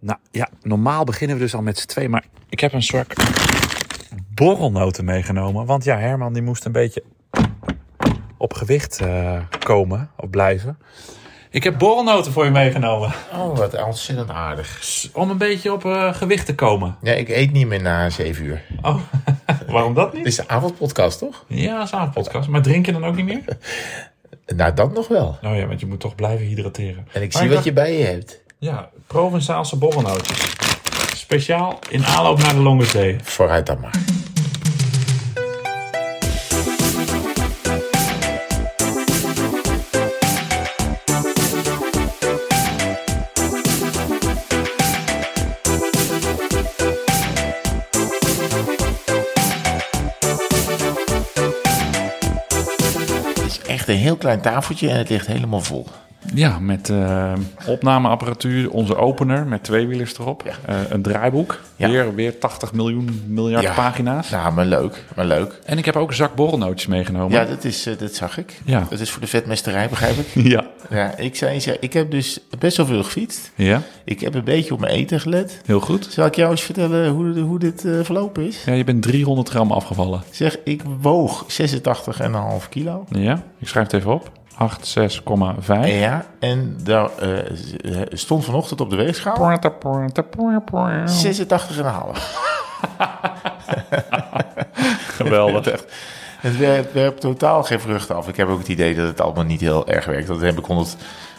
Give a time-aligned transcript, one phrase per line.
[0.00, 3.14] Nou ja, normaal beginnen we dus al met z'n twee, maar ik heb een soort
[4.34, 5.66] borrelnoten meegenomen.
[5.66, 7.02] Want ja, Herman die moest een beetje
[8.36, 10.78] op gewicht uh, komen, of blijven.
[11.50, 13.12] Ik heb borrelnoten voor je meegenomen.
[13.32, 14.82] Oh, wat ontzettend aardig.
[15.12, 16.96] Om een beetje op uh, gewicht te komen.
[17.02, 18.62] Ja, ik eet niet meer na 7 uur.
[18.82, 19.00] Oh,
[19.68, 20.24] waarom dat niet?
[20.24, 21.44] Dit is de avondpodcast, toch?
[21.46, 22.48] Ja, dat is een avondpodcast.
[22.48, 23.44] Maar drink je dan ook niet meer?
[24.56, 25.38] nou, dat nog wel.
[25.42, 27.06] Oh ja, want je moet toch blijven hydrateren.
[27.12, 27.64] En ik maar zie ik wat dacht...
[27.64, 28.42] je bij je hebt.
[28.60, 30.56] Ja, Provençaalse borrelnootjes.
[31.14, 33.16] Speciaal in aanloop naar de Longerzee.
[33.22, 34.10] Vooruit dan maar.
[53.90, 55.86] een heel klein tafeltje en het ligt helemaal vol.
[56.34, 57.32] Ja, met uh,
[57.66, 60.42] opnameapparatuur, onze opener met twee wielers erop.
[60.44, 60.74] Ja.
[60.74, 61.88] Uh, een draaiboek, ja.
[61.90, 63.74] weer, weer 80 miljoen miljard ja.
[63.74, 64.28] pagina's.
[64.28, 65.60] Ja, maar leuk, maar leuk.
[65.64, 67.38] En ik heb ook een zak borrelnootjes meegenomen.
[67.38, 68.60] Ja, dat, is, uh, dat zag ik.
[68.64, 68.86] Ja.
[68.90, 70.28] Dat is voor de vetmesterij, begrijp ik.
[70.50, 70.66] Ja.
[70.90, 73.52] ja ik, zei, ik heb dus best wel veel gefietst.
[73.54, 73.82] Ja.
[74.04, 75.60] Ik heb een beetje op mijn eten gelet.
[75.66, 76.06] Heel goed.
[76.10, 78.64] Zal ik jou eens vertellen hoe, hoe dit verlopen is?
[78.64, 80.22] Ja, je bent 300 gram afgevallen.
[80.30, 81.46] Zeg, ik woog
[82.62, 83.04] 86,5 kilo.
[83.08, 84.39] Ja, ik schrijf het even op.
[84.60, 84.66] 86,5.
[85.84, 89.34] Ja, en daar uh, stond vanochtend op de weegschaal
[91.06, 92.22] 86,5.
[95.16, 95.66] Geweldig.
[95.66, 95.84] echt.
[96.40, 98.28] Het werpt, werpt, totaal geen vruchten af.
[98.28, 100.26] Ik heb ook het idee dat het allemaal niet heel erg werkt.
[100.26, 100.96] Dat heb ik 100,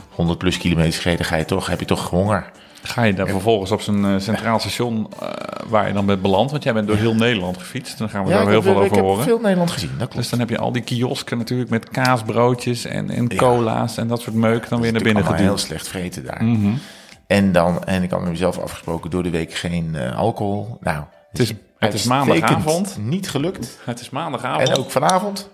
[0.10, 2.52] 100 plus kilometer gereden, ga je toch, heb je toch honger.
[2.84, 5.30] Ga je dan vervolgens op zijn uh, centraal station uh,
[5.68, 6.52] waar je dan bent beland?
[6.52, 7.98] Want jij bent door heel Nederland gefietst.
[7.98, 9.12] Dan gaan we ja, daar heel veel over horen.
[9.12, 10.16] Ik heb veel Nederland gezien, dat klopt.
[10.16, 13.36] Dus dan heb je al die kiosken natuurlijk met kaasbroodjes en, en ja.
[13.36, 15.40] cola's en dat soort meuk dan weer naar binnen geduwd.
[15.40, 16.44] heel slecht vreten daar.
[16.44, 16.80] Mm -hmm.
[17.28, 20.78] En dan, en ik had met mezelf afgesproken, door de week geen uh, alcohol.
[20.80, 22.98] Nou, het is, het is maandagavond.
[23.00, 23.80] Niet gelukt.
[23.86, 24.70] Het is maandagavond.
[24.70, 25.50] En ook vanavond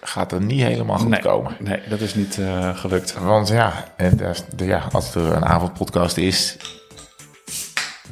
[0.00, 1.56] gaat er niet helemaal goed nee, komen.
[1.58, 3.14] Nee, dat is niet uh, gelukt.
[3.18, 4.16] Want ja, en
[4.56, 6.56] de, ja, als er een avondpodcast is,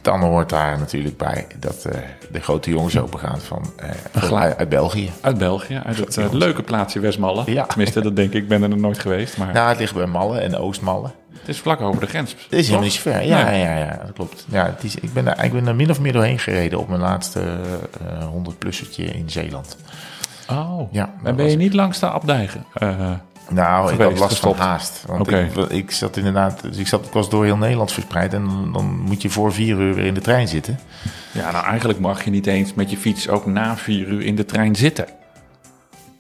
[0.03, 1.93] dan hoort daar natuurlijk bij dat uh,
[2.32, 3.72] de grote jongens open gaan van
[4.22, 5.10] uh, uit België.
[5.21, 7.43] Uit België, uit het uh, leuke plaatsje Westmalle.
[7.47, 7.65] Ja.
[7.65, 9.37] Tenminste, dat denk ik, ik ben er nog nooit geweest.
[9.37, 9.53] Maar...
[9.53, 11.10] Nou, het ligt bij Malle en Oostmalle.
[11.38, 12.31] Het is vlak over de grens.
[12.31, 13.25] Het is helemaal niet zo ver.
[13.25, 13.60] Ja, nee.
[13.60, 14.47] ja, ja, dat klopt.
[14.49, 16.88] Ja, het is, ik, ben er, ik ben er min of meer doorheen gereden op
[16.88, 17.41] mijn laatste
[18.00, 19.76] 100-plussertje in Zeeland.
[20.50, 22.64] Oh, ja, en ben je niet langs de Abdijgen?
[23.50, 25.04] Nou, ik had last van haast.
[25.06, 25.44] Want okay.
[25.44, 28.72] ik, ik, zat inderdaad, dus ik, zat, ik was door heel Nederland verspreid en dan,
[28.72, 30.78] dan, moet je voor vier uur weer in de trein zitten.
[31.32, 34.37] Ja, nou eigenlijk mag je niet eens met je fiets ook na vier uur in
[34.37, 35.06] de trein zitten.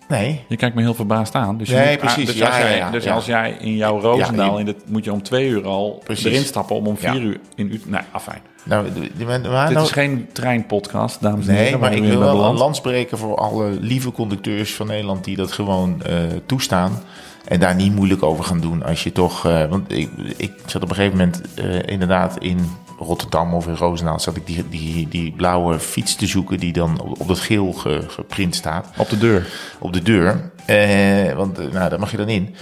[0.08, 0.44] Nee.
[0.48, 1.58] Je kijkt me heel verbaasd aan.
[1.58, 2.26] Dus nee, moet, precies.
[2.26, 5.04] Dus, ja, als, jij, ja, ja, dus als jij in jouw Roosendaal, in de, moet
[5.04, 6.24] je om twee uur al precies.
[6.24, 7.90] erin stappen om om vier uur in Utrecht.
[7.90, 8.40] Nee, afijn.
[8.68, 8.86] Nou,
[9.26, 11.80] maar, Dit nou, is geen treinpodcast, dames en nee, heren.
[11.80, 15.52] maar ik wil wel een lans breken voor alle lieve conducteurs van Nederland die dat
[15.52, 17.02] gewoon uh, toestaan.
[17.44, 19.46] En daar niet moeilijk over gaan doen als je toch.
[19.46, 23.74] Uh, want ik, ik zat op een gegeven moment uh, inderdaad in Rotterdam of in
[23.74, 24.20] Roosendaal.
[24.20, 27.72] zat ik die, die, die blauwe fiets te zoeken die dan op, op dat geel
[27.72, 28.86] ge, geprint staat.
[28.96, 29.46] Op de deur.
[29.78, 30.50] Op de deur.
[30.66, 32.54] Uh, want nou, daar mag je dan in.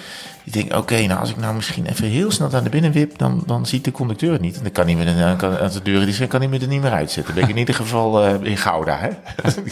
[0.45, 2.93] Ik denk, oké, okay, nou als ik nou misschien even heel snel naar de binnen
[2.93, 4.57] wip, dan, dan ziet de conducteur het niet.
[4.57, 6.67] En dan kan hij me dan kan, als de deur die kan hij me er
[6.67, 7.35] niet meer uitzetten.
[7.35, 8.99] Ben ik in ieder geval uh, in Gouda.
[8.99, 9.09] Hè?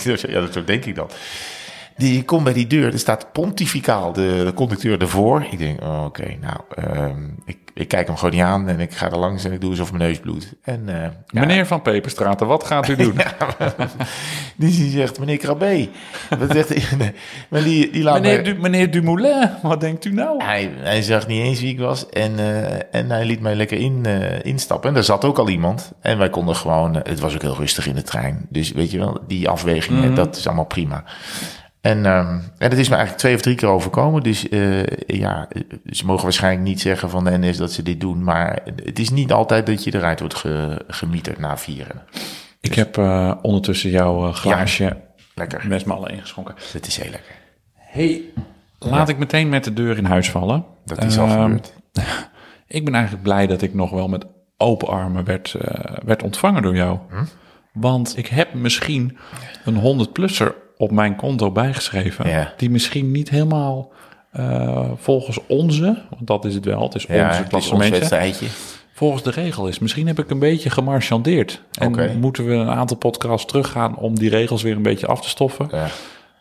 [0.32, 1.08] ja, zo denk ik dan.
[1.96, 5.46] Die komt bij die deur, er staat pontificaal de, de conducteur ervoor.
[5.50, 8.80] Ik denk, oh, oké, okay, nou, um, ik, ik kijk hem gewoon niet aan en
[8.80, 10.54] ik ga er langs en ik doe alsof mijn neus bloedt.
[10.62, 11.66] En, uh, meneer.
[11.66, 13.20] Van Peperstraten, wat gaat u doen?
[14.56, 15.88] die zegt, meneer Krabbe.
[16.38, 16.96] Wat zegt
[17.50, 18.52] maar die, die laat meneer, mij...
[18.52, 20.44] du, meneer Dumoulin, wat denkt u nou?
[20.44, 23.78] Hij, hij zag niet eens wie ik was en, uh, en hij liet mij lekker
[23.78, 24.88] in, uh, instappen.
[24.88, 25.92] En daar zat ook al iemand.
[26.00, 28.46] En wij konden gewoon, het was ook heel rustig in de trein.
[28.48, 30.14] Dus weet je wel, die afwegingen, mm -hmm.
[30.14, 31.04] dat is allemaal prima.
[31.84, 34.22] En, um, en dat is me eigenlijk twee of drie keer overkomen.
[34.22, 35.48] Dus uh, ja,
[35.90, 38.24] ze mogen waarschijnlijk niet zeggen van de NS dat ze dit doen.
[38.24, 42.02] Maar het is niet altijd dat je eruit wordt ge, gemieterd na vieren.
[42.60, 42.76] Ik dus.
[42.76, 44.96] heb uh, ondertussen jouw uh, glaasje ja,
[45.34, 45.64] lekker.
[45.68, 46.54] mesmallen ingeschonken.
[46.72, 47.34] Het is heel lekker.
[47.74, 48.22] hey,
[48.78, 49.12] laat ja.
[49.12, 50.64] ik meteen met de deur in huis vallen.
[50.84, 51.74] Dat is al gebeurd.
[52.66, 54.26] ik ben eigenlijk blij dat ik nog wel met
[54.56, 55.56] open armen werd,
[56.04, 56.98] werd ontvangen door jou.
[57.10, 57.24] Hm?
[57.72, 59.16] Want ik heb misschien
[59.64, 62.28] een 100-plusser op mijn konto bijgeschreven.
[62.28, 62.52] Ja.
[62.56, 63.92] Die misschien niet helemaal
[64.36, 68.46] uh, volgens onze, want dat is het wel, het is ja, onze klassementje.
[68.92, 69.78] Volgens de regel is.
[69.78, 71.62] Misschien heb ik een beetje gemarchandeerd.
[71.78, 72.14] En okay.
[72.14, 75.68] moeten we een aantal podcasts teruggaan om die regels weer een beetje af te stoffen.
[75.70, 75.88] Ja.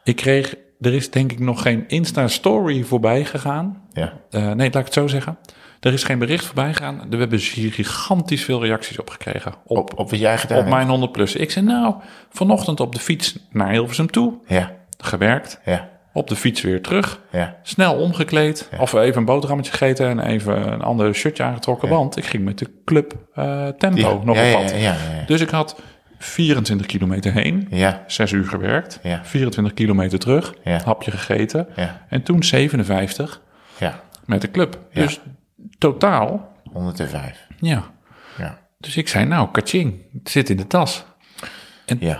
[0.03, 3.81] Ik kreeg, er is denk ik nog geen Insta-story voorbij gegaan.
[3.93, 4.13] Ja.
[4.31, 5.37] Uh, nee, laat ik het zo zeggen.
[5.83, 7.01] Er is geen bericht voorbij gegaan.
[7.09, 9.53] We hebben hier gigantisch veel reacties op gekregen.
[9.65, 11.35] Op, Op, op wat jij gedaan op mijn 100 plus.
[11.35, 11.95] Ik zei nou,
[12.29, 14.33] vanochtend op de fiets naar Hilversum toe.
[14.47, 15.59] Ja, Gewerkt.
[15.65, 17.19] ja, Op de fiets weer terug.
[17.31, 17.55] ja.
[17.63, 18.69] Snel omgekleed.
[18.79, 21.89] Of even een boterhammetje gegeten en even een ander shirtje aangetrokken.
[21.89, 24.69] Want ik ging met de club eh, Tempo Ja, nog ja, op ja, pad.
[24.71, 25.25] ja, ja, ja.
[25.25, 25.81] Dus ik had
[26.17, 27.67] 24 kilometer heen.
[27.69, 28.99] Ja, Zes uur gewerkt.
[29.03, 29.19] Ja.
[29.23, 30.53] 24 kilometer terug.
[30.63, 30.79] Ja.
[30.85, 31.67] Hapje gegeten.
[31.75, 33.41] ja, En toen 57
[33.79, 33.99] ja.
[34.25, 34.79] met de club.
[34.91, 35.01] Ja.
[35.01, 35.19] Dus
[35.77, 37.47] totaal, 105.
[37.59, 37.83] ja.
[38.37, 41.05] Ja, Dus ik zei, nou, kaching, het zit in de tas.
[41.99, 42.19] ja.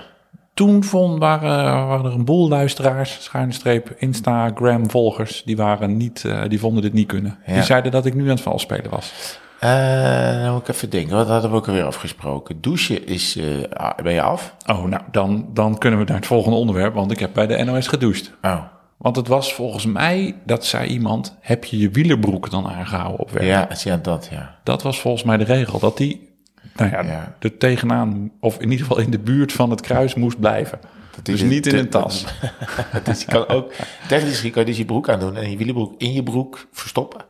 [0.54, 6.42] Toen vond, waren, waren er een boel luisteraars, schuine streep, Instagram-volgers, die, waren niet, eh,
[6.48, 7.38] die vonden dit niet kunnen.
[7.46, 7.54] Ja.
[7.54, 9.38] Die zeiden dat ik nu aan het vals spelen was.
[9.60, 11.16] Dan moet ik even denken.
[11.16, 12.62] Wat hadden we ook alweer afgesproken?
[12.62, 13.36] Douchen is...
[13.36, 14.56] eh, ben je af?
[14.66, 17.64] Oh, nou, dan, dan kunnen we naar het volgende onderwerp, want ik heb bij de
[17.64, 18.32] NOS gedoucht.
[18.42, 18.62] Oh,
[19.04, 23.32] Want het was volgens mij, dat zei iemand, heb je je wielerbroek dan aangehouden op
[23.32, 23.46] werk?
[23.46, 24.60] ja, ja, dat ja.
[24.64, 26.30] Dat was volgens mij de regel, dat die,
[26.76, 27.36] nou ja, Ja.
[27.40, 30.80] er tegenaan, of in ieder geval in de buurt van het kruis moest blijven.
[31.24, 32.26] dus is- niet in dat- een tas.
[33.04, 33.74] Dus je kan ook...
[34.08, 37.22] Technisch gezien kan je dus je broek aandoen en je wielenbroek in je broek verstoppen.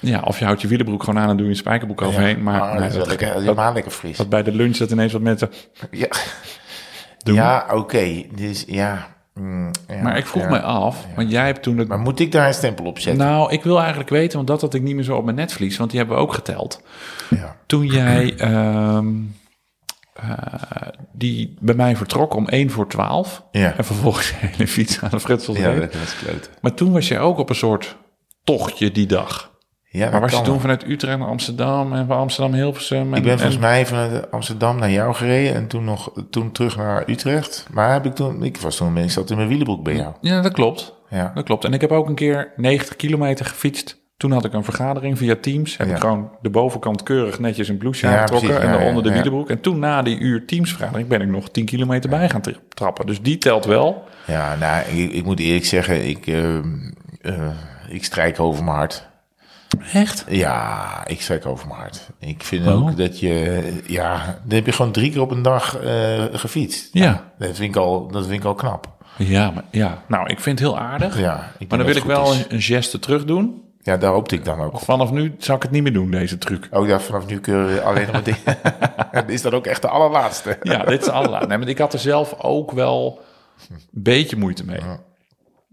[0.00, 2.42] Ja, of je houdt je wielenbroek gewoon aan en doe je een spijkerbroek overheen.
[2.42, 4.16] Maar nee, dat dat, lekker, dat dat, lekker fris.
[4.16, 5.50] dat bij de lunch dat ineens wat mensen
[5.90, 6.08] Ja,
[7.18, 8.22] ja oké.
[8.34, 10.48] Dus ja, mm, ja, maar ik vroeg ja.
[10.48, 11.88] me af, want jij hebt toen het...
[11.88, 13.26] Maar moet ik daar een stempel op zetten?
[13.26, 15.76] nou, ik wil eigenlijk weten, want dat had ik niet meer zo op mijn netvlies,
[15.76, 16.82] want die hebben we ook geteld.
[17.30, 17.56] ja.
[17.66, 19.06] Toen jij ehm,
[20.12, 20.30] eh,
[21.12, 23.76] die bij mij vertrok om 1 voor 12 Ja.
[23.76, 26.48] en vervolgens je hele fiets aan de Fritsels ja, dat was klote.
[26.60, 27.96] Maar toen was je ook op een soort
[28.44, 29.51] tochtje die dag.
[29.94, 33.10] Ja, Maar was je toen vanuit Utrecht naar Amsterdam en van Amsterdam Hilversum?
[33.12, 36.52] En, Ik ben en- volgens mij vanuit Amsterdam naar jou gereden en toen nog toen
[36.52, 37.66] terug naar Utrecht.
[37.72, 40.12] Maar heb ik toen, ik was toen, zat in mijn wielenbroek bij jou.
[40.20, 40.94] Ja, dat klopt.
[41.10, 41.32] Ja.
[41.34, 41.64] Dat klopt.
[41.64, 44.00] En ik heb ook een keer 90 kilometer gefietst.
[44.16, 45.76] Toen had ik een vergadering via Teams.
[45.76, 45.94] Heb Ja.
[45.94, 48.48] ik gewoon de bovenkant keurig netjes een blouseje Ja, aangetrokken.
[48.48, 48.66] precies.
[48.66, 49.50] en Ja, daaronder ja, de wielenbroek.
[49.50, 52.52] En toen na die uur Teams vergadering ben ik nog 10 kilometer bij gaan tra-
[52.68, 53.06] trappen.
[53.06, 54.04] Dus die telt wel.
[54.26, 56.62] Ja, nou, ik, ik moet eerlijk zeggen, ik, eh, eh,
[57.88, 59.10] ik strijk over mijn hart.
[59.92, 60.24] Echt?
[60.28, 62.08] Ja, ik strijk over mijn hart.
[62.18, 62.74] Ik vind Oh.
[62.86, 66.88] ook dat je, ja, dan heb je gewoon drie keer op een dag eh, gefietst.
[66.92, 67.32] Ja.
[67.38, 68.88] Dat vind, ik al, dat vind ik al knap.
[69.16, 70.02] Ja, maar, ja.
[70.06, 71.18] Nou, ik vind het heel aardig.
[71.18, 72.44] Ja, maar dan wil ik wel een, is.
[72.48, 73.62] een geste terug doen.
[73.82, 74.80] Ja, daar hoopte ik dan ook.
[74.80, 76.68] Vanaf nu zal ik het niet meer doen, deze truc.
[76.70, 79.28] Ook daar vanaf nu kun je alleen nog maar dingen.
[79.36, 80.58] is dat ook echt de allerlaatste?
[80.62, 81.48] Ja, dit is allerlaat.
[81.48, 83.20] Nee, maar ik had er zelf ook wel
[83.70, 84.80] een beetje moeite mee.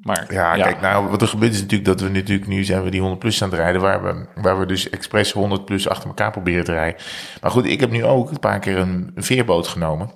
[0.02, 2.90] Maar Ja, kijk, nou, wat er gebeurt is natuurlijk dat we natuurlijk nu zijn we
[2.90, 6.08] die 100 plus aan het rijden, waar we, waar we dus expres 100 plus achter
[6.08, 7.02] elkaar proberen te rijden.
[7.42, 10.12] Maar goed, ik heb nu ook een paar keer een, een veerboot genomen.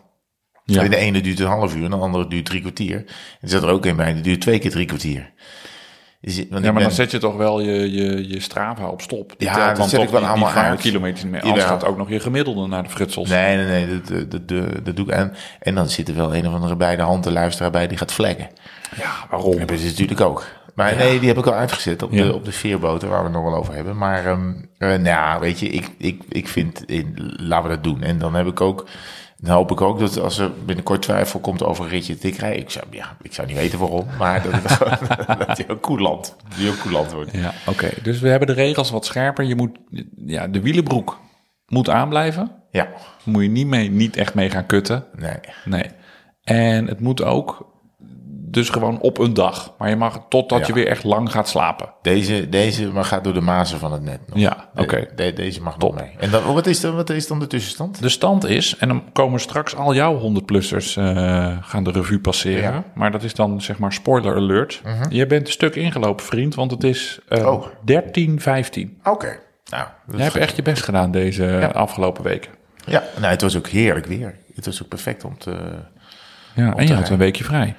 [0.65, 0.81] Ja.
[0.83, 2.97] En de ene duurt een half uur en de andere duurt drie kwartier.
[2.97, 3.06] En
[3.41, 5.31] er zit er ook een bij, die duurt twee keer drie kwartier.
[6.21, 9.01] Dus, want Ja, maar ben- dan zet je toch wel je, je, je Strava op
[9.01, 9.33] stop.
[9.38, 10.80] Die Ja, telt dat dan zet toch ik wel die, allemaal die 5 uit.
[10.81, 11.33] kilometer meer.
[11.35, 11.51] Jawel.
[11.51, 13.30] Anders gaat ook nog je gemiddelde naar de frutsels.
[13.30, 15.12] Nee, nee, nee, dat, dat, dat, dat doe ik.
[15.12, 17.88] En, en dan zit er wel een of andere bij de hand de luisteraar bij
[17.88, 18.47] die gaat vleggen.
[18.98, 19.57] Ja, waarom?
[19.57, 20.45] hebben ze natuurlijk ook.
[20.75, 22.24] Maar nee, die heb ik al uitgezet op, Ja.
[22.24, 23.98] de, op de veerboten waar we het nog wel over hebben.
[23.98, 27.84] Maar ehm eh, nou, ja, weet je, ik, ik, ik vind, in, laten we dat
[27.84, 28.01] doen.
[28.01, 28.88] En dan heb ik ook,
[29.38, 32.13] dan hoop ik ook dat als er binnenkort twijfel komt over een ritje.
[32.19, 36.80] Ik zou, ja, ik zou niet weten waarom, maar dat, die ook koelant, die ook
[36.80, 37.31] koelant wordt.
[37.34, 37.90] Ja, oké.
[38.04, 39.45] Dus we hebben de regels wat scherper.
[39.45, 39.78] Je moet,
[40.25, 41.19] ja, de wielenbroek
[41.68, 42.51] moet aanblijven.
[42.72, 42.88] Ja,
[43.24, 45.06] Moet je niet, mee, niet echt mee gaan kutten.
[45.16, 45.40] nee.
[45.66, 45.85] Nee.
[46.44, 47.71] En het moet ook
[48.54, 49.74] dus gewoon op een dag.
[49.78, 50.66] Maar je mag totdat Ja.
[50.68, 51.94] je weer echt lang gaat slapen.
[52.02, 54.38] Deze, deze maar gaat door de mazen van het net nog.
[54.40, 55.07] Ja, oké.
[55.16, 56.12] de- deze mag nog mee.
[56.19, 58.02] En dan, wat, is dan, wat is dan de tussenstand?
[58.02, 62.62] De stand is, en dan komen straks al jouw 100-plussers eh, gaan de revue passeren.
[62.62, 62.69] Ja.
[62.72, 62.81] Mhm.
[62.95, 64.81] Maar dat is dan zeg maar spoiler alert.
[65.10, 67.66] Je bent een stuk ingelopen, vriend, want het is eh Oh.
[67.86, 69.00] 13, 15.
[69.04, 69.40] Oké.
[69.69, 72.52] Nou, Jij hebt echt je best gedaan deze afgelopen weken.
[72.86, 74.36] Ja, nou, het was ook heerlijk weer.
[74.56, 75.52] Het was ook perfect om te...
[76.56, 77.76] Ja, en je te had een weekje vrij.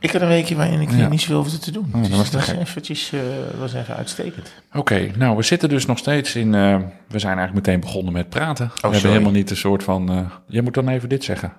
[0.00, 1.04] Ik had een weekje waarin ik Ja.
[1.04, 1.88] Oh, niet zoveel hoefde te doen.
[1.92, 2.58] dat dus was dat was, gek.
[2.60, 3.20] eventjes, eh,
[3.58, 4.52] was even uitstekend.
[4.74, 6.54] Oké, nou, we zitten dus nog steeds in...
[6.54, 6.76] eh,
[7.08, 8.66] we zijn eigenlijk meteen begonnen met praten.
[8.66, 10.10] we hebben Oh, helemaal niet een soort van...
[10.10, 11.52] eh jij moet dan even dit zeggen.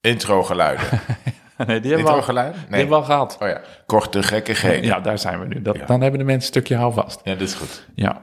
[0.00, 0.84] Intro geluiden.
[1.66, 2.60] nee, die hebben we Intro al, geluiden?
[2.60, 2.78] die Nee.
[2.80, 3.36] hebben we al gehad.
[3.40, 4.82] Oh ja, korte gekke geen.
[4.82, 4.86] Ja.
[4.96, 5.62] Ja, daar zijn we nu.
[5.62, 7.20] Dat, Dan hebben de mensen een stukje houvast.
[7.24, 7.86] dat is goed.
[7.94, 8.22] Ja.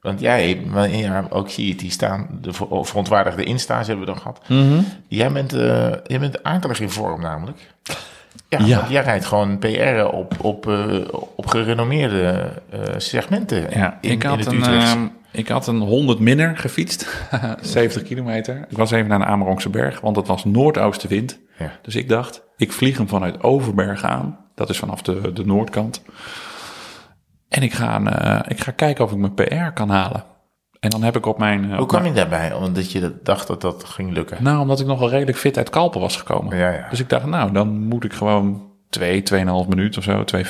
[0.00, 4.06] Want jij, maar ja, ook zie je het, die staan, de ver- verontwaardigde insta's hebben
[4.06, 4.48] we dan gehad.
[4.48, 4.80] Mhm.
[5.08, 7.58] Jij bent, eh jij bent aardig in vorm namelijk.
[8.48, 8.86] Ja, Ja.
[8.88, 10.98] jij rijdt gewoon PR op, op, eh,
[11.36, 16.56] op gerenommeerde eh, segmenten Ja, in, ik, had een, ehm, ik had een 100 minner
[16.56, 17.26] gefietst,
[17.60, 18.66] 70 kilometer.
[18.68, 21.38] Ik was even naar de Amerongse berg, want het was noordoostenwind.
[21.58, 21.72] Ja.
[21.82, 24.38] Dus ik dacht, ik vlieg hem vanuit Overberg aan.
[24.54, 26.02] Dat is vanaf de, de noordkant.
[27.48, 30.24] En ik ga, eh, ik ga kijken of ik mijn PR kan halen.
[30.80, 31.70] En dan heb ik op mijn...
[31.70, 32.52] eh, Hoe kwam je daarbij?
[32.52, 34.42] Omdat je dacht dat dat ging lukken.
[34.42, 36.56] Nou, omdat ik nogal redelijk fit uit Kalpen was gekomen.
[36.56, 36.86] Ja, ja.
[36.90, 40.42] Dus ik dacht, nou, dan moet ik gewoon 2, 2,5 minuut of zo, 2,50.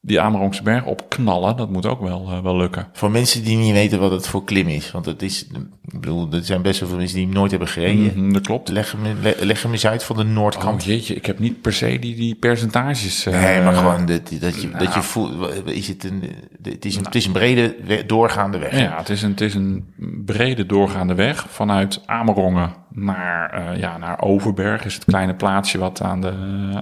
[0.00, 1.56] Die Amerongse berg opknallen.
[1.56, 2.86] Dat moet ook wel, eh, wel lukken.
[2.92, 4.90] Voor mensen die niet weten wat het voor klim is.
[4.90, 5.46] Want het is,
[5.84, 8.12] ik bedoel, er zijn best wel veel mensen die hem nooit hebben gereden.
[8.24, 8.68] Mhm, dat klopt.
[8.68, 10.84] Leg, hem, le- leg hem eens uit van de Oh noordkant.
[10.84, 13.26] jeetje, ik heb niet per se die, die percentages.
[13.26, 14.94] eh, nee, maar gewoon dat, dat, je, dat nou.
[14.94, 16.22] je voelt, is het, een,
[16.62, 18.78] het, is een, het is een brede, we- doorgaande weg.
[18.78, 19.92] Ja, het is, een, het is een
[20.24, 24.84] brede doorgaande weg vanuit Amerongen naar, eh, ja, naar Overberg.
[24.84, 26.32] Is het kleine plaatsje wat aan de,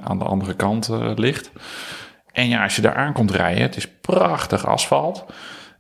[0.05, 1.51] aan de andere kant ligt.
[2.37, 5.25] En ja, als je daar aan komt rijden, het is prachtig asfalt.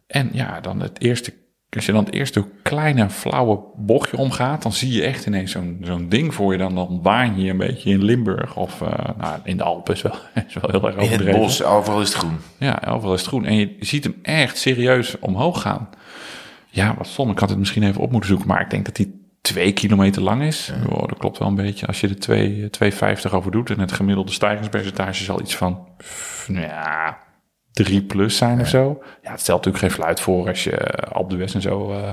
[0.06, 1.32] En ja, dan het eerste,
[1.70, 5.78] als je dan het eerste kleine flauwe bochtje omgaat, dan zie je echt ineens zo'n
[5.82, 6.58] zo'n ding voor je.
[6.58, 10.02] Dan, dan waan je een beetje in Limburg of eh, nou, in de Alpen is
[10.02, 10.14] wel,
[10.48, 11.40] is wel heel erg In het overdreven.
[11.40, 12.38] bos, overal is het groen.
[12.58, 13.44] Ja, overal is het groen.
[13.44, 15.88] En je ziet hem echt serieus omhoog gaan.
[16.70, 17.30] Ja, wat stom.
[17.30, 18.48] Ik had het misschien even op moeten zoeken.
[18.48, 20.72] Maar ik denk dat die twee kilometer lang is.
[20.88, 21.86] Oh, dat klopt wel een beetje.
[21.86, 23.70] Als je er twee- 2,50 over doet.
[23.70, 25.88] En het gemiddelde stijgingspercentage zal iets van...
[26.46, 27.18] nou ja,
[27.72, 29.02] 3 plus zijn of zo.
[29.22, 31.92] Ja, het stelt natuurlijk geen fluit voor als je eh, Alpe d'Huez en zo...
[31.92, 32.12] eh,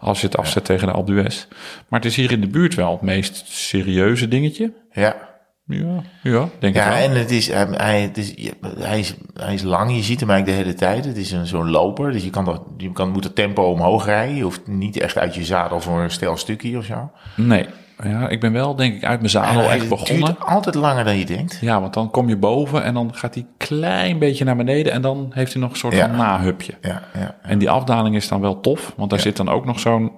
[0.00, 1.46] als je het afzet tegen de d'Huez.
[1.88, 4.72] Maar het is hier in de buurt wel het meest serieuze dingetje.
[4.92, 5.31] Ja.
[5.72, 6.96] Ja, ja denk ik Ja, wel.
[6.98, 8.34] en het is, hij, hij, het is,
[8.78, 11.04] hij, is, hij is lang, je ziet hem eigenlijk de hele tijd.
[11.04, 14.04] Het is een, zo'n loper, dus je, kan dat, je kan, moet het tempo omhoog
[14.04, 14.36] rijden.
[14.36, 17.10] Je hoeft niet echt uit je zadel voor een stel stukje of zo.
[17.36, 17.66] Nee,
[18.04, 20.24] ja, ik ben wel denk ik uit mijn zadel echt het begonnen.
[20.24, 21.58] duurt altijd langer dan je denkt.
[21.60, 25.02] Ja, want dan kom je boven en dan gaat hij klein beetje naar beneden en
[25.02, 26.06] dan heeft hij nog een soort Ja.
[26.08, 26.74] van nahupje.
[26.80, 27.36] Ja, ja.
[27.42, 30.12] En die afdaling is dan wel tof, want daar zit dan ook nog zo'n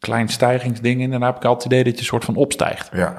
[0.00, 1.12] klein stijgingsding in.
[1.12, 2.88] En dan heb ik altijd het idee dat je een soort van opstijgt.
[2.92, 3.16] ja.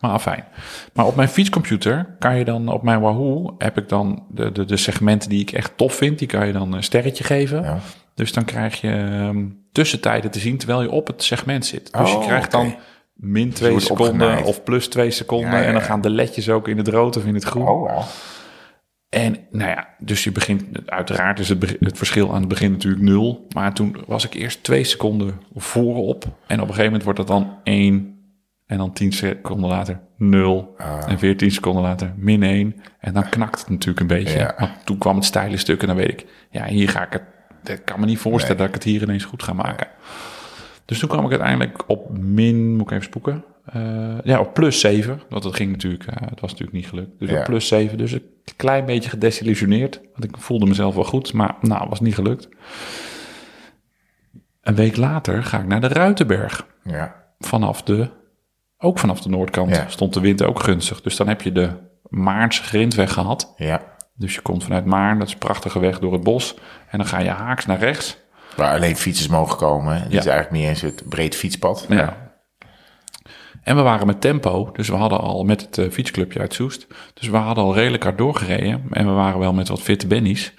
[0.00, 0.44] Maar afijn.
[0.92, 4.64] Maar op mijn fietscomputer kan je dan, op mijn Wahoo, heb ik dan de, de,
[4.64, 7.62] de segmenten die ik echt tof vind, die kan je dan een sterretje geven.
[7.62, 7.78] Ja.
[8.14, 11.92] Dus dan krijg je ehm, tussentijden te zien terwijl je op het segment zit.
[11.92, 12.74] Dus Oh, je krijgt dan
[13.14, 14.44] min 2 wordt seconden opgenaaid.
[14.44, 15.50] of plus 2 seconden.
[15.50, 17.68] Ja, ja, En dan gaan de ledjes ook in het rood of in het groen.
[17.68, 18.02] Oh.
[19.08, 23.02] En nou ja, dus je begint, uiteraard is het, het verschil aan het begin natuurlijk
[23.02, 23.46] nul.
[23.54, 26.24] Maar toen was ik eerst twee seconden voorop.
[26.24, 28.16] En op een gegeven moment wordt dat dan één.
[28.68, 30.74] En dan tien seconden later nul.
[30.78, 30.98] Ah.
[31.06, 32.76] En veertien seconden later min één.
[33.00, 34.38] En dan knakt het natuurlijk een beetje.
[34.38, 34.54] Ja.
[34.58, 37.22] Want toen kwam het steile stuk en dan weet ik, ja, hier ga ik het.
[37.78, 38.66] Ik kan me niet voorstellen Nee.
[38.66, 39.86] dat ik het hier ineens goed ga maken.
[40.84, 43.44] Dus toen kwam ik uiteindelijk op min, moet ik even spoeken.
[43.64, 45.20] Eh, ja, op plus 7.
[45.28, 47.18] Want dat ging natuurlijk, eh, het was natuurlijk niet gelukt.
[47.18, 47.38] Dus Ja.
[47.38, 47.98] op plus 7.
[47.98, 48.22] Dus een
[48.56, 50.00] klein beetje gedesillusioneerd.
[50.12, 52.48] Want ik voelde mezelf wel goed, maar nou, was niet gelukt.
[54.62, 56.66] Een week later ga ik naar de Ruitenberg.
[56.84, 57.14] Ja.
[57.38, 58.08] Vanaf de,
[58.78, 59.84] ook vanaf de noordkant Ja.
[59.88, 61.00] stond de wind ook gunstig.
[61.00, 61.70] Dus dan heb je de
[62.08, 63.54] Maartse grindweg gehad.
[63.56, 63.82] Ja.
[64.14, 66.54] Dus je komt vanuit Maarn, dat is een prachtige weg door het bos.
[66.90, 68.16] En dan ga je haaks naar rechts.
[68.56, 69.94] Waar alleen fietsers mogen komen.
[70.02, 70.18] Het Ja.
[70.18, 71.86] is eigenlijk niet eens het breed fietspad.
[71.88, 72.26] Ja.
[73.62, 76.86] En we waren met tempo, dus we hadden al met het eh, fietsclubje uit Soest.
[77.14, 78.82] Dus we hadden al redelijk hard doorgereden.
[78.90, 80.54] En we waren wel met wat fitte bennies.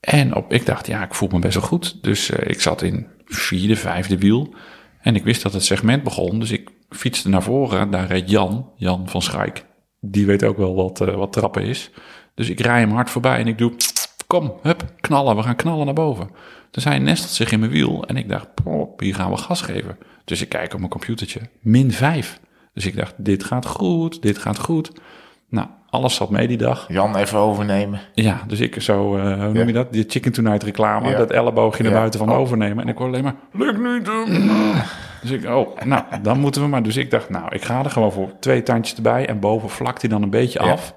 [0.00, 2.02] En op, ik dacht, ja, ik voel me best wel goed.
[2.02, 4.54] Dus eh, ik zat in vierde, vijfde wiel.
[5.00, 6.38] En ik wist dat het segment begon.
[6.40, 7.90] Dus ik fietste naar voren.
[7.90, 9.64] Daar reed Jan, Jan van Schaik.
[10.00, 11.90] Die weet ook wel wat, eh, wat trappen is.
[12.34, 13.72] Dus ik rij hem hard voorbij en ik doe,
[14.26, 15.36] kom, hup, knallen.
[15.36, 16.30] We gaan knallen naar boven.
[16.70, 18.04] Dus hij nestelt zich in mijn wiel.
[18.04, 18.48] En ik dacht,
[18.96, 19.98] hier gaan we gas geven.
[20.24, 22.40] Dus ik kijk op mijn computertje, min 5.
[22.72, 24.92] Dus ik dacht, dit gaat goed, dit gaat goed.
[25.54, 26.84] Nou, alles zat mee die dag.
[26.88, 28.00] Jan even overnemen.
[28.14, 29.66] Ja, dus ik zo, eh, hoe noem Ja.
[29.66, 29.92] je dat?
[29.92, 31.16] Die chicken tonight reclame, Ja.
[31.16, 31.98] dat elleboogje naar Ja.
[31.98, 32.38] buiten van Oh.
[32.38, 32.82] overnemen.
[32.84, 34.10] En ik hoor alleen maar, lukt niet.
[35.22, 36.82] Dus ik, oh, nou, dan moeten we maar.
[36.82, 39.26] Dus ik dacht, nou, ik ga er gewoon voor twee tandjes erbij.
[39.28, 40.94] En boven vlakt hij dan een beetje af.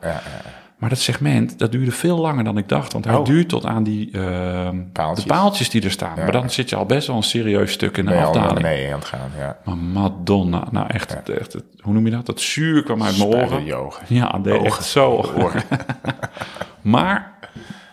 [0.78, 2.94] Maar dat segment, dat duurde veel langer dan ik dacht.
[2.94, 3.26] Want hij Oh.
[3.26, 5.26] duurt tot aan die ehm, Paaltjes.
[5.26, 6.14] de paaltjes die er staan.
[6.16, 6.24] Ja.
[6.24, 8.54] Maar dan zit je al best wel een serieus stuk in de Ben afdaling.
[8.54, 9.32] beneden aan het gaan.
[9.38, 9.58] Ja.
[9.64, 12.26] Maar Madonna, nou echt, echt hoe noem je dat?
[12.26, 13.64] Dat zuur kwam uit mijn oren.
[13.64, 14.04] die ogen.
[14.08, 14.66] Ja, dat deed Ogen.
[14.66, 15.10] echt zo.
[15.36, 15.64] Oren.
[16.82, 17.34] Maar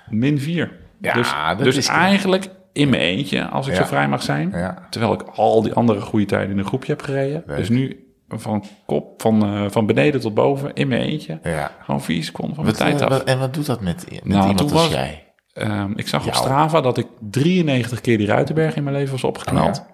[0.09, 0.73] min 4.
[1.00, 3.79] Ja, dus dat dus is- eigenlijk in mijn eentje, als ik Ja.
[3.81, 4.55] zo vrij mag zijn.
[4.91, 7.43] Terwijl ik al die andere goede tijden in een groepje heb gereden.
[7.47, 8.03] Dus nu
[8.41, 11.38] van kop, van, eh, van beneden tot boven, in mijn eentje.
[11.43, 11.71] Ja.
[11.85, 13.19] Gewoon vier seconden van Wat, mijn tijd af.
[13.19, 15.23] wat- en wat doet dat met, met Nou, iemand als was- jij?
[15.53, 16.35] Ehm, ik zag op.
[16.35, 19.79] Strava dat ik 93 keer die Ruitenberg in mijn leven was opgeknald.
[19.79, 19.93] Oh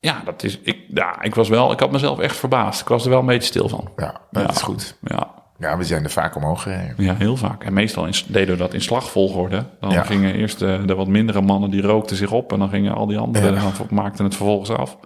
[0.00, 0.22] ja?
[0.24, 0.58] dat is.
[0.62, 1.72] Ik, ja, ik was wel.
[1.72, 2.80] Ik had mezelf echt verbaasd.
[2.80, 3.88] Ik was er wel een beetje stil van.
[3.96, 4.50] Ja, dat Ja.
[4.50, 4.96] is goed.
[5.02, 6.94] Ja, Ja, we zijn er vaak omhoog gereden.
[6.96, 7.64] ja heel vaak.
[7.64, 9.64] En meestal in, deden we dat in slagvolgorde.
[9.80, 10.02] Dan Ja.
[10.02, 12.52] gingen eerst de, de wat mindere mannen die rookten zich op.
[12.52, 13.60] En dan gingen al die anderen Ja.
[13.60, 14.96] dan maakten het vervolgens af.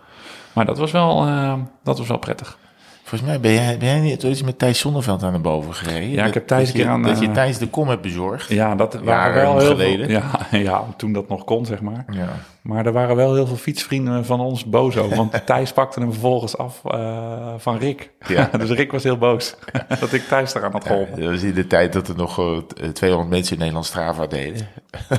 [0.56, 2.58] Maar dat was wel, eh, dat was wel prettig.
[3.02, 6.10] Volgens mij ben jij, ben jij niet ooit met Thijs Zonneveld aan de boven gereden?
[6.10, 8.48] Ja, ik heb Thijs een keer aan, Dat je eh, Thijs de kom hebt bezorgd.
[8.48, 10.06] Ja, dat waren wel heel geleden.
[10.06, 12.04] Veel, ja, ja, toen dat nog kon, zeg maar.
[12.10, 12.28] Ja.
[12.66, 15.16] Maar er waren wel heel veel fietsvrienden van ons boos over.
[15.16, 18.10] Want Thijs pakte hem vervolgens af eh, van Rick.
[18.26, 18.50] Ja.
[18.58, 19.54] dus Rick was heel boos
[20.00, 21.20] dat ik Thijs eraan had geholpen.
[21.20, 24.66] Dat was in de tijd dat er nog eh, 200 mensen in Nederland Strava deden.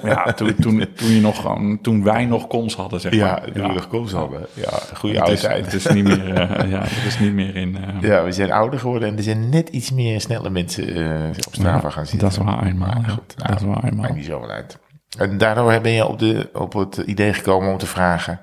[0.04, 3.52] Ja, toen, toen, toen, je nog gewoon, toen wij nog koms hadden, zeg Ja, maar.
[3.52, 4.46] toen we nog komst hadden.
[4.54, 5.66] Ja, goede oude tijd.
[5.66, 7.78] het is niet meer, eh, ja, het is niet meer in...
[7.78, 11.30] eh, Ja, we zijn ouder geworden en er zijn net iets meer snelle mensen eh,
[11.48, 12.30] op Strava ja, gaan zitten.
[12.30, 13.02] Dat is waar eenmaal.
[13.02, 13.08] Ja.
[13.08, 14.02] goed, nou, dat is waar eenmaal.
[14.02, 14.78] Maakt niet zoveel uit.
[15.18, 18.40] En daardoor ben je op, de, op het idee gekomen om te vragen...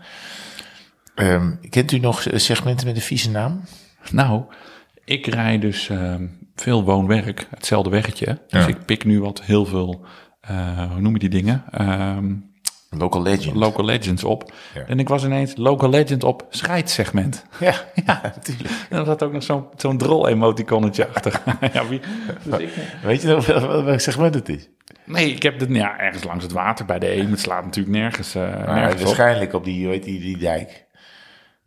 [1.15, 3.61] ehm, kent u nog segmenten met een vieze naam?
[4.11, 4.43] Nou,
[5.05, 8.39] ik rij dus ehm, veel woon-werk, hetzelfde weggetje.
[8.49, 10.05] Dus ik pik nu wat heel veel,
[10.41, 11.65] eh, hoe noem je die dingen?
[11.71, 12.33] Ehm,
[12.99, 13.57] Local Legend.
[13.57, 14.53] local legends op.
[14.75, 14.81] Ja.
[14.87, 17.45] En ik was ineens local legend op scheidssegment.
[17.61, 17.75] ja,
[18.07, 18.71] ja, natuurlijk.
[18.91, 21.41] En er zat ook nog zo'n zo'n drol-emoticonnetje achter.
[21.73, 22.01] ja, wie,
[22.43, 22.71] dus ik,
[23.03, 24.69] Weet je nog wel- welk segment het is?
[25.05, 27.31] Nee, ik heb dit ja, ergens langs het water bij de Eem.
[27.31, 30.85] Het slaat natuurlijk nergens, eh, nergens waarschijnlijk op die, heet die, die dijk.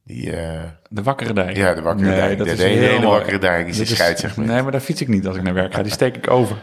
[0.03, 1.55] Die, eh, De Wakkere Dijk.
[1.57, 2.37] ja, de wakkere Nee, dijk.
[2.37, 4.49] dat de is de hele, wakkere dijk is een Dat scheidssegment.
[4.49, 5.81] Nee, maar daar fiets ik niet als ik naar werk ga.
[5.83, 6.57] Die steek ik over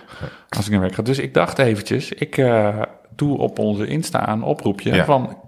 [0.48, 1.02] als ik naar werk ga.
[1.02, 2.82] Dus ik dacht eventjes, ik eh,
[3.16, 5.04] doe op onze Insta een oproepje Ja.
[5.04, 5.42] van...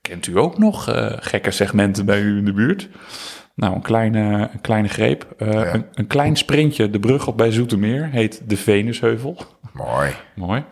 [0.00, 0.84] Kent u ook nog
[1.18, 2.88] gekke segmenten bij u in de buurt?
[3.54, 5.34] Nou, een kleine, een kleine greep.
[5.38, 9.36] Eh, een, een klein sprintje de brug op bij Zoetermeer heet de Venusheuvel.
[9.72, 10.10] Mooi.
[10.34, 10.64] Mooi.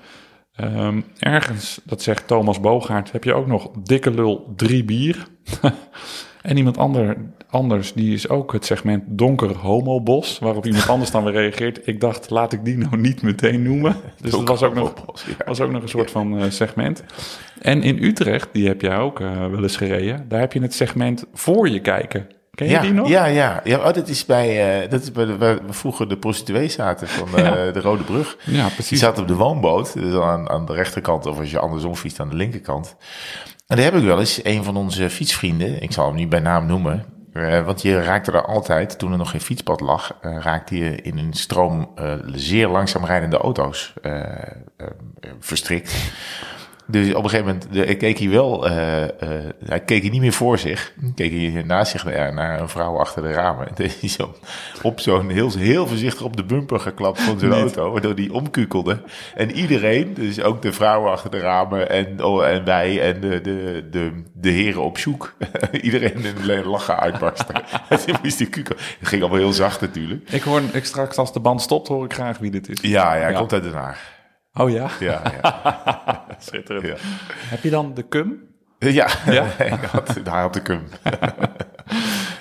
[0.52, 5.26] Ehm, ergens, dat zegt Thomas Boogaard, heb je ook nog dikke lul drie bier.
[6.42, 7.16] en iemand ander,
[7.50, 10.38] anders, die is ook het segment donker homobos.
[10.38, 11.86] Waarop iemand anders dan weer reageert.
[11.86, 13.96] Ik dacht, laat ik die nou niet meteen noemen.
[14.20, 14.94] Dus dat was ook nog,
[15.46, 17.04] was ook nog een soort van eh, segment.
[17.60, 20.28] En in Utrecht, die heb jij ook eh, wel eens gereden.
[20.28, 22.26] Daar heb je het segment voor je kijken.
[22.54, 23.09] Ken je Ja, die nog?
[23.09, 23.61] ja, ja.
[23.64, 26.75] ja oh, dat is bij, eh, dat is bij de, waar we vroeger de prostituees
[26.75, 27.71] zaten van eh, Ja.
[27.71, 28.37] de Rode Brug.
[28.44, 29.00] Ja, Die precies.
[29.00, 32.28] zat op de woonboot, dus aan, aan de rechterkant, of als je andersom fietst aan
[32.28, 32.97] de linkerkant.
[33.66, 36.40] En daar heb ik wel eens een van onze fietsvrienden, ik zal hem niet bij
[36.40, 40.37] naam noemen, eh, want je raakte er altijd, toen er nog geen fietspad lag, eh,
[40.40, 41.90] raakte je in een stroom
[42.26, 43.92] zeer langzaam rijdende auto's
[45.40, 45.94] verstrikt.
[46.87, 49.09] Dus op een gegeven moment de, keek hij wel, eh, eh,
[49.64, 50.92] hij keek hij niet meer voor zich.
[51.14, 53.66] Keek hij naast zich naar, naar een vrouw achter de ramen.
[53.68, 54.35] En deed hij zo
[54.83, 59.03] op zo'n heel, heel voorzichtig op de bumper geklapt van zijn auto, waardoor die omkukelde.
[59.35, 63.40] En iedereen, dus ook de vrouwen achter de ramen en, oh, en wij en de,
[63.40, 65.35] de, de, de heren op zoek.
[65.83, 67.55] iedereen in lachen uitbarsten.
[67.88, 68.77] En toen moest die kukel.
[68.99, 70.31] Het ging allemaal heel zacht natuurlijk.
[70.31, 72.79] Ik hoor ik straks als de band stopt, hoor ik graag wie dit is.
[72.81, 73.38] Ja, ja, hij Ja.
[73.38, 74.12] komt uit Den Haag.
[74.54, 74.90] Oh ja?
[75.00, 76.24] Ja, ja.
[76.38, 76.86] Schitterend.
[76.86, 76.94] Ja.
[77.26, 78.40] Heb je dan de cum?
[78.78, 79.44] Ja, Ja?
[79.56, 80.82] hij had, hij had de cum.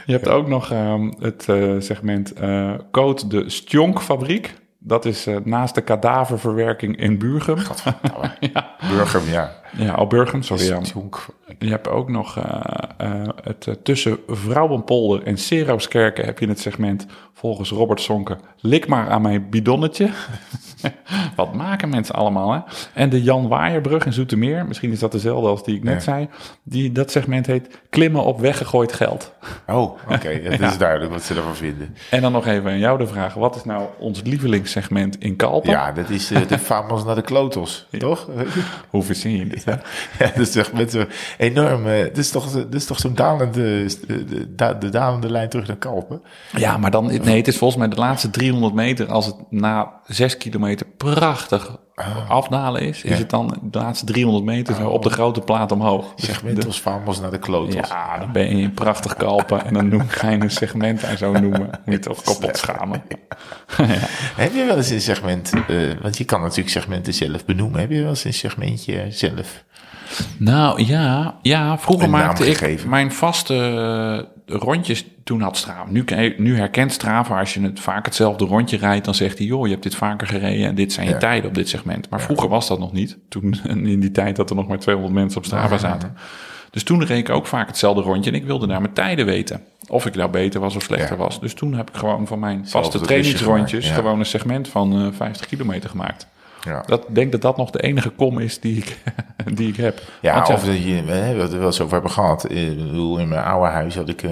[0.05, 4.53] Je hebt ook nog ehm, het eh, segment eh Code de Stjonkfabriek.
[4.79, 7.57] Dat is eh, naast de kadaververwerking in Burgum.
[8.39, 8.75] ja.
[8.89, 9.60] Burger, ja.
[9.77, 10.65] Ja, Burgum, sorry.
[10.65, 10.79] Ja.
[10.81, 11.25] Tjonk.
[11.59, 12.61] Je hebt ook nog eh,
[12.97, 18.37] eh, het eh, tussen Vrouwenpolder en Seroskerken heb je het segment volgens Robert Sonke.
[18.59, 20.09] Lik maar aan mijn bidonnetje.
[21.35, 22.59] Wat maken mensen allemaal, hè?
[22.93, 25.99] En de Jan Waaierbrug in Zoetermeer, misschien is dat dezelfde als die ik net Ja.
[25.99, 26.29] zei.
[26.63, 29.33] Die, dat segment heet Klimmen op weggegooid geld.
[29.67, 30.27] Oh, oké.
[30.43, 31.95] Het is duidelijk wat ze ervan vinden.
[32.09, 33.33] En dan nog even aan jou de vraag.
[33.33, 35.69] Wat is nou ons lievelingssegment in Kalpen?
[35.71, 38.27] Ja, dat is de famos naar de klotos, toch?
[38.89, 39.79] Hoe verzin je dit?
[40.19, 41.87] Ja, is toch met zo'n enorm...
[41.87, 45.77] eh, Dat is toch, dat is toch zo'n dalende, de, de dalende lijn terug naar
[45.77, 46.21] Kalpen?
[46.57, 49.91] Ja, maar dan, nee, het is volgens mij de laatste 300 meter, als het na
[50.07, 51.77] 6 kilometer prachtig
[52.27, 53.17] afdalen is, is Ja.
[53.17, 56.13] het dan de laatste 300 meter zo op de grote plaat omhoog.
[56.15, 57.73] Dus Segmentos famos naar de klotos.
[57.89, 61.17] ja, dan ben je in prachtig kalpen en dan noem ga je een segment en
[61.17, 61.69] zo noemen.
[61.85, 63.03] Moet je toch kapot schamen.
[64.43, 65.51] Heb je wel eens een segment...
[65.67, 67.79] eh, want je kan natuurlijk segmenten zelf benoemen.
[67.79, 69.63] Heb je wel eens een segmentje zelf?
[70.37, 75.05] Nou ja, ja vroeger Een maakte ik mijn vaste rondjes.
[75.23, 75.85] Toen had Strava.
[75.91, 76.05] Nu,
[76.37, 79.05] nu herkent Strava als je het vaak hetzelfde rondje rijdt.
[79.05, 80.67] Dan zegt hij, joh, je hebt dit vaker gereden.
[80.67, 81.19] En dit zijn je Ja.
[81.19, 82.09] tijden op dit segment.
[82.09, 83.17] Maar vroeger was dat nog niet.
[83.29, 86.15] Toen in die tijd dat er nog maar 200 mensen op Strava zaten.
[86.71, 88.31] Dus toen reed ik ook vaak hetzelfde rondje.
[88.31, 89.61] En ik wilde naar mijn tijden weten.
[89.87, 91.39] Of ik nou beter was of slechter was.
[91.39, 93.89] Dus toen heb ik gewoon van mijn vaste trainingsrondjes...
[93.89, 96.27] gewoon een segment van eh 50 kilometer gemaakt.
[96.65, 96.83] Ja.
[96.87, 98.97] Dat, ik denk dat dat nog de enige kom is die ik,
[99.57, 100.01] die ik heb.
[100.21, 102.51] Ja, Want of dat je, we hebben het er wel eens over hebben gehad.
[102.51, 104.31] Ik bedoel, in mijn oude huis had ik, eh,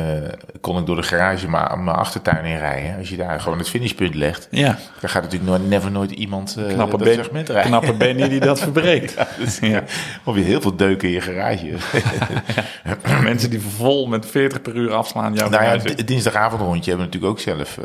[0.61, 2.97] kon ik door de garage maar mijn achtertuin in rijden.
[2.97, 6.55] Als je daar gewoon het finishpunt legt, ja, dan gaat natuurlijk nooit, never nooit iemand
[6.57, 7.67] eh knappe, dat ben, segment rijden.
[7.71, 9.15] knappe Benny die dat verbreekt.
[9.37, 9.83] Dus, Ja.
[10.23, 11.73] Of je heel veel deuken in je garage.
[13.23, 15.33] Mensen die vol met 40 per uur afslaan.
[15.33, 17.77] Jouw nou ja, het dinsdagavondrondje hebben we natuurlijk ook zelf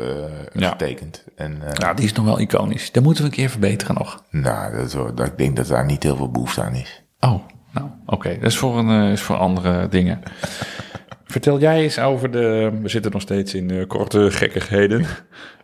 [0.53, 0.69] Ja.
[0.69, 1.23] getekend.
[1.35, 2.91] En Nou, die is nog wel iconisch.
[2.91, 4.23] Dat moeten we een keer verbeteren nog.
[4.41, 7.03] Nou, dat, dat, ik denk dat daar niet heel veel behoefte aan is.
[7.19, 8.29] Oh, nou, oké.
[8.29, 10.21] Dat is voor, een, eh, is voor andere dingen.
[11.25, 12.71] Vertel jij eens over de...
[12.81, 15.05] We zitten nog steeds in eh, korte gekkigheden.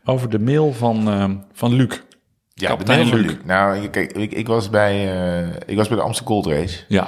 [0.03, 2.01] Over de mail van, eh, van Luc.
[2.53, 3.35] Ja, Kapitein de mail van Luc.
[3.37, 3.45] Luc.
[3.45, 6.83] Nou, kijk, ik, ik, was bij, eh, ik was bij de Amsterdam Gold Race.
[6.87, 7.07] Ja.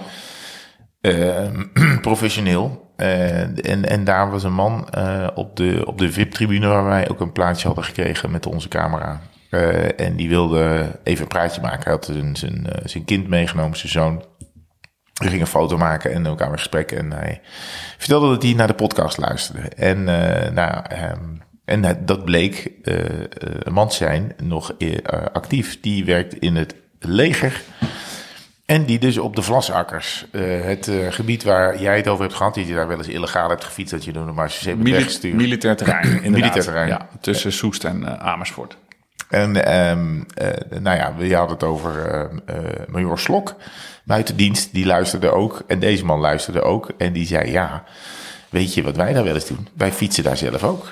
[1.04, 1.50] Eh,
[2.02, 2.92] professioneel.
[2.96, 7.10] Eh, en, en daar was een man eh, op de, op de VIP-tribune waar wij
[7.10, 9.22] ook een plaatsje hadden gekregen met onze camera.
[9.54, 11.84] Eh, en die wilde even een praatje maken.
[11.84, 14.24] Hij had zijn, zijn, eh, zijn kind meegenomen, zijn zoon.
[15.14, 16.92] We gingen een foto maken en elkaar in gesprek.
[16.92, 17.42] En hij
[17.98, 19.62] vertelde dat hij naar de podcast luisterde.
[19.62, 21.20] En, eh, nou, ehm,
[21.66, 24.74] en dat bleek een man zijn, nog
[25.34, 25.82] actief.
[25.82, 27.62] Die werkt in het leger.
[28.66, 30.26] En die dus op de Vlasakkers,
[30.64, 33.64] het gebied waar jij het over hebt gehad, die je daar wel eens illegaal hebt
[33.64, 36.22] gefietst, dat je door de marge hebt Mili- militair terrein.
[36.32, 36.88] Militair terrein.
[36.88, 38.78] Ja, tussen Soest en Amersfoort.
[39.34, 43.56] En ehm, eh, nou ja, we hadden het over ehm, eh, Major Slok,
[44.04, 45.64] buiten dienst, die luisterde ook.
[45.68, 46.92] En deze man luisterde ook.
[46.98, 47.84] En die zei, ja,
[48.50, 49.68] weet je wat wij daar wel eens doen?
[49.74, 50.92] Wij fietsen daar zelf ook.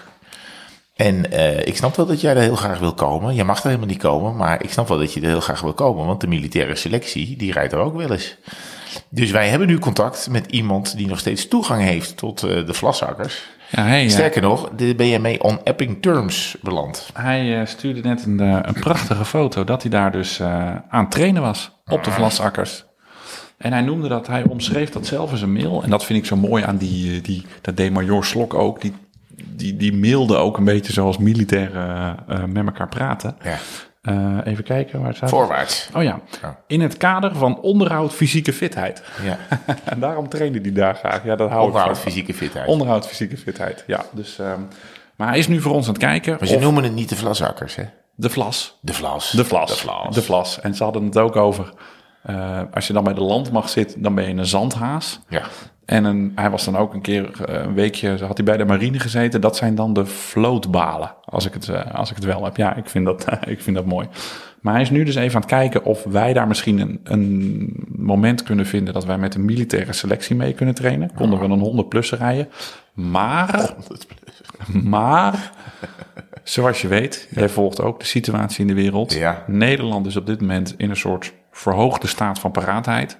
[0.95, 3.35] En eh, ik snap wel dat jij daar heel graag wil komen.
[3.35, 5.61] Je mag er helemaal niet komen, maar ik snap wel dat je er heel graag
[5.61, 6.05] wil komen.
[6.05, 8.37] Want de militaire selectie, die rijdt er ook wel eens.
[9.09, 12.73] Dus wij hebben nu contact met iemand die nog steeds toegang heeft tot eh, de
[12.73, 13.49] Vlasakkers.
[13.69, 17.09] Ja, hey, eh, Sterker nog, ben je mee on epping terms beland.
[17.13, 21.41] Hij eh, stuurde net een, een prachtige foto dat hij daar dus aan het trainen
[21.41, 22.85] was op de Vlasakkers.
[23.57, 25.83] En hij noemde dat, hij omschreef dat zelf in een mail.
[25.83, 28.81] En dat vind ik zo mooi aan die, die dat deed Major Slok ook.
[28.81, 28.93] Die,
[29.55, 33.35] die, die mailde ook een beetje zoals militairen met elkaar praten.
[33.43, 33.57] Ja.
[34.01, 35.39] Eh, even kijken, waar staat het?
[35.39, 35.89] Voorwaarts.
[35.95, 36.59] Oh ja, Ja.
[36.67, 39.03] in het kader van onderhoud fysieke fitheid.
[39.23, 39.37] Ja.
[39.85, 41.23] en daarom trainde hij daar graag.
[41.23, 42.67] Ja, dat hou Onderhoud fysieke fitheid.
[42.67, 44.03] Onderhoud fysieke fitheid, ja.
[44.11, 44.59] Dus, ehm,
[45.15, 46.35] maar hij is nu voor ons aan het kijken.
[46.39, 47.83] maar ze of noemen het niet de Vlasakkers, hè?
[48.15, 48.77] de vlas.
[48.81, 49.31] De Vlas.
[49.31, 49.69] De vlas.
[49.69, 50.15] De Vlas.
[50.15, 50.59] De vlas.
[50.61, 51.73] En ze hadden het ook over.
[52.23, 55.19] eh, als je dan bij de landmacht zit, dan ben je een zandhaas.
[55.29, 55.43] Ja.
[55.85, 58.65] En een, hij was dan ook een keer, eh, een weekje, had hij bij de
[58.65, 59.41] marine gezeten.
[59.41, 62.57] Dat zijn dan de vlootbalen, als ik het, eh, als ik het wel heb.
[62.57, 64.07] Ja, ik vind, dat, ik vind dat mooi.
[64.61, 67.85] Maar hij is nu dus even aan het kijken of wij daar misschien een, een
[67.95, 68.93] moment kunnen vinden...
[68.93, 71.13] dat wij met een militaire selectie mee kunnen trainen.
[71.13, 72.49] Konden we een 100 plus rijden.
[72.93, 73.73] Maar,
[74.83, 75.51] maar,
[76.43, 79.13] zoals je weet, jij volgt ook de situatie in de wereld.
[79.13, 79.43] Ja.
[79.47, 83.17] Nederland is op dit moment in een soort verhoogde staat van paraatheid.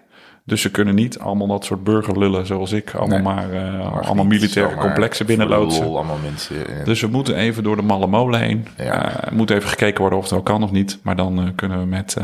[0.51, 3.21] Dus ze kunnen niet allemaal dat soort burgerlullen zoals ik, allemaal Nee.
[3.21, 5.83] maar eh, allemaal militaire complexen binnenloodsen.
[5.85, 6.55] lol allemaal mensen.
[6.83, 8.67] Dus we moeten even door de malle molen heen.
[8.77, 9.23] Ja.
[9.23, 10.99] Eh, moet even gekeken worden of het wel kan of niet.
[11.03, 12.17] Maar dan eh, kunnen we met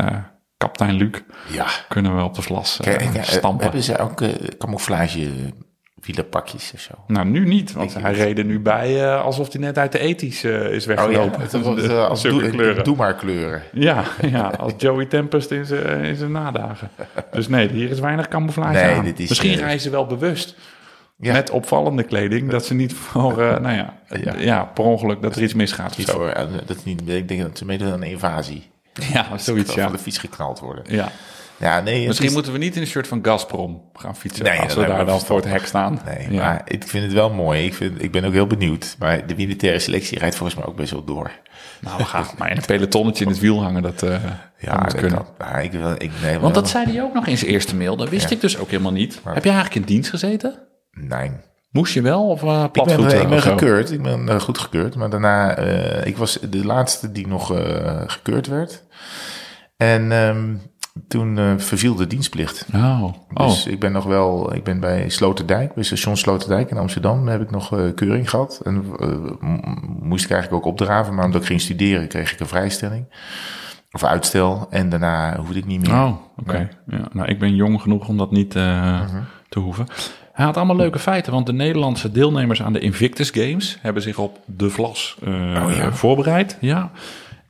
[0.56, 1.10] kapitein Luc
[1.52, 1.66] ja.
[1.88, 3.62] kunnen we op de vlas Kijk, stampen.
[3.62, 4.22] hebben ze ook
[4.58, 5.28] camouflage
[6.02, 6.92] wielerpakjes of zo?
[7.06, 9.98] Nou, nu niet, want hij reed er nu bij eh, alsof hij net uit de
[9.98, 11.40] ethisch eh, is Oh ja, weggelopen.
[11.40, 12.84] het was, eh, als doe, kleuren.
[12.84, 13.62] doe maar kleuren.
[13.72, 16.90] Ja, ja, als Joey Tempest in zijn in zijn nadagen.
[17.32, 19.04] Dus nee, hier is weinig camouflage Nee, aan.
[19.04, 20.56] dit is, Misschien reizen ze wel bewust
[21.20, 21.32] Ja.
[21.32, 24.34] met opvallende kleding, dat ze niet voor, nou ja, Ja.
[24.38, 24.64] ja.
[24.64, 26.34] per ongeluk dat er iets misgaat voor,
[26.66, 28.70] dat is niet, ik denk dat ze meedoen aan een invasie.
[29.12, 29.88] Ja, zoiets, Van ja.
[29.90, 30.84] de fiets geknald worden.
[30.86, 31.08] ja.
[31.58, 32.06] Ja, nee.
[32.06, 34.86] Misschien is- moeten we niet in een shirt van Gazprom gaan fietsen Nee, als we
[34.86, 36.00] daar dan voor het hek staan.
[36.04, 36.42] Nee, ja.
[36.42, 37.64] maar ik vind het wel mooi.
[37.64, 38.96] Ik, vind, ik ben ook heel benieuwd.
[38.98, 41.30] Maar de militaire selectie rijdt volgens mij ook best wel door.
[41.80, 44.16] Nou, we gaan maar in een pelotonnetje in het wiel hangen, dat, eh
[44.58, 45.14] Ja, dat kunnen.
[45.14, 45.26] kan.
[45.38, 47.76] Ja, ik wil, ik, nee, Want wel- dat zei hij ook nog in zijn eerste
[47.76, 47.96] mail.
[47.96, 48.34] Dat wist Ja.
[48.34, 49.20] ik dus ook helemaal niet.
[49.24, 50.58] Heb je eigenlijk in dienst gezeten?
[50.90, 51.30] Nee.
[51.70, 53.50] Moest je wel of uh, Ik ben, ik ben of zo?
[53.50, 53.90] gekeurd.
[53.90, 54.94] Ik ben uh, goed gekeurd.
[54.94, 55.56] Maar daarna,
[56.04, 57.46] ik was de laatste die nog
[58.06, 58.84] gekeurd werd.
[59.76, 60.60] En um,
[61.08, 62.66] toen uh, verviel de dienstplicht.
[62.74, 63.04] Oh.
[63.34, 63.72] Dus oh.
[63.72, 67.50] ik ben nog wel, ik ben bij Sloterdijk, bij station Sloterdijk in Amsterdam, heb ik
[67.50, 68.60] nog uh, keuring gehad.
[68.64, 68.84] En
[70.00, 73.06] moest ik eigenlijk ook opdraven, maar omdat ik ging studeren, kreeg ik een vrijstelling.
[73.92, 74.66] Of uitstel.
[74.70, 75.96] En daarna hoefde ik niet meer.
[75.96, 76.50] Oh, oké.
[76.50, 76.68] Okay.
[76.86, 77.08] Ja.
[77.12, 79.16] Nou, ik ben jong genoeg om dat niet uh-huh.
[79.48, 79.86] te hoeven.
[80.32, 84.18] Hij had allemaal leuke feiten, want de Nederlandse deelnemers aan de Invictus Games hebben zich
[84.18, 85.28] op de Vlas oh,
[85.76, 85.92] ja.
[85.92, 86.58] voorbereid.
[86.60, 86.90] Ja.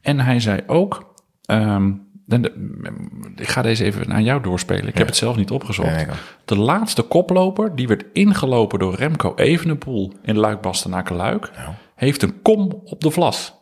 [0.00, 1.14] En hij zei ook.
[1.50, 4.86] Um, de, ik ga deze even aan jou doorspelen.
[4.86, 4.98] Ik ja.
[4.98, 6.00] heb het zelf niet opgezocht.
[6.00, 6.06] Ja,
[6.44, 11.74] de laatste koploper, die werd ingelopen door Remco Evenepoel in Luik-Bastenaken-Luik, ja.
[11.94, 13.56] heeft een kom op de Vlas.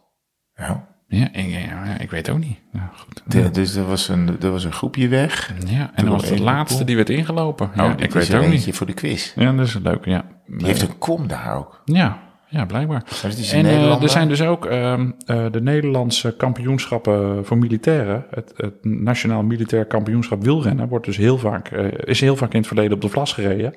[1.08, 2.58] Ja, ik, ja, ik weet ook niet.
[2.94, 3.22] Goed.
[3.26, 5.52] De- dus er was, een, er was een groepje weg.
[5.66, 7.70] Ja, en dan was de laatste die werd ingelopen.
[7.78, 8.76] Oh, ik weet ook niet.
[8.76, 9.32] voor de quiz.
[9.34, 10.24] Ja, dat is leuk, ja.
[10.46, 11.82] Die heeft een kom daar ook.
[11.84, 12.25] Ja,
[12.56, 13.04] ja blijkbaar.
[13.52, 18.26] En eh, er zijn dus ook ehm, eh, de Nederlandse kampioenschappen voor militairen.
[18.30, 22.58] Het, het Nationaal Militair Kampioenschap wielrennen wordt dus heel vaak, eh, is heel vaak in
[22.58, 23.74] het verleden op de vlas gereden.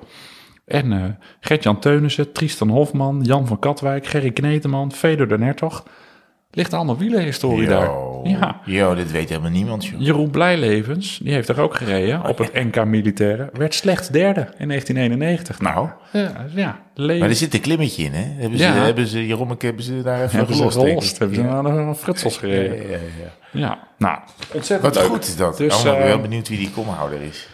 [0.64, 5.84] En Gert-Jan Teunissen, Tristan Hofman, Jan van Katwijk, Gerry Kneteman, Fedor de Hertog.
[6.52, 7.90] Ligt allemaal wielerhistorie daar.
[8.24, 8.60] Ja.
[8.64, 10.00] yo, dit weet helemaal niemand, joh.
[10.00, 13.50] Jeroen Blijlevens, die heeft daar ook gereden op het NK Militaire.
[13.52, 15.60] Werd slechts derde in 1991.
[15.60, 17.18] Nou, ja, ja leven.
[17.20, 18.24] Maar er zit een klimmetje in, hè?
[18.40, 18.72] Hebben ze, Ja.
[18.72, 22.36] hebben ze Jerommeke hebben ze daar even hebben ze gelost, denk gelost, hebben ze Fritsels
[22.38, 22.76] gereden.
[22.76, 23.30] Ja, ja, ja.
[23.52, 24.18] Ja, nou,
[24.54, 25.12] ontzettend Wat leuk.
[25.12, 25.56] goed is dat.
[25.56, 27.48] Dus, oh, ik ben wel benieuwd wie die komhouder is.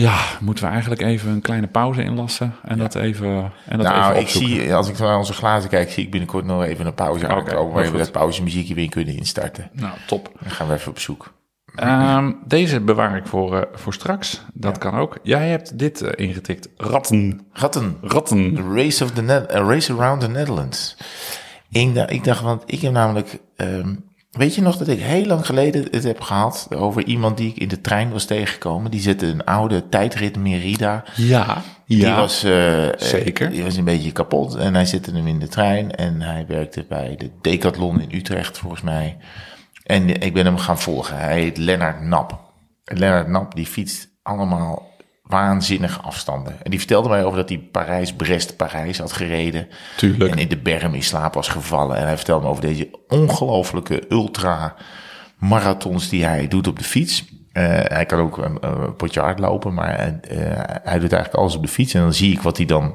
[0.00, 4.10] Ja, moeten we eigenlijk even een kleine pauze inlassen en dat even, en dat nou,
[4.10, 6.94] even ik zie, als ik naar onze glazen kijk, zie ik binnenkort nog even een
[6.94, 7.74] pauze Oké, aankomen.
[7.74, 9.70] Waar we dat pauzemuziekje weer kunnen instarten.
[9.72, 10.32] Nou, top.
[10.40, 11.32] Dan gaan we even op zoek.
[11.74, 14.40] Ehm, deze bewaar ik voor, eh, voor straks.
[14.54, 15.18] Dat kan ook.
[15.22, 16.68] Jij hebt dit eh, ingetikt.
[16.76, 17.40] Ratten.
[17.52, 17.96] Ratten.
[18.00, 18.54] Ratten.
[18.54, 20.96] The Race, of the Net- a race Around the Netherlands.
[21.70, 23.38] Ik dacht, ik dacht want ik heb namelijk...
[23.56, 23.94] ehm,
[24.30, 26.68] weet je nog dat ik heel lang geleden het heb gehad...
[26.76, 28.90] over iemand die ik in de trein was tegengekomen.
[28.90, 31.04] Die zette een oude tijdrit Merida...
[31.16, 31.62] Ja.
[31.86, 32.16] Die Ja.
[32.16, 33.50] was, eh, eh, Zeker.
[33.50, 36.84] Die was een beetje kapot en hij zette hem in de trein en hij werkte
[36.88, 39.16] bij de Decathlon in Utrecht volgens mij.
[39.84, 41.16] En ik ben hem gaan volgen.
[41.18, 42.40] Hij heet Lennart Nap.
[42.84, 44.89] En Lennart Nap die fietst allemaal
[45.30, 46.56] waanzinnige afstanden.
[46.62, 49.68] En die vertelde mij over dat hij Parijs-Brest-Parijs had gereden.
[49.96, 50.30] Tuurlijk.
[50.30, 51.96] En in de berm in slaap was gevallen.
[51.96, 54.74] En hij vertelde me over deze ongelofelijke ultra
[55.38, 57.24] marathons die hij doet op de fiets.
[57.52, 60.08] Eh, hij kan ook een, een potje hardlopen, maar eh,
[60.82, 61.94] hij doet eigenlijk alles op de fiets.
[61.94, 62.94] En dan zie ik wat hij dan...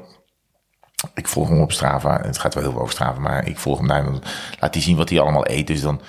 [1.14, 2.20] Ik volg hem op Strava.
[2.22, 3.98] Het gaat wel heel veel over Strava, maar ik volg hem daar.
[3.98, 4.22] En dan
[4.60, 5.66] laat hij zien wat hij allemaal eet.
[5.66, 6.00] Dus dan,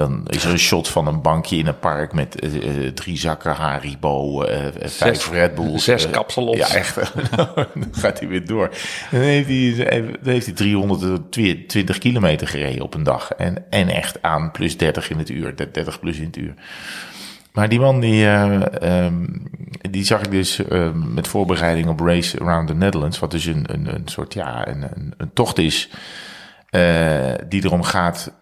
[0.00, 3.18] dan is er een shot van een bankje in een park met eh, eh, drie
[3.18, 5.84] zakken Haribo, eh vijf Red Bulls.
[5.84, 6.58] zes eh, kapselots.
[6.58, 6.94] Ja, echt.
[7.36, 8.70] dan gaat hij weer door.
[9.10, 13.30] Dan heeft hij, dan heeft hij 320 kilometer gereden op een dag.
[13.30, 15.56] En, en echt aan plus 30 in het uur.
[15.56, 16.54] 30 plus in het uur.
[17.52, 19.26] Maar die man, die, eh, ehm,
[19.90, 23.18] die zag ik dus eh, met voorbereiding op Race Around the Netherlands.
[23.18, 25.90] Wat dus een, een, een soort, ja, een, een, een tocht is
[27.48, 28.32] die erom gaat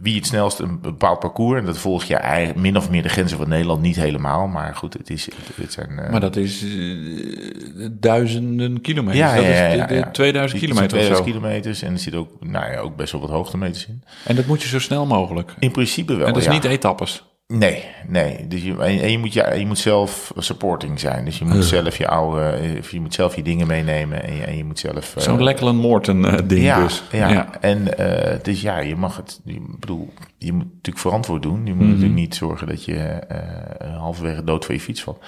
[0.00, 1.60] wie het snelst een bepaald parcours.
[1.60, 3.82] En dat volg je eigenlijk min of meer de grenzen van Nederland.
[3.82, 5.98] Niet helemaal, maar goed, het, is, het, zijn...
[5.98, 9.18] eh, Maar dat is eh, duizenden kilometers.
[9.18, 10.10] ja, dat ja, ja, is de, de ja.
[10.10, 11.40] 2000 Die- kilometer of 2000 zo.
[11.40, 11.82] kilometers.
[11.82, 14.02] En er zit ook, nou ja, ook best wel wat hoogtemeters in.
[14.24, 15.54] En dat moet je zo snel mogelijk.
[15.58, 17.24] In principe wel, en dat is niet etappes.
[17.52, 18.46] Nee, nee.
[18.48, 21.24] Dus je, en je, moet, ja, je moet zelf supporting zijn.
[21.24, 24.42] Dus je moet zelf je oude, eh, je moet zelf je dingen meenemen en je,
[24.42, 25.14] en je moet zelf.
[25.16, 27.02] Zo'n Lecklen Morton ding ja, dus.
[27.12, 29.40] ja, en eh, dus ja, je mag het.
[29.44, 31.66] Ik bedoel, je moet natuurlijk verantwoord doen.
[31.66, 31.88] Je moet Mhm.
[31.88, 35.24] natuurlijk niet zorgen dat je eh, halverwege dood van je fiets valt.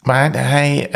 [0.00, 0.88] Maar hij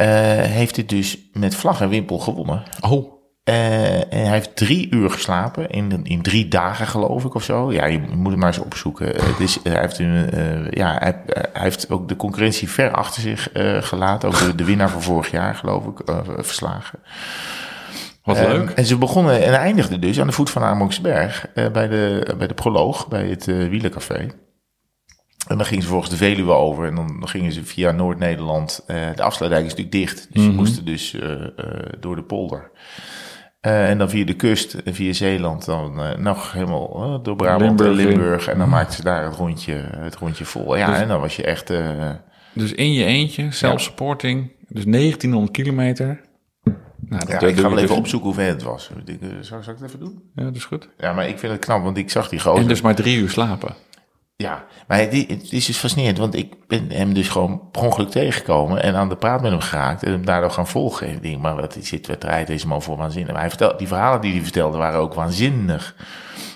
[0.48, 2.62] heeft dit dus met vlag en wimpel gewonnen.
[2.80, 3.12] Oh,
[3.44, 7.72] Eh, en hij heeft drie uur geslapen, in, in drie dagen geloof ik of zo.
[7.72, 9.06] Ja, je moet het maar eens opzoeken.
[9.06, 13.22] Het is, hij, heeft een, eh, ja, hij, hij heeft ook de concurrentie ver achter
[13.22, 14.28] zich eh, gelaten.
[14.28, 16.98] Ook de, de winnaar van vorig jaar geloof ik, eh, verslagen.
[18.24, 18.70] wat leuk.
[18.70, 22.46] En ze begonnen en eindigden dus aan de voet van Amoksberg eh, bij, de, bij
[22.46, 24.28] de proloog, bij het eh wielercafé.
[25.46, 28.84] En dan gingen ze volgens de Veluwe over en dan, gingen ze via Noord-Nederland.
[28.86, 31.48] eh, de afsluitdijk is natuurlijk dicht, dus ze moesten dus eh, eh,
[32.00, 32.70] door de polder.
[33.62, 37.36] Eh, en dan via de kust, en via Zeeland, dan eh, nog helemaal eh, door
[37.36, 38.06] Brabant Limburg.
[38.06, 38.48] Limburg.
[38.48, 40.76] En dan maakten ze daar het rondje, het rondje vol.
[40.76, 41.72] Ja, en dan was je echt...
[42.52, 46.20] Dus in je eentje, self-supporting, dus 1900 kilometer.
[46.64, 48.90] Nou, dat ja, ik ga wel dus- even opzoeken hoe ver het was.
[49.40, 50.22] Zal, zal ik het even doen?
[50.34, 50.88] Ja, dat is goed.
[50.98, 52.62] Ja, maar ik vind het knap, want ik zag die gozer.
[52.62, 53.74] En dus maar drie uur slapen.
[54.42, 58.10] Ja, maar die, het is dus fascinerend, want ik ben hem dus gewoon per ongeluk
[58.10, 61.06] tegengekomen en aan de praat met hem geraakt en hem daardoor gaan volgen.
[61.06, 63.32] En ik denk, maar wat dit, wat draait deze man voor waanzinnig?
[63.32, 65.94] Maar hij vertelde, die verhalen die hij vertelde waren ook waanzinnig.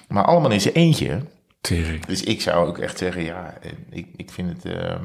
[0.09, 1.21] Maar allemaal in zijn eentje.
[1.61, 2.07] Tering.
[2.07, 3.55] Dus ik zou ook echt zeggen, ja,
[3.91, 4.65] ik, ik vind het...
[4.65, 5.01] eh, eh,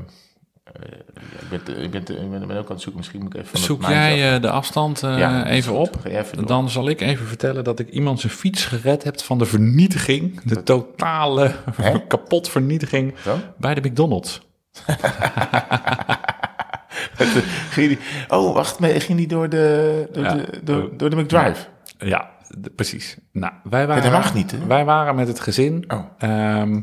[0.79, 3.21] ik, ben, te- ik, ben te- ik ben, ik ben ook aan het zoeken, misschien
[3.21, 5.99] moet ik even van het Zoek jij eh, de afstand eh, Ja, even op?
[6.03, 6.47] Even.
[6.47, 10.41] Dan zal ik even vertellen dat ik iemand zijn fiets gered heb van de vernietiging.
[10.41, 12.05] De totale Hè?
[12.07, 13.13] kapot vernietiging
[13.57, 14.41] bij de McDonald's.
[18.27, 20.34] Oh, wacht, ging die door de, door Ja.
[20.34, 21.65] de, door, door de McDrive?
[21.97, 22.29] Ja,
[22.75, 23.17] precies.
[23.31, 24.65] Nou, wij waren, dat mag niet, hè?
[24.67, 26.03] Wij waren met het gezin Oh.
[26.17, 26.81] ehm,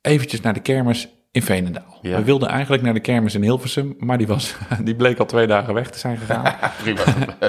[0.00, 1.98] eventjes naar de kermis in Veenendaal.
[2.02, 2.16] Ja.
[2.16, 5.46] We wilden eigenlijk naar de kermis in Hilversum, maar die, was, die bleek al twee
[5.46, 6.54] dagen weg te zijn gegaan.
[6.82, 7.02] Prima.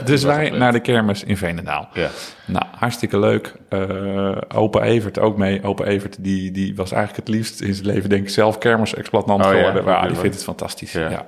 [0.06, 1.90] dus wij naar de kermis in Veenendaal.
[1.94, 2.10] Ja.
[2.46, 3.54] Nou, hartstikke leuk.
[3.70, 5.64] Eh opa Evert ook mee.
[5.64, 9.46] Opa Evert die, die was eigenlijk het liefst in zijn leven denk ik zelf kermisexploitant
[9.46, 9.84] Oh ja, geworden.
[9.84, 10.22] Maar oké, die wel.
[10.22, 10.92] vindt het fantastisch.
[10.92, 11.10] Ja.
[11.10, 11.26] Ja.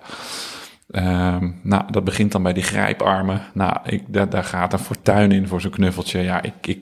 [0.92, 3.42] Ehm, nou, dat begint dan bij die grijparmen.
[3.54, 6.20] Nou, ik, daar, daar gaat een fortuin in voor zo'n knuffeltje.
[6.20, 6.80] Ja, ik, ik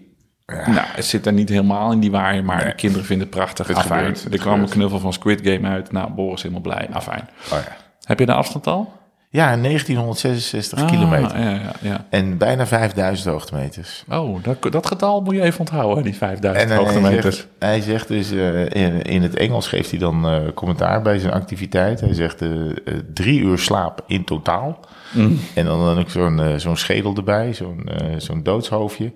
[0.66, 3.68] nou, het zit er niet helemaal in die waaier, maar de kinderen vinden het prachtig.
[3.68, 4.16] Het Afijn.
[4.16, 5.92] gebeurt, er kwam een knuffel van Squid Game uit.
[5.92, 6.88] Nou, Boris helemaal blij.
[6.92, 7.30] Afijn.
[7.46, 7.76] Oh, ja.
[8.04, 8.94] Heb je de afstand al?
[9.34, 11.39] Ja, 1966 Ah, kilometer.
[11.39, 12.06] Ja, ja, ja.
[12.10, 14.04] En bijna 5000 hoogtemeters.
[14.10, 17.36] Oh, dat, dat getal moet je even onthouden, die 5000 En hij hoogtemeters.
[17.36, 21.19] zegt, hij zegt dus, eh, in, in het Engels geeft hij dan eh, commentaar bij
[21.19, 22.00] zijn activiteit.
[22.00, 22.50] Hij zegt eh,
[23.13, 24.80] drie uur slaap in totaal.
[25.54, 29.12] En dan, dan ook zo'n zo'n schedel erbij, zo'n zo'n doodshoofdje.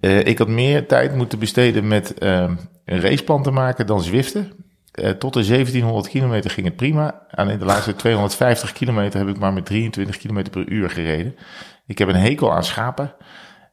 [0.00, 4.52] Ik had meer tijd moeten besteden met een raceplan te maken dan zwiften.
[4.92, 7.22] Eh, tot de 1700 kilometer ging het prima.
[7.30, 11.34] Alleen de laatste 250 kilometer heb ik maar met 23 kilometer per uur gereden.
[11.86, 13.14] Ik heb een hekel aan schapen.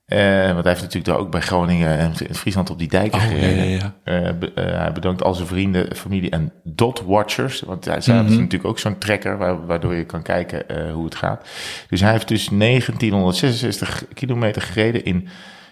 [0.05, 3.19] Eh, want hij heeft natuurlijk daar ook bij Groningen en in Friesland op die dijken
[3.19, 3.67] Oh, gereden.
[3.69, 4.13] ja, ja.
[4.27, 7.61] Eh, be- hij bedankt al zijn vrienden, familie en dot watchers.
[7.61, 11.15] Want hij zij hebben natuurlijk ook zo'n tracker wa- waardoor je kan kijken hoe het
[11.15, 11.47] gaat.
[11.89, 15.27] Dus hij heeft dus 1966 kilometer gereden in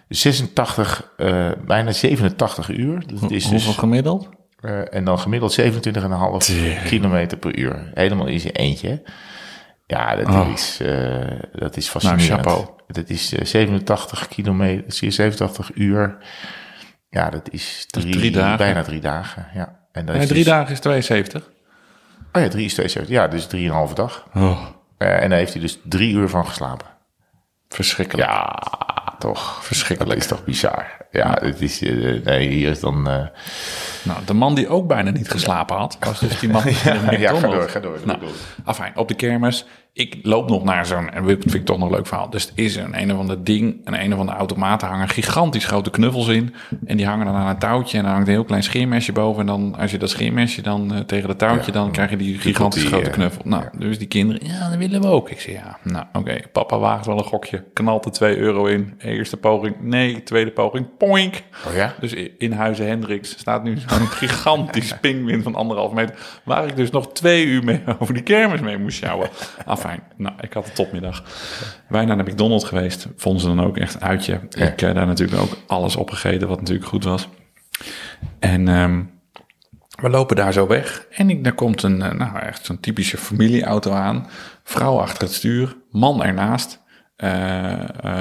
[0.09, 3.03] 86, eh, bijna 87 uur.
[3.07, 4.29] Dus het is Hoeveel dus, gemiddeld?
[4.65, 7.91] Eh, en dan gemiddeld 27,5 kilometer per uur.
[7.93, 9.03] Helemaal in zijn eentje.
[9.85, 10.49] Ja, dat, Oh.
[10.53, 12.29] is, eh, dat is fascinerend.
[12.29, 12.69] Nou, chapeau.
[12.87, 16.17] Dat is eh, 87 kilometer, 87 uur.
[17.09, 18.57] Ja, dat is drie, drie dagen.
[18.57, 19.47] bijna drie dagen.
[19.53, 19.79] Ja.
[19.91, 21.49] En dat Nee, is drie dus- dagen is 72.
[22.33, 23.15] Oh ja, drie is 72.
[23.15, 24.27] Ja, dus drieënhalve dag.
[24.33, 24.61] Oh,
[24.97, 26.87] Eh, en daar heeft hij dus drie uur van geslapen.
[27.69, 28.29] verschrikkelijk.
[28.29, 28.59] Ja,
[29.19, 29.65] toch.
[29.65, 30.13] Verschrikkelijk.
[30.15, 31.04] Dat is toch bizar.
[31.15, 33.07] Ja, het is, eh, nee, hier is dan...
[33.09, 33.25] eh,
[34.03, 37.33] Nou, de man die ook bijna niet geslapen had, was dus die man ja, ja,
[37.33, 37.99] ga door, ga door.
[38.05, 38.29] Nou, Door.
[38.63, 39.65] afijn, op de kermis.
[39.93, 42.29] Ik loop nog naar zo'n, en dat vind ik toch nog een leuk verhaal.
[42.29, 45.65] Dus er is een een of ander ding, een een of andere automaten hangen gigantisch
[45.65, 46.53] grote knuffels in.
[46.85, 49.39] En die hangen dan aan een touwtje en dan hangt een heel klein scheermesje boven.
[49.39, 52.37] En dan, als je dat scheermesje dan eh, tegen dat touwtje, dan krijg je die
[52.37, 53.41] gigantisch die, grote knuffel.
[53.45, 55.29] Nou, dus die kinderen, ja, dat willen we ook.
[55.29, 57.63] Ik zeg, ja, nou, oké, papa waagt wel een gokje.
[57.73, 58.93] Knalt er 2 euro in.
[58.99, 60.23] Eerste poging, nee.
[60.23, 61.43] Tweede poging, poink.
[61.67, 61.95] Oh ja?
[61.99, 66.15] Dus in Huizen Hendricks staat nu zo'n gigantisch pingwin van anderhalf meter.
[66.43, 69.29] Waar ik dus nog twee uur mee over die kermis mee moest sjouwen.
[69.65, 71.23] Afijn, nou, ik had een topmiddag.
[71.87, 73.07] Wij naar de McDonald's geweest.
[73.15, 74.39] Vonden ze dan ook echt een uitje.
[74.49, 74.65] Ja.
[74.65, 77.27] Ik eh, daar natuurlijk ook alles opgegeten, wat natuurlijk goed was.
[78.39, 79.03] En ehm,
[80.01, 81.05] we lopen daar zo weg.
[81.11, 84.27] En ik, daar komt een, eh, nou echt zo'n typische familieauto aan.
[84.63, 86.83] Vrouw achter het stuur, man ernaast.
[87.15, 87.73] Eh,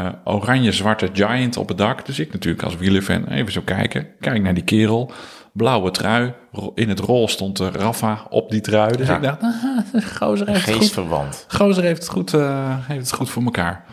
[0.06, 2.06] eh, Oranje-zwarte Giant op het dak.
[2.06, 4.06] Dus ik natuurlijk als wielerfan even zo kijken.
[4.20, 5.12] Kijk naar die kerel.
[5.52, 6.32] Blauwe trui.
[6.74, 8.96] In het rol stond de Rafa op die trui.
[8.96, 9.16] Dus Ja.
[9.16, 11.44] ik dacht, ah, gozer heeft het goed.
[11.48, 13.84] Gozer heeft het goed, eh, heeft het goed voor elkaar.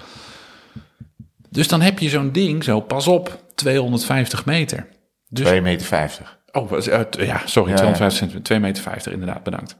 [1.50, 4.88] Dus dan heb je zo'n ding, zo pas op, 250 meter.
[5.30, 5.88] Dus 2,50 meter.
[5.88, 6.40] 50.
[6.52, 6.72] Oh,
[7.12, 9.76] ja, sorry, Ja, 250 centimeter, 2 meter 50, inderdaad, bedankt.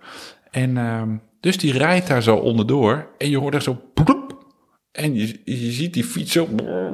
[0.52, 3.82] En ehm, dus die rijdt daar zo onderdoor en je hoort er zo.
[4.92, 6.48] En je, je ziet die fiets zo,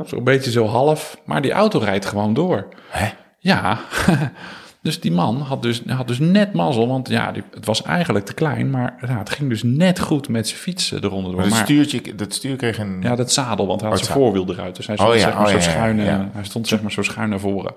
[0.05, 2.67] zo'n beetje zo half, maar die auto rijdt gewoon door.
[2.89, 3.09] Hè?
[3.39, 3.79] Ja,
[4.81, 8.33] dus die man had dus, had dus net mazzel, want ja, het was eigenlijk te
[8.33, 11.39] klein, maar ja, het ging dus net goed met zijn fiets eronder door.
[11.39, 13.01] Maar dat, stuurtje, dat stuur kreeg een...
[13.01, 14.75] ja, dat zadel, want hij had Oh, zijn voorwiel eruit.
[14.75, 16.29] Dus hij stond, Oh ja, zeg maar, oh zo schuin, ja.
[16.33, 17.73] hij stond zeg maar zo schuin naar voren.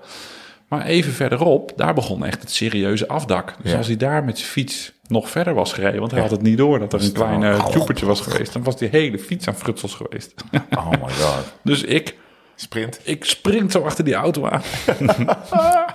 [0.67, 3.55] Maar even verderop, daar begon echt het serieuze afdak.
[3.63, 5.99] Dus als hij daar met zijn fiets nog verder was gereden...
[5.99, 6.27] want hij Ja.
[6.27, 8.53] had het niet door dat er een het klein uh, was geweest...
[8.53, 10.33] dan was die hele fiets aan frutsels geweest.
[10.77, 11.53] Oh my god.
[11.63, 12.15] dus ik,
[12.61, 12.99] Sprint.
[13.03, 14.61] ik sprint zo achter die auto aan.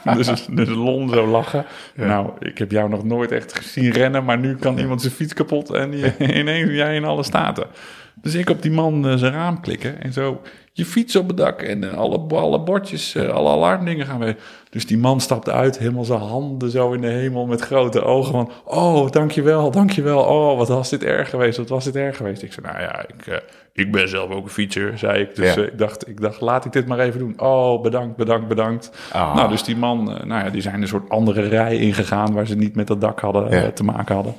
[0.17, 1.67] dus, dus Lon zo lachen.
[1.95, 4.25] Nou, ik heb jou nog nooit echt gezien rennen...
[4.25, 5.71] maar nu kan iemand zijn fiets kapot...
[5.71, 7.67] en die, ineens jij in alle staten.
[8.15, 10.43] Dus ik op die man eh, zijn raam klikken en zo
[10.77, 14.37] je fiets op het dak en eh, alle, alle bordjes, eh, alle alarmdingen gaan weer.
[14.71, 18.33] Dus die man stapte uit, helemaal zijn handen zo in de hemel met grote ogen
[18.33, 20.23] van, oh, dankjewel, dankjewel.
[20.23, 22.43] Oh, wat was dit erg geweest, wat was dit erg geweest.
[22.43, 23.37] Ik zei, nou ja, ik, eh,
[23.77, 25.35] ik ben zelf ook een fietser, zei ik.
[25.35, 25.61] Dus Ja.
[25.63, 27.35] eh, ik, dacht, ik dacht, laat ik dit maar even doen.
[27.41, 28.91] Oh, bedankt, bedankt, bedankt.
[29.13, 29.35] Ah.
[29.35, 32.47] Nou, dus die man, eh, nou ja, die zijn een soort andere rij ingegaan waar
[32.47, 33.63] ze niet met dat dak hadden, Ja.
[33.63, 34.35] eh, te maken hadden.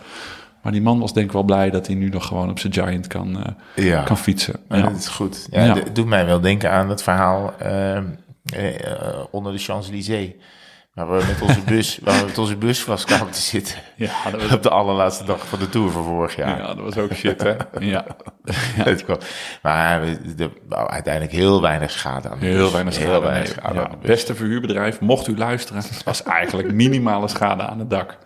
[0.61, 2.73] Maar die man was denk ik wel blij dat hij nu nog gewoon op zijn
[2.73, 4.03] Giant kan, Ja.
[4.03, 4.55] kan fietsen.
[4.69, 4.81] Ja.
[4.81, 5.47] dat is goed.
[5.51, 8.03] Ja, doet mij wel denken aan het verhaal ehm,
[8.53, 10.29] eh, eh, onder de Champs-Élysées.
[10.97, 13.75] Waar we met onze bus, waar we met onze bus vast kwamen te zitten.
[13.95, 16.57] Ja, dat was, Op de allerlaatste dag van de Tour van vorig jaar.
[16.57, 17.53] ja, dat was ook shit, hè?
[17.79, 18.05] Ja,
[18.89, 19.17] Het kwam.
[19.61, 20.01] Maar
[20.35, 22.71] de, nou, uiteindelijk heel weinig schade aan de heel bus.
[22.71, 23.09] weinig schade.
[23.11, 24.07] Heel weinig schade Ja, aan de bus.
[24.07, 28.17] beste verhuurbedrijf, mocht u luisteren, was eigenlijk minimale schade aan het dak.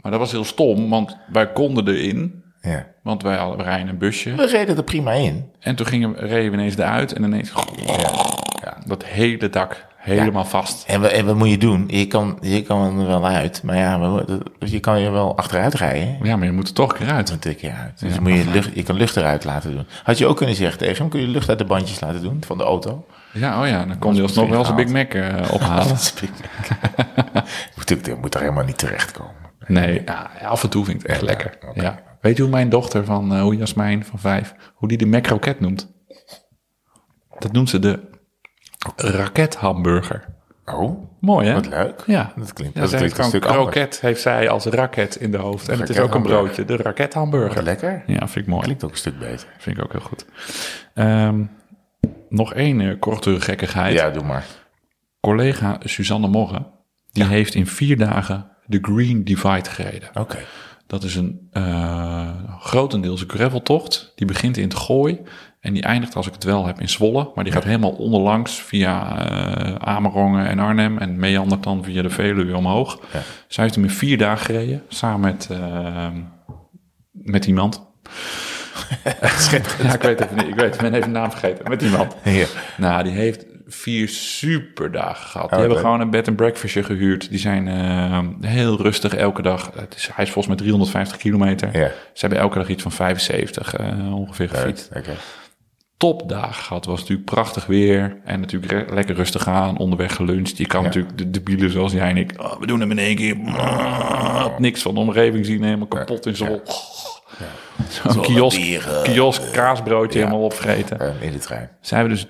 [0.00, 2.42] Maar dat was heel stom, want wij konden erin.
[2.60, 2.86] Ja.
[3.02, 4.34] Want wij hadden rijden een busje.
[4.34, 5.50] We reden er prima in.
[5.60, 7.52] En toen gingen, reden we ineens eruit en ineens...
[8.62, 8.76] Ja.
[8.86, 10.84] Dat hele dak helemaal vast.
[10.86, 11.84] En, we, en wat moet je doen?
[11.88, 15.74] Je kan, je kan er wel uit, maar ja, moeten- je kan je wel achteruit
[15.74, 16.18] rijden.
[16.22, 17.36] Ja, maar je moet er toch een keer uit.
[17.40, 18.00] Tik je uit.
[18.00, 19.86] Dus moet je, lucht, je kan lucht eruit laten doen.
[20.02, 22.42] Had je ook kunnen zeggen tegen hem, kun je lucht uit de bandjes laten doen
[22.46, 23.06] van de auto?
[23.32, 25.86] Ja, oh ja, dan kon hij alsnog wel zijn Big Mac eh, ophalen.
[26.20, 26.30] Big.
[27.76, 29.34] moet, ook- dat moet er helemaal niet terechtkomen.
[29.66, 31.58] Nee, ja, af en toe vind ik het echt lekker.
[31.74, 31.98] Ja.
[32.20, 35.26] Weet je hoe mijn dochter van, eh hoe Jasmijn van vijf, hoe die de Mac
[35.26, 35.92] Rocket noemt?
[37.38, 38.00] Dat noemt ze de
[38.96, 40.24] rakethamburger.
[40.64, 41.54] Oh, Mooi hè?
[41.54, 42.02] wat leuk.
[42.06, 42.32] Ja.
[42.36, 43.70] Dat klinkt, Ja, dat klinkt een stuk anders.
[43.70, 45.68] kroket, heeft zij als raket in de hoofd.
[45.68, 47.62] En het is ook een broodje, de rakethamburger.
[47.62, 48.02] Lekker.
[48.06, 48.62] Ja, vind ik mooi.
[48.62, 49.48] Klinkt ook een stuk beter.
[49.58, 50.24] Vind ik ook heel goed.
[50.94, 51.42] Ehm,
[52.28, 53.94] nog één eh, korte gekkigheid.
[53.94, 54.44] Ja, doe maar.
[55.20, 56.66] Collega Suzanne Morgen,
[57.12, 60.08] die heeft in vier dagen de Green Divide gereden.
[60.14, 60.38] Oké.
[60.86, 62.28] Dat is een eh,
[62.60, 64.12] grotendeels graveltocht.
[64.14, 65.20] Die begint in het Gooi
[65.60, 67.30] en die eindigt, als ik het wel heb, in Zwolle.
[67.34, 72.10] Maar die gaat helemaal onderlangs via eh, Amerongen en Arnhem en meandert dan via de
[72.10, 72.98] Veluwe omhoog.
[73.12, 73.20] Ja.
[73.48, 76.06] Zij heeft hem in vier dagen gereden, samen met, eh,
[77.12, 77.86] met iemand.
[79.82, 81.68] ja, ik weet even niet, ik weet, ik ben even de naam vergeten.
[81.68, 82.16] Met iemand.
[82.24, 82.46] Ja.
[82.76, 85.48] Nou, die heeft vier superdagen gehad.
[85.48, 87.28] Die Oh, hebben gewoon een bed and breakfastje gehuurd.
[87.30, 89.70] Die zijn eh, heel rustig elke dag.
[89.74, 91.68] Het is, hij is volgens mij 350 kilometer.
[91.72, 94.88] Ze hebben elke dag iets van 75 eh, ongeveer gefietst.
[94.96, 95.10] Oké.
[95.98, 96.76] Topdagen gehad.
[96.84, 98.16] Het was natuurlijk prachtig weer.
[98.24, 99.78] En natuurlijk lekker rustig aan.
[99.78, 100.58] Onderweg geluncht.
[100.58, 102.32] Je kan natuurlijk de debielen zoals jij en ik.
[102.36, 103.36] "Oh, we doen hem in één keer.
[104.58, 105.62] Niks van de omgeving zien.
[105.62, 106.60] Helemaal kapot in zon.
[108.08, 108.60] Zo'n kiosk,
[109.02, 111.00] kiosk kaasbroodje helemaal opvreten.
[111.00, 111.70] Eh, in de trein.
[111.80, 112.26] Ze hebben dus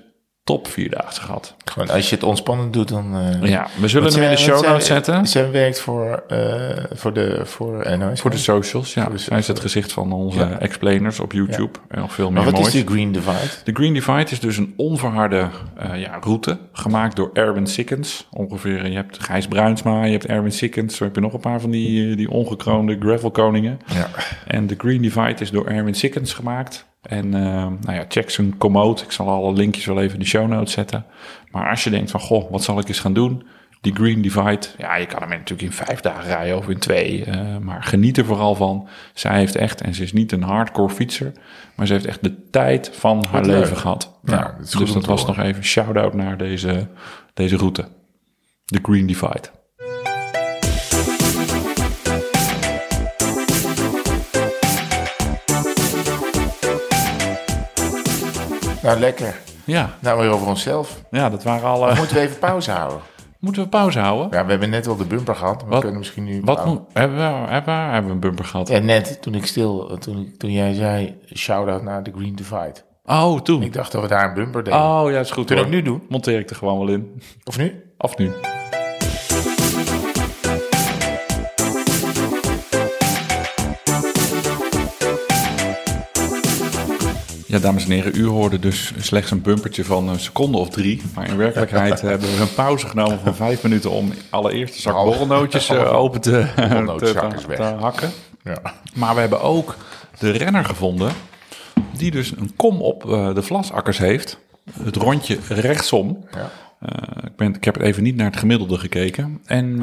[0.49, 1.55] top vierdaagse gehad.
[1.65, 3.15] Gewoon, als je het ontspannend doet, dan...
[3.41, 5.27] eh, Ja, we zullen hem in de zij- show want notes zij- zetten.
[5.27, 6.37] Zij werkt voor, eh,
[6.91, 7.87] voor de voor.
[8.13, 9.05] Voor de socials, ja.
[9.09, 10.59] de Zij is het gezicht van onze Ja.
[10.59, 11.79] explainers op YouTube.
[11.87, 12.67] En nog veel meer Maar wat moois.
[12.67, 13.49] is die Green Divide?
[13.63, 15.47] De Green Divide is dus een onverharde
[15.77, 18.27] eh, ja, route, gemaakt door Erwin Sikkens.
[18.31, 21.61] Ongeveer, je hebt Gijs Bruinsma, je hebt Erwin Sikkens, zo heb je nog een paar
[21.61, 23.79] van die, die ongekroonde gravelkoningen.
[23.93, 24.07] Ja.
[24.47, 26.87] En de Green Divide is door Erwin Sikkens gemaakt.
[27.01, 27.41] En eh,
[27.81, 29.01] nou ja, check zijn commode.
[29.03, 31.05] Ik zal alle linkjes wel even in de show notes zetten.
[31.51, 33.43] Maar als je denkt van, goh, wat zal ik eens gaan doen?
[33.81, 37.23] Die Green Divide, ja, je kan hem natuurlijk in vijf dagen rijden of in twee.
[37.25, 38.87] eh, maar geniet er vooral van.
[39.13, 41.31] Zij heeft echt, en ze is niet een hardcore fietser,
[41.75, 43.59] maar ze heeft echt de tijd van haar leuk.
[43.59, 44.19] leven gehad.
[44.23, 46.87] Ja, dus dat was nog even shout-out naar deze,
[47.33, 47.87] deze route.
[48.65, 49.49] De Green Divide.
[58.89, 59.35] Nou, lekker.
[59.65, 61.01] Ja, Nou, weer over onszelf.
[61.11, 61.95] ja, dat waren alle...
[61.95, 62.99] Moeten we even pauze houden?
[63.39, 64.27] Moeten we pauze houden?
[64.39, 65.63] Ja, we hebben net wel de bumper gehad.
[65.63, 66.41] We Wat- kunnen misschien nu...
[66.43, 68.67] Wat moet, hebben, we, hebben, we, hebben we een bumper gehad?
[68.67, 69.97] Ja, net toen ik stil...
[69.99, 72.75] Toen, toen jij zei, shout-out naar de Green Divide.
[73.05, 73.61] Oh, toen.
[73.63, 74.79] Ik dacht dat we daar een bumper deden.
[74.79, 75.45] Oh, ja, is goed.
[75.45, 76.03] Kunnen we ook nu doen?
[76.09, 77.21] Monteer ik er gewoon wel in.
[77.43, 77.83] Of nu?
[77.97, 78.31] Af nu.
[87.49, 91.01] Ja, dames en heren, u hoorde dus slechts een bumpertje van een seconde of drie.
[91.15, 94.93] Maar in werkelijkheid hebben we een pauze genomen van vijf minuten om allereerst een zak
[94.93, 98.11] Half- borrelnootjes eh, open te, te, te, te hakken.
[98.43, 98.57] Ja.
[98.95, 99.75] Maar we hebben ook
[100.19, 101.11] de renner gevonden
[101.97, 104.39] die dus een kom op eh, de vlasakkers heeft.
[104.83, 106.25] Het rondje rechtsom.
[106.31, 106.49] Ja.
[106.79, 109.41] Eh, ik, ben, ik heb even niet naar het gemiddelde gekeken.
[109.45, 109.79] En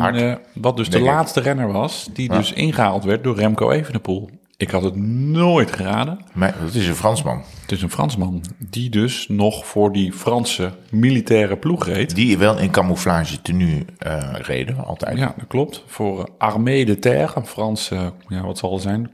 [0.54, 1.04] wat dus de ik.
[1.04, 4.30] laatste renner was, die dus ingehaald werd door Remco Evenepoel.
[4.59, 6.18] Ik had het nooit geraden.
[6.32, 7.42] Maar dat is een Fransman.
[7.61, 12.14] Het is een Fransman die dus nog voor die Franse militaire ploeg reed.
[12.14, 15.18] Die wel in camouflage tenue eh, reden, altijd.
[15.18, 15.82] Ja, dat klopt.
[15.86, 19.11] Voor eh, Armée de Terre, een Franse, ja, wat zal het zijn?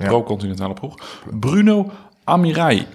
[0.00, 0.08] Ja.
[0.08, 1.22] Pro-continentale ploeg.
[1.40, 1.90] Bruno
[2.24, 2.86] Amirai.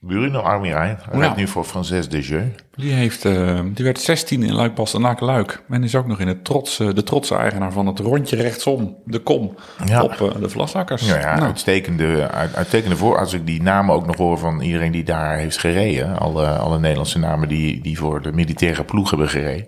[0.00, 1.18] Bruno Armirain Ja.
[1.18, 2.46] rijdt nu voor Frances Desjeux.
[2.74, 5.62] Die, heeft, eh, die werd 16 in Luik Bastenaken Luik.
[5.68, 8.96] En is ook nog in het trots, eh, de trotse eigenaar van het rondje rechtsom,
[9.04, 10.02] de kom, Ja.
[10.02, 11.06] op eh, de Vlasakkers.
[11.08, 13.18] Ja, ja Nou, uitstekende, uit- uitstekende voor.
[13.18, 16.18] Als ik die namen ook nog hoor van iedereen die daar heeft gereden.
[16.18, 19.66] Alle, alle Nederlandse namen die, die voor de militaire ploeg hebben gereden.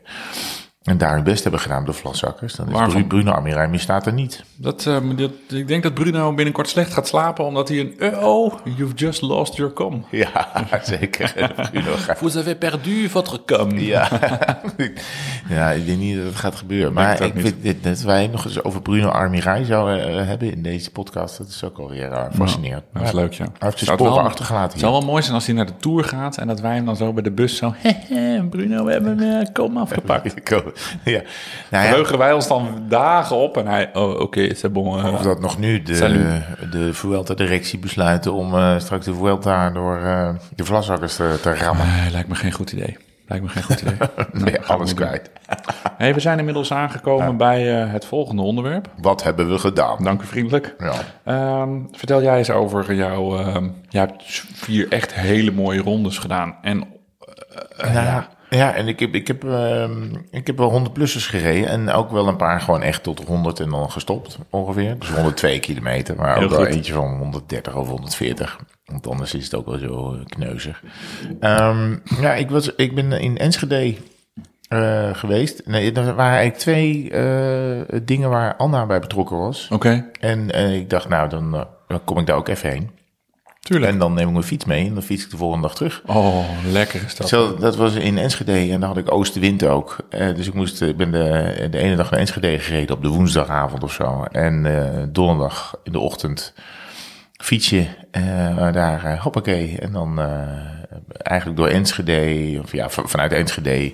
[0.89, 2.55] En daar hun best hebben gedaan, de Vlaszakkers.
[2.55, 3.07] Dan is Waarvan?
[3.07, 4.43] Bruno Armirain misstaat er niet.
[4.57, 7.95] dat, eh, dat, ik denk dat Bruno binnenkort slecht gaat slapen, omdat hij een...
[7.99, 10.05] Uh oh, you've just lost your com.
[10.11, 10.49] Ja,
[10.82, 11.32] zeker.
[11.70, 13.78] Bruno gaat- Vous avez perdu votre com.
[13.78, 14.09] Ja.
[15.49, 16.93] ja, ik denk niet dat het gaat gebeuren.
[16.93, 20.62] Maar ik vind dit, dat wij nog eens over Bruno Armirain zouden eh, hebben in
[20.62, 21.39] deze podcast.
[21.39, 22.84] Dat is ook alweer uh, fascinerend.
[22.93, 23.45] Dat is leuk, ja.
[23.45, 25.76] Hij heeft zijn sporen wel- achtergelaten Het zou wel mooi zijn als hij naar de
[25.80, 27.74] Tour gaat en dat wij hem dan zo bij de bus zo...
[27.76, 30.34] Hehe, Bruno, we hebben eh, kom afgepakt.
[31.05, 31.22] Ja.
[31.70, 34.99] Nou ja, Verheugen wij ons dan dagen op en hij, oh oké, c'est bon.
[34.99, 36.43] eh, of dat nog nu de, Salut.
[36.72, 41.87] de Vuelta-directie besluiten om eh, straks de Vuelta door eh, de vlaszakkers te, te rammen.
[41.87, 42.97] Nee, lijkt me geen goed idee.
[43.26, 43.97] Lijkt me geen goed idee.
[44.26, 45.31] Gaan we alles kwijt.
[45.97, 48.89] Hey, we zijn inmiddels aangekomen bij het volgende onderwerp.
[49.01, 50.05] Wat hebben we gedaan?
[50.05, 50.74] Dank u vriendelijk.
[50.79, 50.93] Ja.
[51.24, 53.39] Ehm, vertel jij eens over jouw...
[53.39, 54.22] ehm jij hebt
[54.55, 56.57] vier echt hele mooie rondes gedaan.
[56.62, 56.85] En
[57.79, 58.29] Nou ja.
[58.51, 61.68] Ja, en ik heb, ik, heb, ehm, ik heb wel 100-plussers gereden.
[61.68, 64.99] En ook wel een paar gewoon echt tot 100 en dan gestopt ongeveer.
[64.99, 66.16] Dus 102 kilometer.
[66.16, 66.74] Maar Heel ook wel goed.
[66.74, 68.59] eentje van 130 of 140.
[68.84, 70.82] Want anders is het ook wel zo eh, kneuzig.
[71.40, 73.94] Ehm, ja, ik, was, ik ben in Enschede
[74.68, 75.62] eh, geweest.
[75.66, 79.68] Nee, er waren eigenlijk twee eh, dingen waar Anna bij betrokken was.
[79.70, 82.90] oké, En ik dacht, nou, dan, dan kom ik daar ook even heen.
[83.61, 83.93] Tuurlijk.
[83.93, 86.03] En dan neem ik mijn fiets mee en dan fiets ik de volgende dag terug.
[86.07, 87.29] Oh, lekker is dat.
[87.29, 89.97] Zo, dat was in Enschede en dan had ik oostenwind ook.
[90.11, 93.09] Eh, dus ik moest, ik ben de, de ene dag naar Enschede gereden op de
[93.09, 94.25] woensdagavond of zo.
[94.33, 96.55] En eh, donderdag in de ochtend
[97.37, 99.77] fietsje eh, daar, eh, hoppakee.
[99.79, 100.27] En dan eh,
[101.23, 103.93] eigenlijk door Enschede, of ja, van- vanuit Enschede.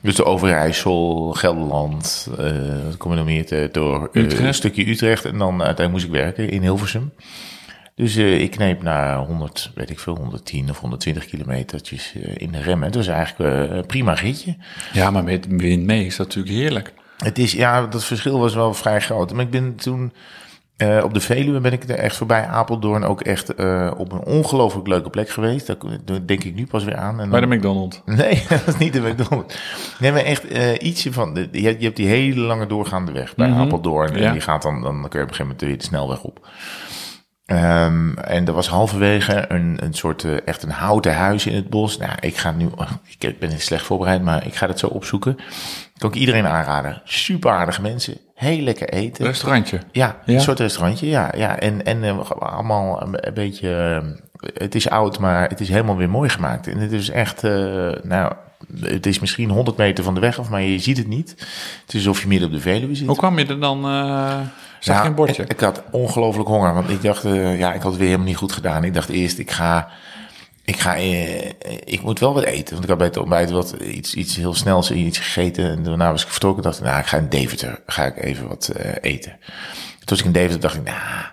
[0.00, 2.44] Dus de Overijssel, Gelderland, eh
[2.86, 5.24] wat kom je nog meer te, door eh, een stukje Utrecht.
[5.24, 7.12] En dan uiteindelijk moest ik werken in Hilversum.
[7.96, 12.52] Dus eh, ik kneep naar 100, weet ik veel, 110 of 120 kilometertjes eh, in
[12.52, 12.78] de rem.
[12.80, 14.56] En het was eigenlijk eh, een prima ritje.
[14.92, 16.92] Ja, maar met wind mee is dat natuurlijk heerlijk.
[17.16, 19.32] Het is, ja, dat verschil was wel vrij groot.
[19.32, 20.12] Maar ik ben toen
[21.02, 23.50] op de Veluwe ben ik er echt voorbij Apeldoorn ook echt
[23.96, 25.66] op een ongelooflijk leuke plek geweest.
[25.66, 27.20] Daar denk ik nu pas weer aan.
[27.20, 28.02] En Bij de McDonald's.
[28.04, 29.58] Nee, dat is niet de McDonald's.
[29.98, 30.44] Nee, maar echt
[30.82, 31.34] ietsje van...
[31.34, 33.60] De, je, je hebt die hele lange doorgaande weg bij Mhm.
[33.60, 34.16] Apeldoorn.
[34.16, 36.48] En die gaat dan, dan kun je op een gegeven moment weer de snelweg op.
[37.46, 41.68] Ehm, en er was halverwege een, een soort, eh, echt een houten huis in het
[41.70, 41.98] bos.
[41.98, 42.70] Nou, ik ga nu,
[43.18, 45.36] ik ben slecht voorbereid, maar ik ga het zo opzoeken.
[45.98, 47.00] Kan ik iedereen aanraden.
[47.04, 49.24] Super aardige mensen, heel lekker eten.
[49.26, 49.80] Restaurantje.
[49.92, 50.34] Ja, Ja?
[50.34, 51.32] een soort restaurantje, ja.
[51.36, 51.58] ja.
[51.58, 54.02] En, en eh, allemaal een, een beetje...
[54.40, 56.66] eh, het is oud, maar het is helemaal weer mooi gemaakt.
[56.66, 57.42] En het is echt...
[58.02, 58.32] nou,
[58.80, 61.30] het is misschien 100 meter van de weg af, maar je ziet het niet.
[61.84, 63.06] Het is alsof je midden op de Veluwe zit.
[63.06, 63.84] Hoe kwam je er dan?
[63.84, 64.40] eh
[64.80, 65.42] zag je een bordje?
[65.42, 67.24] Ik, ik had ongelooflijk honger, want ik dacht...
[67.24, 68.84] eh, ja, ik had het weer helemaal niet goed gedaan.
[68.84, 69.88] Ik dacht eerst, ik ga...
[70.64, 71.48] Ik, ga, eh,
[71.84, 72.72] ik moet wel wat eten.
[72.72, 75.70] Want ik had bij het ontbijt wat iets, iets heel snels iets gegeten.
[75.70, 76.62] En daarna was ik vertrokken.
[76.62, 77.80] dacht ik, nou, ik ga in Deventer.
[77.86, 79.38] Ga ik even wat eten.
[79.40, 81.24] Toen was ik in Deventer, dacht ik, nou,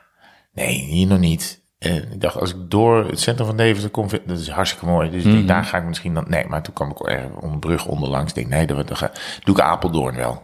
[0.53, 1.62] nee, hier nog niet.
[1.83, 5.09] En ik dacht, als ik door het centrum van Deventer kom, dat is hartstikke mooi.
[5.09, 6.25] Dus ik denk, daar ga ik misschien dan...
[6.27, 8.29] Nee, maar toen kwam ik er om een brug onderlangs.
[8.29, 9.11] Ik denk, nee, dan, dan ga,
[9.43, 10.41] doe ik Apeldoorn wel.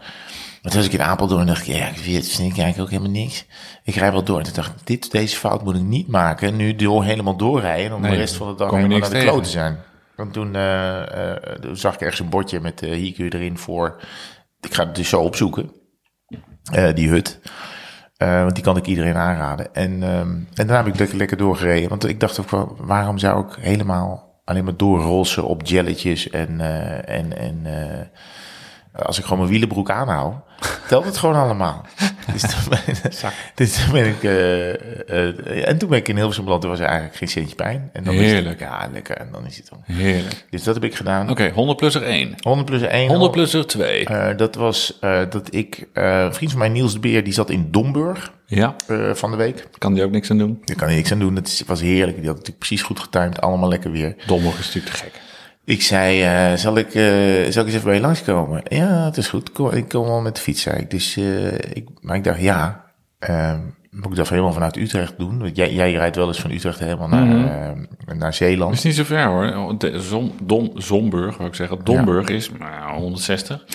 [0.61, 2.79] Maar toen was ik in Apeldoorn dacht ik, ja, ik weet het, vind ik eigenlijk
[2.79, 3.45] ook helemaal niks.
[3.83, 4.37] Ik rijd wel door.
[4.37, 6.55] En toen dacht ik, dit, deze fout moet ik niet maken.
[6.55, 7.95] Nu door, helemaal doorrijden.
[7.95, 9.27] Om Nee, de rest van de dag helemaal naar de tegen.
[9.27, 9.77] kloten zijn.
[10.15, 13.33] Want toen eh, eh, toen zag ik ergens een bordje met eh hier kun je
[13.33, 14.01] erin voor...
[14.61, 15.71] Ik ga het dus zo opzoeken.
[16.93, 17.39] die hut.
[18.19, 19.73] Eh, want die kan ik iedereen aanraden.
[19.75, 21.89] En, ehm, en daarna heb ik lekker, lekker doorgereden.
[21.89, 27.17] Want ik dacht ook waarom zou ik helemaal alleen maar doorrolsen op jelletjes en, eh,
[27.17, 28.05] en, en eh,
[29.05, 30.35] als ik gewoon mijn wielenbroek aanhoud,
[30.87, 31.85] telt het gewoon allemaal.
[32.33, 32.79] dus toen ben,
[33.55, 36.79] dus toen ben ik, eh, eh, en toen ben ik in Hilversum beland, er was
[36.79, 37.89] eigenlijk geen centje pijn.
[37.93, 38.59] En dan Heerlijk.
[38.59, 39.17] het, ja, lekker.
[39.17, 39.95] En dan is het dan.
[39.95, 40.45] Heerlijk.
[40.49, 41.29] Dus dat heb ik gedaan.
[41.29, 42.35] Oké, 100 plus er 1.
[42.39, 43.07] 100 plus 1.
[43.09, 44.05] 100 plus er 2.
[44.05, 47.49] Eh, dat was eh, dat ik, een vriend van mij, Niels de Beer, die zat
[47.49, 48.75] in Domburg Ja,
[49.13, 49.67] van de week.
[49.77, 50.61] kan die ook niks aan doen.
[50.65, 51.35] Daar kan je niks aan doen.
[51.35, 52.17] Dat was heerlijk.
[52.17, 53.41] Die had natuurlijk precies goed getimed.
[53.41, 54.15] Allemaal lekker weer.
[54.25, 55.28] Domburg is natuurlijk te gek.
[55.69, 57.03] Ik zei, eh, zal, ik, eh,
[57.51, 58.61] zal ik eens even bij je langskomen?
[58.67, 59.51] Ja, het is goed.
[59.51, 60.91] Kom, ik kom wel met de fiets, zei ik.
[60.91, 62.85] Dus, eh, ik, maar ik dacht, ja,
[63.19, 63.57] eh,
[63.89, 65.39] moet ik dat helemaal vanuit Utrecht doen?
[65.39, 68.73] Want jij, jij rijdt wel eens van Utrecht helemaal naar, eh, naar Zeeland.
[68.73, 69.77] is niet zo ver hoor.
[69.77, 71.79] De Zom, Dom, Zomburg, wou ik zeggen.
[71.83, 73.65] Domburg is nou, 160.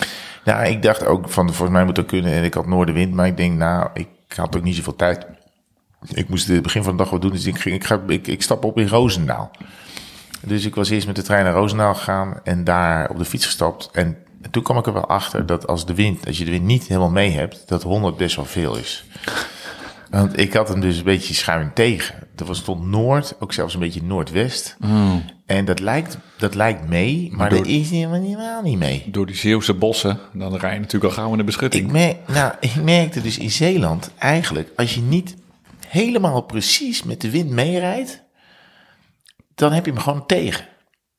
[0.45, 2.31] Nou, ik dacht ook van, volgens mij moet dat kunnen.
[2.31, 5.25] En ik had noordenwind, maar ik denk, nou, ik had ook niet zoveel tijd.
[6.13, 8.27] Ik moest het begin van de dag wat doen, dus ik, ging, ik, ga, ik,
[8.27, 9.51] ik stap op in Roosendaal.
[10.41, 13.45] Dus ik was eerst met de trein naar Roosendaal gegaan en daar op de fiets
[13.45, 13.89] gestapt.
[13.93, 14.17] En
[14.51, 16.87] toen kwam ik er wel achter dat als de wind, als je de wind niet
[16.87, 19.03] helemaal mee hebt, dat 100 best wel veel is.
[20.09, 22.15] Want ik had hem dus een beetje schuin tegen.
[22.35, 24.77] Er was stond noord, ook zelfs een beetje noordwest.
[25.45, 29.03] En dat lijkt, dat lijkt mee, maar door- dat is helemaal, niet mee.
[29.07, 31.85] Door die Zeeuwse bossen, dan rij je natuurlijk al gauw in de beschutting.
[31.85, 31.91] Ik,
[32.27, 35.35] nou, ik merkte dus in Zeeland eigenlijk, als je niet
[35.87, 38.23] helemaal precies met de wind meerijdt,
[39.55, 40.65] dan heb je hem gewoon tegen.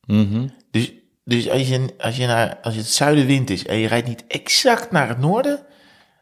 [0.07, 0.47] Mhm.
[0.70, 0.93] Dus,
[1.24, 4.91] dus als, je, als, je naar, als het zuidenwind is en je rijdt niet exact
[4.91, 5.66] naar het noorden,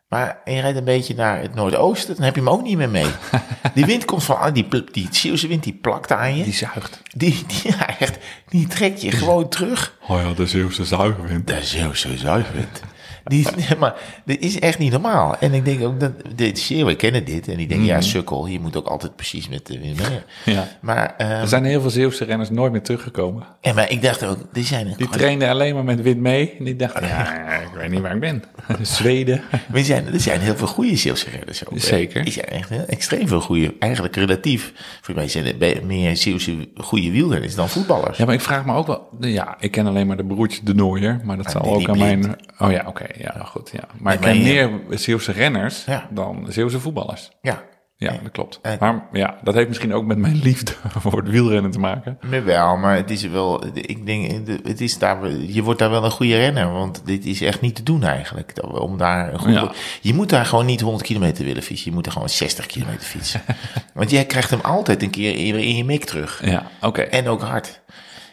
[0.08, 2.90] maar je rijdt een beetje naar het noordoosten, dan heb je hem ook niet meer
[2.90, 3.06] mee.
[3.74, 6.44] Die wind komt van, die, pl- die Zeeuwse wind, die plakt aan je.
[6.44, 7.00] Die zuigt.
[7.14, 9.98] Die, die, ja, echt, die trekt je gewoon terug.
[10.08, 11.46] Oh ja, de Zeeuwse zuigerwind.
[11.46, 12.93] De Zeeuwse.
[13.24, 13.46] Die,
[13.78, 13.94] maar
[14.24, 15.36] dit is echt niet normaal.
[15.38, 17.48] En ik denk ook dat dit Zeeuwen kennen dit.
[17.48, 20.54] En die denken, ja, sukkel, je moet ook altijd precies met de wind mee.
[20.54, 20.68] Ja.
[20.80, 23.42] Maar, ehm, Er zijn heel veel Zeeuwse renners nooit meer teruggekomen.
[23.60, 26.54] en, maar ik dacht ook, die zijn Die trainden alleen maar met wind mee.
[26.58, 28.42] En die dachten, ja, ik weet niet waar ik ben.
[28.82, 29.42] Zweden.
[29.50, 31.78] Maar er zijn, er zijn heel veel goede Zeeuwse renners ook.
[31.78, 32.26] Zeker.
[32.26, 34.72] Er zijn echt heel- extreem veel goede, eigenlijk relatief.
[35.00, 38.18] Voor mij zijn er meer Zeeuwse goede wielrenners dan voetballers.
[38.18, 39.08] Ja, maar ik vraag me ook wel...
[39.20, 41.20] Ja, ik ken alleen maar de broertjes de Nooier.
[41.24, 42.36] Maar dat zal Danny ook aan mijn...
[42.58, 43.04] Oh ja, oké.
[43.18, 43.70] Ja, goed.
[43.72, 43.84] Ja.
[43.98, 47.30] Maar ik ken meer Zeeuwse renners dan Zeeuwse voetballers.
[47.42, 47.62] Ja,
[47.96, 48.58] Ja, dat klopt.
[48.62, 52.18] en- Maar ja, dat heeft misschien ook met mijn liefde voor het wielrennen te maken.
[52.30, 56.04] maar wel, maar het is wel, ik denk, het is daar, je wordt daar wel
[56.04, 58.52] een goede renner, want dit is echt niet te doen eigenlijk.
[58.80, 59.72] Om daar een goede, Ja.
[60.00, 63.06] Je moet daar gewoon niet 100 kilometer willen fietsen, je moet er gewoon 60 kilometer
[63.06, 63.40] fietsen.
[63.94, 66.40] want jij krijgt hem altijd een keer in, in je mik terug.
[66.44, 67.00] Ja, oké.
[67.02, 67.82] En ook hard.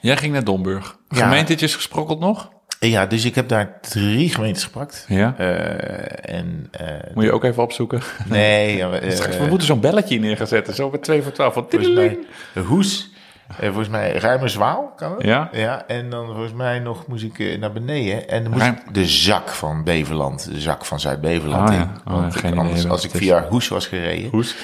[0.02, 0.98] Jij ging naar Domburg.
[1.10, 1.18] Ja.
[1.24, 2.50] Gemeentetjes gesprokkeld nog?
[2.90, 5.06] Ja, dus ik heb daar drie gemeentes gepakt.
[5.08, 5.36] Ja.
[5.38, 8.02] Eh, en, eh, Moet je ook even opzoeken.
[8.30, 8.90] nee, eh,
[9.40, 10.74] we moeten zo'n belletje in neerzetten.
[10.76, 11.54] Zo met 2 voor 12.
[11.54, 12.18] Van volgens mij
[12.66, 13.10] Hoes.
[13.60, 15.24] Eh, volgens mij Ruimerswaal, kan het?
[15.24, 15.50] Ja.
[15.52, 18.30] Ja, en dan volgens mij nog moest ik eh, naar beneden.
[18.30, 21.80] En dan moest Ruim- ik de zak van Beverland, de zak van Zuid-Beverland Ah, in.
[21.82, 21.92] ja.
[22.06, 24.56] Oh, Want anders, als ik via Hoes was gereden, Hoes.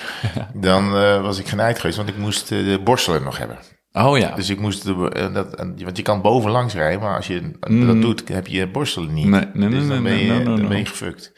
[0.54, 1.98] dan eh, was ik genaaid geweest.
[1.98, 3.58] Want ik moest eh, de borstelen nog hebben.
[4.06, 4.36] Oh ja.
[4.36, 7.52] Dus ik moest, de, eh, dat, eh, want je kan bovenlangs rijden, maar als je
[7.60, 9.26] dat doet, heb je borstelen niet.
[9.26, 9.32] Mm.
[9.32, 10.68] Nee, nee, nee, dus dan ben je, nee, nee, dan nee.
[10.68, 11.34] ben je gefukt.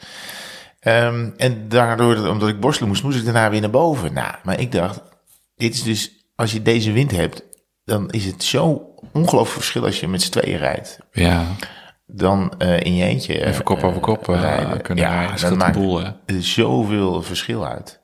[0.80, 4.12] Ehm, en daardoor, omdat ik borstelen moest, moest ik daarna weer naar boven.
[4.12, 5.00] Nou, maar ik dacht,
[5.56, 7.42] dit is dus, als je deze wind hebt,
[7.84, 10.98] dan is het zo ongelooflijk verschil als je met z'n tweeën rijdt.
[11.12, 11.44] Ja.
[12.06, 13.38] Dan eh, in je eentje.
[13.38, 14.80] eh, Even kop over kop eh, rijden.
[14.82, 15.48] kunnen Ja, rijden.
[15.48, 16.40] dat maakt- boel, hè?
[16.40, 18.00] zoveel verschil uit.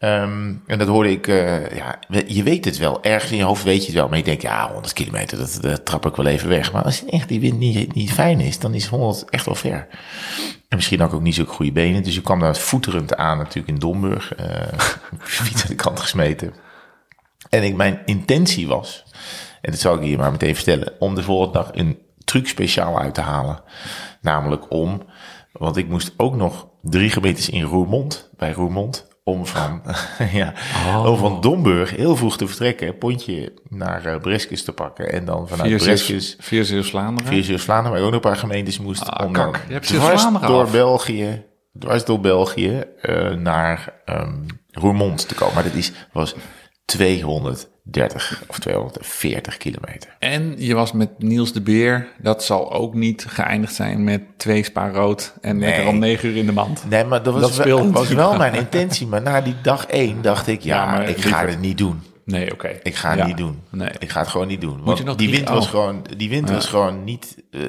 [0.00, 3.62] Ehm, en dat hoorde ik, eh, ja, je weet het wel, ergens in je hoofd
[3.62, 6.48] weet je het wel, maar je denkt, ja, 100 kilometer, dat, trap ik wel even
[6.48, 6.72] weg.
[6.72, 9.86] Maar als echt die wind niet, niet fijn is, dan is 100 echt wel ver.
[10.68, 13.68] En misschien ik ook niet zulke goede benen, dus ik kwam daar voeterend aan natuurlijk
[13.68, 14.78] in Domburg, eh
[15.18, 16.54] fiets aan de kant gesmeten.
[17.48, 19.04] En ik, mijn intentie was,
[19.60, 22.98] en dat zal ik hier maar meteen vertellen, om de volgende dag een truc speciaal
[22.98, 23.62] uit te halen.
[24.20, 25.02] Namelijk om,
[25.52, 29.82] want ik moest ook nog drie gemeentes in Roermond, bij Roermond, om van,
[30.32, 30.54] ja,
[31.06, 35.48] om van Domburg heel vroeg te vertrekken, pontje naar uh, Breskes te pakken en dan
[35.48, 37.32] vanuit Breskes Vier Zeeuws-Vlaanderen.
[37.32, 39.60] via Zeeuws-Vlaanderen, waar ook nog een paar gemeentes moest, Ah, om kak.
[39.66, 40.72] Je hebt dwars door af.
[40.72, 41.44] België,
[41.78, 44.34] dwars door België eh, naar ehm
[44.70, 45.54] Roermond te komen.
[45.54, 46.34] Maar dat is, was
[46.90, 50.16] 230 of 240 kilometer.
[50.18, 52.08] En je was met Niels de Beer.
[52.18, 55.34] Dat zal ook niet geëindigd zijn met twee spa rood.
[55.40, 56.84] En lekker om negen uur in de mand.
[56.88, 59.06] Nee, maar dat was, Dat wel, was wel mijn intentie.
[59.06, 62.02] Maar na die dag één dacht ik, ja, Ja, maar ik ga het niet doen.
[62.24, 62.78] Nee, oké.
[62.82, 63.26] Ik ga het Ja.
[63.26, 63.60] niet doen.
[63.70, 63.90] Nee.
[63.98, 64.76] Ik ga het gewoon niet doen.
[64.78, 65.70] je Want nog die wind was oh.
[65.70, 67.36] gewoon, die wind was gewoon niet.
[67.50, 67.60] eh,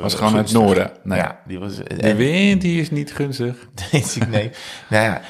[0.00, 0.90] Was gewoon uit het noorden.
[1.02, 1.18] Nee.
[1.18, 1.76] Ja, die was.
[1.96, 3.56] De wind die is niet gunstig.
[3.90, 4.50] Ik, nee.
[4.88, 5.20] nou ja.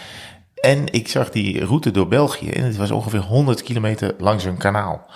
[0.62, 4.56] En ik zag die route door België en het was ongeveer 100 kilometer langs een
[4.56, 5.06] kanaal.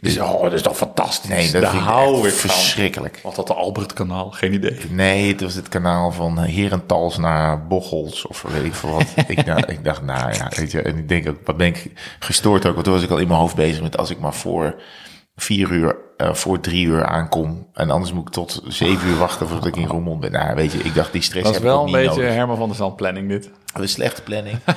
[0.00, 1.30] Dus, oh, dat is toch fantastisch.
[1.30, 3.20] Nee, dat Daar vind ik hou echt ik verschrikkelijk.
[3.22, 4.30] Was dat de Albertkanaal?
[4.30, 4.78] Geen idee.
[4.90, 9.06] Nee, het was het kanaal van Herentals naar Bochels of weet ik veel wat.
[9.26, 11.90] ik, dacht, ik dacht, nou ja, weet je, en ik denk ook, wat ben ik
[12.18, 14.34] gestoord ook, want toen was ik al in mijn hoofd bezig met als ik maar
[14.34, 14.80] voor
[15.36, 19.48] vier uur, eh, voor drie uur aankom en anders moet ik tot zeven uur wachten
[19.48, 20.32] voordat ik in Roermond ben.
[20.32, 22.34] Nou, weet je, ik dacht, die stress Dat is wel een beetje nodig.
[22.34, 23.50] Herman van der Zand planning dit.
[23.74, 24.58] Een slechte planning.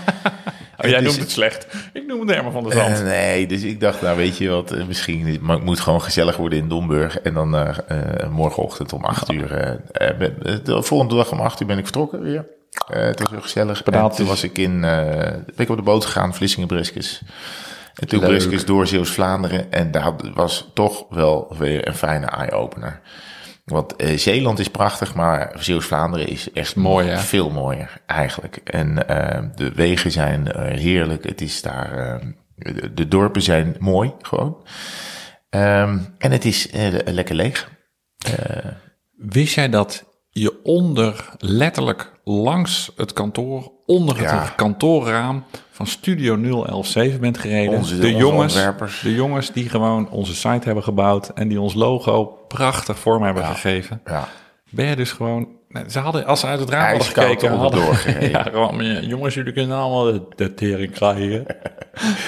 [0.83, 1.67] Oh, jij dus- noemt het slecht.
[1.93, 2.97] Ik noem het Herman van der Zand.
[2.97, 6.01] Eh, nee, dus ik dacht, nou weet je wat, eh, misschien maar het moet gewoon
[6.01, 7.19] gezellig worden in Domburg.
[7.19, 7.75] En dan
[8.29, 9.79] morgenochtend om acht uur,
[10.17, 12.45] ben- de volgende dag om acht uur ben ik vertrokken weer.
[12.87, 13.83] Het was heel gezellig.
[13.83, 17.21] En toen was ik in, ben ik op de boot gegaan, Vlissingen-Breskes.
[17.99, 18.29] En toen Leuk.
[18.29, 19.71] Breskes door Zeeuws-Vlaanderen.
[19.71, 23.01] En daar was toch wel weer een fijne eye-opener.
[23.65, 27.17] Want eh, Zeeland is prachtig, maar Zeeuws-Vlaanderen is echt Mooi, hè?
[27.17, 28.55] veel mooier eigenlijk.
[28.55, 31.23] En eh, de wegen zijn eh, heerlijk.
[31.23, 32.19] Het is daar,
[32.55, 34.67] de, de dorpen zijn mooi gewoon.
[35.49, 36.69] Ehm, en het is
[37.05, 37.71] lekker leeg.
[39.17, 44.53] Wist jij dat je onder, letterlijk langs het kantoor, onder het Ja.
[44.55, 47.77] kantoorraam van Studio 0117 bent gereden?
[47.77, 49.01] Onze- de, onze jongens, ontwerpers.
[49.01, 53.45] de jongens die gewoon onze site hebben gebouwd en die ons logo prachtig vorm hebben
[53.45, 54.01] gegeven.
[54.05, 54.27] Ja.
[54.69, 55.47] Ben je dus gewoon...
[55.69, 57.51] nee, Ze hadden, als ze uit het raam hadden gekeken...
[57.51, 58.29] Hadden, gereden.
[58.37, 61.45] ja, gewoon, jongens, jullie kunnen allemaal de, de tering krijgen.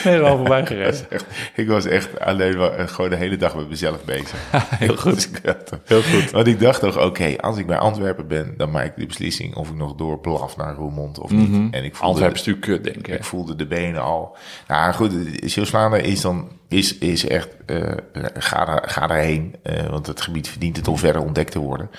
[0.01, 1.09] Gewoon voorbij gereden.
[1.09, 1.25] Echt,
[1.55, 4.35] ik was echt alleen maar eh, gewoon de hele dag met mezelf bezig.
[4.53, 5.13] Heel goed.
[5.13, 6.31] Dus dacht, Heel goed.
[6.31, 9.55] Want ik dacht toch, oké, als ik bij Antwerpen ben, dan maak ik de beslissing
[9.55, 11.73] of ik nog doorblaf naar Roermond of niet.
[11.73, 13.15] En ik voelde, Antwerpen is natuurlijk kut, denk ik.
[13.15, 14.37] ik voelde de benen al.
[14.67, 15.13] Nou goed,
[15.43, 17.93] Zeeuws-Vlaanderen is dan is, is echt, eh,
[18.33, 21.89] ga, daar, ga daarheen, eh, want het gebied verdient het om verder ontdekt te worden.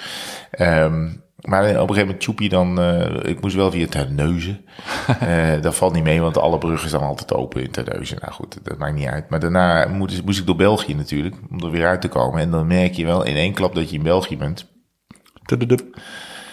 [0.50, 1.08] Ehm,
[1.40, 4.64] maar op een gegeven moment tjoep je dan, eh, ik moest wel via Terneuzen.
[5.62, 8.18] Dat valt niet mee, want alle bruggen staan altijd open in Terneuzen.
[8.20, 9.30] Nou goed, dat maakt niet uit.
[9.30, 12.40] Maar daarna moest, moest ik door België natuurlijk, om er weer uit te komen.
[12.40, 14.66] En dan merk je wel in één klap dat je in België bent.
[15.44, 15.98] Tududup.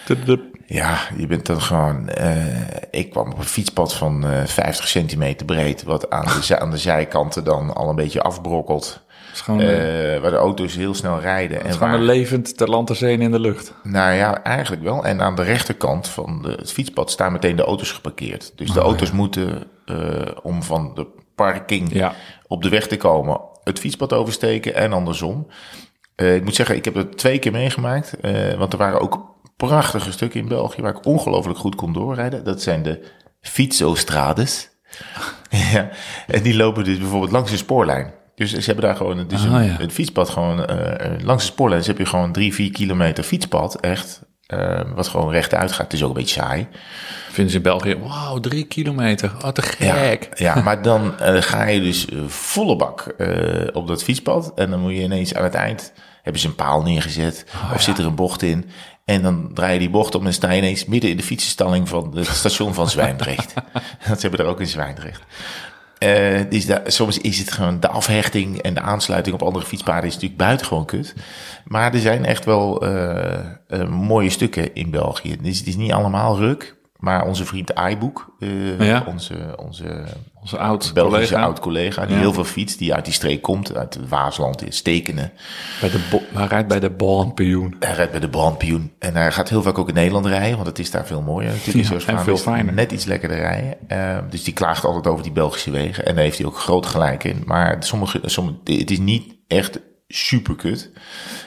[0.04, 0.57] Tududup.
[0.70, 2.08] Ja, je bent dan gewoon.
[2.08, 2.46] eh,
[2.90, 6.76] ik kwam op een fietspad van eh 50 centimeter breed, wat aan de, aan de
[6.78, 9.06] zijkanten dan al een beetje afbrokkelt.
[9.32, 11.56] Gewoon, eh, waar de auto's heel snel rijden.
[11.56, 13.72] het En gewoon waar, een levend ter land, ter zee en in de lucht.
[13.82, 15.04] nou ja, eigenlijk wel.
[15.04, 18.52] En aan de rechterkant van de, het fietspad staan meteen de auto's geparkeerd.
[18.56, 19.62] Dus de auto's moeten,
[20.42, 22.14] om van de parking Ja.
[22.46, 25.46] op de weg te komen, het fietspad oversteken en andersom.
[26.16, 28.16] Ik moet zeggen, ik heb het twee keer meegemaakt.
[28.58, 32.44] want er waren ook prachtige stukken in België waar ik ongelooflijk goed kon doorrijden.
[32.44, 33.04] Dat zijn de
[33.40, 34.68] fietsostrades.
[35.72, 35.88] ja,
[36.26, 38.12] en die lopen dus bijvoorbeeld langs de spoorlijn.
[38.38, 39.60] Dus ze hebben daar gewoon een, ja.
[39.60, 41.78] het fietspad gewoon eh, eh, langs de spoorlijn.
[41.78, 44.22] Dus heb je gewoon drie, vier kilometer fietspad, echt.
[44.46, 45.84] eh, wat gewoon rechtuit gaat.
[45.84, 46.68] Het is ook een beetje saai.
[47.30, 49.32] Vinden ze in België, wauw, drie kilometer.
[49.44, 50.28] Oh, te gek.
[50.34, 53.14] Ja, ja maar dan ga je dus volle bak
[53.72, 54.52] op dat fietspad.
[54.54, 55.92] En dan moet je ineens aan het eind...
[56.22, 57.44] hebben ze een paal neergezet
[57.74, 58.70] of zit er een bocht in.
[59.08, 61.88] En dan draai je die bocht om en sta je ineens midden in de fietsenstalling
[61.88, 63.54] van het station van Zwijndrecht.
[64.08, 65.22] dat hebben we er ook in Zwijndrecht.
[66.48, 70.12] Dus daar, soms is het gewoon de afhechting en de aansluiting op andere fietspaden is
[70.12, 71.14] natuurlijk buitengewoon kut.
[71.64, 73.38] Maar er zijn echt wel eh,
[73.68, 75.36] eh, mooie stukken in België.
[75.42, 76.76] Dus het is niet allemaal ruk.
[76.98, 79.04] Maar onze vriend iBook, eh, Ja.
[79.06, 80.04] onze, onze
[80.40, 82.20] Onze oud Belgische collega oud-collega, die Ja.
[82.20, 85.32] heel veel fietst, die uit die streek komt, uit Waasland, in Stekenen.
[85.80, 87.76] bij de hij rijdt bij de Ballenpioen.
[87.78, 88.92] Hij rijdt bij de brandpioen.
[88.98, 91.52] En hij gaat heel vaak ook in Nederland rijden, want het is daar veel mooier
[91.52, 92.02] natuurlijk.
[92.06, 92.74] Ja, en veel fijner.
[92.74, 93.88] Net iets lekkerder rijden.
[93.88, 96.06] Eh, dus die klaagt altijd over die Belgische wegen.
[96.06, 97.42] En daar heeft hij ook groot gelijk in.
[97.44, 100.90] Maar sommige, sommige, het is niet echt super kut.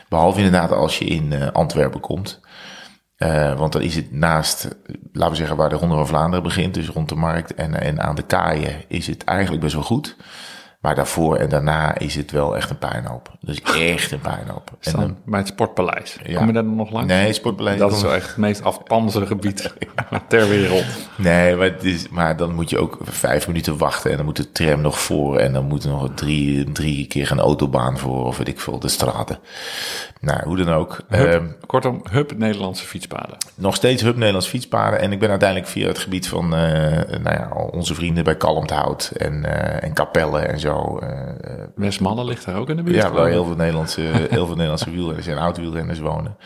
[0.09, 2.39] Behalve inderdaad als je in eh, Antwerpen komt.
[3.21, 4.67] Eh, want dan is het naast,
[5.13, 8.01] laten we zeggen, waar de Ronde van Vlaanderen begint, dus rond de markt en, en
[8.01, 10.15] aan de kaaien, is het eigenlijk best wel goed.
[10.81, 13.31] Maar daarvoor en daarna is het wel echt een puinhoop.
[13.39, 14.71] Dus echt een puinhoop.
[14.81, 16.17] En Dan bij het Sportpaleis.
[16.23, 16.37] Ja.
[16.37, 17.07] Kom je daar dan nog langs?
[17.07, 17.79] Nee, Sportpaleis.
[17.79, 19.73] Dat is wel echt het meest afpanzige gebied
[20.27, 20.85] ter wereld.
[21.15, 24.35] Nee, maar, het is, maar dan moet je ook vijf minuten wachten en dan moet
[24.35, 28.25] de tram nog voor en dan moet er nog drie, drie keer een autobaan voor
[28.25, 29.39] of weet ik veel, de straten.
[30.21, 31.01] Nou, hoe dan ook.
[31.09, 33.37] Ehm, Kortom, hup Nederlandse fietspaden.
[33.55, 37.35] nog steeds Hub Nederlands fietspaden en ik ben uiteindelijk via het gebied van eh, nou
[37.35, 40.70] ja, onze vrienden bij Kalmthout en, eh, en Capelle en zo.
[40.77, 42.95] Eh, eh, Westmalle ligt daar ook in de buurt.
[42.95, 43.31] ja, ik.
[43.31, 46.37] heel veel Nederlandse, heel veel Nederlandse wielrenners en oud-wielrenners wonen.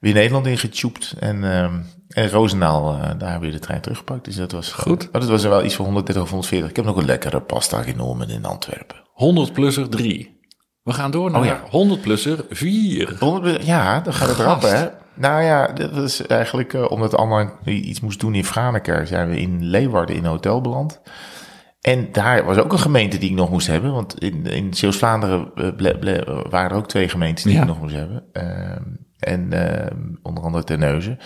[0.00, 1.74] Weer Nederland ingetjoept en, ehm
[2.14, 4.24] en Roosendaal, eh, daar hebben we de trein teruggepakt.
[4.24, 5.08] Dus dat was Goed.
[5.12, 6.70] Maar dat was er wel iets van 130 of 140.
[6.70, 8.96] Ik heb nog een lekkere pasta genomen in Antwerpen.
[9.12, 10.40] 100 plusser 3.
[10.82, 11.62] We gaan door naar Oh ja.
[11.70, 13.16] 100 plusser 4.
[13.18, 14.88] 100 Ja, dan gaat het rap, hè?
[15.14, 19.06] Nou ja, dat is eigenlijk eh, omdat Anna iets moest doen in Franeker.
[19.06, 21.00] Zijn we in Leeuwarden in een hotel beland.
[21.84, 23.92] En daar was ook een gemeente die ik nog moest hebben.
[23.92, 27.60] Want in, in Zeeuws-Vlaanderen eh, waren er ook twee gemeentes die Ja.
[27.60, 28.24] ik nog moest hebben.
[28.32, 28.82] Ehm,
[29.18, 31.18] en ehm, onder andere Terneuzen.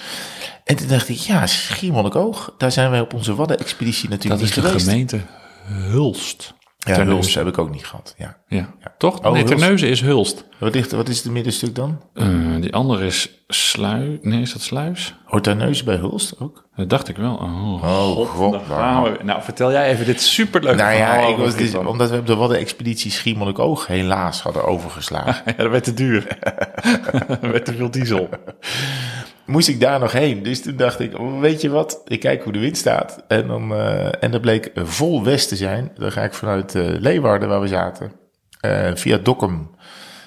[0.64, 2.54] En toen dacht ik, ja, Schiermonnikoog.
[2.58, 4.88] Daar zijn wij op onze Wadden-expeditie Dat natuurlijk is niet de geweest.
[4.88, 5.20] gemeente
[5.64, 6.54] Hulst.
[6.88, 7.20] Ja, Terneuzen.
[7.20, 8.14] Hulst heb ik ook niet gehad.
[8.18, 8.36] Ja.
[8.48, 8.74] Ja.
[8.98, 9.24] Toch?
[9.24, 9.44] Oh, nee.
[9.44, 10.44] Terneuzen is Hulst.
[10.58, 12.00] Wat, ligt, wat is het middenstuk dan?
[12.14, 12.26] Eh,
[12.60, 14.18] die andere is Sluis.
[14.22, 15.14] Nee, is dat Sluis?
[15.24, 16.66] Hoort Terneuzen bij Hulst ook?
[16.76, 17.34] Dat dacht ik wel.
[17.34, 17.84] Oh,
[18.18, 18.66] Oh, god.
[18.66, 19.24] we.
[19.24, 22.16] Nou, vertel jij even dit superleuke Nou ja, verhaal ik over was dus, omdat we
[22.18, 25.42] op de Wadden-expeditie Schiermonnikoog helaas hadden overgeslagen.
[25.56, 26.26] Ja, dat werd te duur.
[27.28, 28.28] dat werd te veel diesel.
[29.48, 30.42] Moest ik daar nog heen.
[30.42, 33.24] Dus toen dacht ik, weet je wat, ik kijk hoe de wind staat.
[33.28, 35.90] En, dan, eh, en dat bleek vol west te zijn.
[35.96, 38.12] Dan ga ik vanuit eh, Leeuwarden, waar we zaten,
[38.60, 39.70] eh, via Dokkum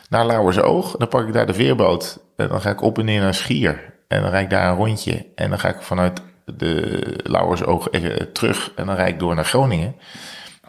[0.09, 0.97] naar Lauwersoog.
[0.97, 3.93] Dan pak ik daar de veerboot en dan ga ik op en neer naar Schier.
[4.07, 5.25] En dan rijd ik daar een rondje.
[5.35, 9.45] En dan ga ik vanuit de Lauwersoog eh, terug en dan rijd ik door naar
[9.45, 9.95] Groningen.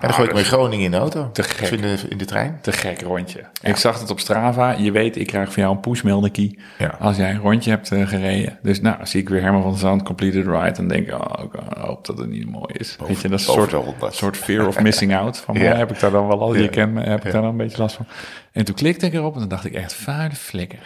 [0.02, 1.30] En dan gooi ik met Groningen in de auto.
[1.32, 1.70] te gek.
[1.70, 2.58] In de, in de trein.
[2.62, 3.40] Te gek rondje.
[3.62, 4.72] Ik zag het op Strava.
[4.72, 6.96] Je weet, ik krijg van jou een pushmeldekie Ja.
[7.00, 8.58] als jij een rondje hebt eh, gereden.
[8.62, 10.72] Dus nou, zie ik weer Herman van Zand completed ride.
[10.78, 12.96] En denk ik, oh, ik hoop dat het niet mooi is.
[13.06, 13.68] weet je, dat is een
[14.10, 15.38] soort, fear of missing out.
[15.38, 15.74] Van Ja.
[15.76, 17.78] heb ik daar dan wel al, je kent me, heb ik daar dan een beetje
[17.78, 18.06] last van.
[18.52, 20.78] En toen klikte ik erop en dan dacht ik echt, vuile flikker.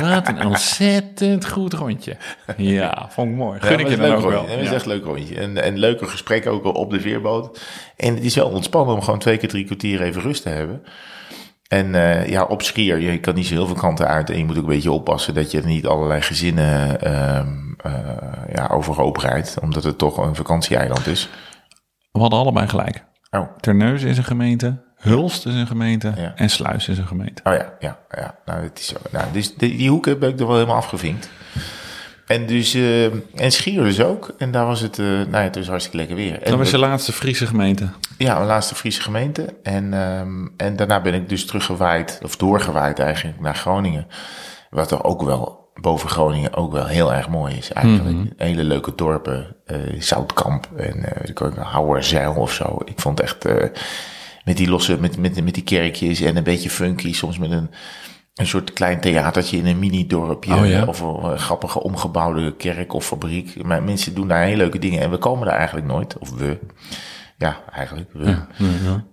[0.00, 2.16] Wat een ontzettend goed rondje.
[2.56, 3.60] Ja, vond ik mooi.
[3.60, 4.30] Gun Ja, ik je dan ook wel.
[4.32, 4.50] rondje.
[4.54, 4.74] Het is Ja.
[4.74, 5.34] echt een leuk rondje.
[5.34, 7.60] En, en leuke gesprekken ook op de veerboot.
[7.96, 10.82] En het is wel ontspannen om gewoon twee keer drie kwartier even rust te hebben.
[11.68, 14.30] En eh, ja, op Schier, je kan niet zo heel veel kanten uit.
[14.30, 17.48] En je moet ook een beetje oppassen dat je niet allerlei gezinnen ehm
[17.82, 17.92] eh,
[18.54, 19.56] ja, overhoop rijdt.
[19.62, 21.28] Omdat het toch een vakantieeiland is.
[22.12, 23.04] We hadden allebei gelijk.
[23.30, 24.83] Oh, Terneuzen is een gemeente.
[25.04, 26.32] Hulst is een gemeente Ja.
[26.36, 27.42] en Sluis is een gemeente.
[27.44, 28.34] Oh ja, ja, ja.
[28.44, 28.96] Nou, het is zo.
[29.10, 31.28] Nou, dus die, die hoek heb ik er wel helemaal afgevinkt.
[32.26, 33.04] En dus, eh,
[33.40, 34.34] en Schier dus ook.
[34.38, 36.42] En daar was het, eh, nou ja, het was hartstikke lekker weer.
[36.42, 37.88] En Dat was je laatste Friese gemeente.
[38.18, 39.54] Ja, mijn laatste Friese gemeente.
[39.62, 44.06] En, ehm, en daarna ben ik dus teruggewaaid, of doorgewaaid eigenlijk, naar Groningen.
[44.70, 48.32] Wat toch ook wel, boven Groningen, ook wel heel erg mooi is eigenlijk.
[48.36, 52.78] Hele leuke dorpen, eh, Zoutkamp en ook, Houwerzeil of zo.
[52.84, 53.44] Ik vond echt,
[54.44, 57.70] met die losse, met, met, met die kerkjes en een beetje funky, soms met een,
[58.34, 60.54] een soort klein theatertje in een mini-dorpje.
[60.54, 60.84] Oh ja?
[60.84, 63.64] Of een grappige omgebouwde kerk of fabriek.
[63.64, 66.18] Maar mensen doen daar hele leuke dingen en we komen daar eigenlijk nooit.
[66.18, 66.58] Of we.
[67.38, 68.10] Ja, eigenlijk.
[68.12, 68.36] We.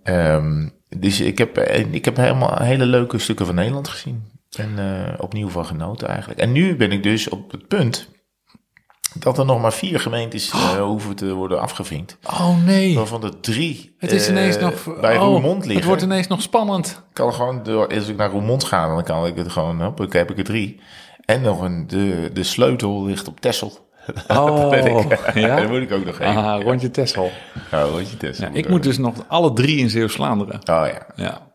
[0.03, 4.23] Ehm, dus ik heb, eh, ik heb helemaal hele leuke stukken van Nederland gezien.
[4.57, 6.39] En eh, opnieuw van genoten eigenlijk.
[6.39, 8.09] En nu ben ik dus op het punt
[9.13, 12.17] dat er nog maar vier gemeentes eh, hoeven te worden afgevinkt.
[12.23, 12.95] Oh nee.
[12.95, 14.99] Waarvan er drie Het is eh, ineens nog...
[15.01, 15.75] bij oh, Roermond liggen.
[15.75, 16.87] Het wordt ineens nog spannend.
[16.87, 20.01] Ik kan gewoon door, als ik naar Roermond ga, dan kan ik het gewoon, hop,
[20.01, 20.79] ik heb ik er drie.
[21.25, 23.89] En nog een, de, de sleutel ligt op Tessel.
[24.27, 25.55] Oh, ik, ja?
[25.59, 26.35] dat moet ik ook nog even.
[26.35, 27.31] Ah, rondje Texel.
[27.73, 28.45] Oh, rondje Tessel.
[28.45, 30.55] Ja, ik moet dus nog alle drie in Zeeuws-Vlaanderen.
[30.55, 31.50] Oh ja, Ja.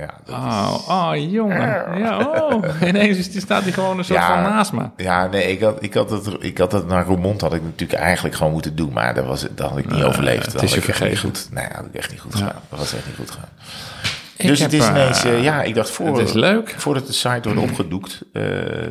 [0.00, 0.14] Ja.
[0.24, 1.98] Dat Oh, oh, jongen.
[1.98, 2.64] Ja, oh.
[2.88, 4.26] Ineens is, die staat hij gewoon een soort Ja.
[4.42, 4.82] van naast me.
[4.96, 8.00] Ja, nee, ik had, ik had het, ik had het naar Roermond had ik natuurlijk
[8.00, 10.44] eigenlijk gewoon moeten doen, maar dat was, dat had ik niet overleefd.
[10.44, 11.18] het Dat is je niet vergeven.
[11.18, 11.48] goed.
[11.52, 12.60] Nee, dat had ik echt niet goed gedaan.
[12.68, 13.48] Dat was echt niet goed gedaan.
[14.36, 16.74] Ik dus heb, het is eh, ineens, eh, ja, ik dacht voor, Het is leuk.
[16.76, 18.42] voordat de site wordt opgedoekt, eh,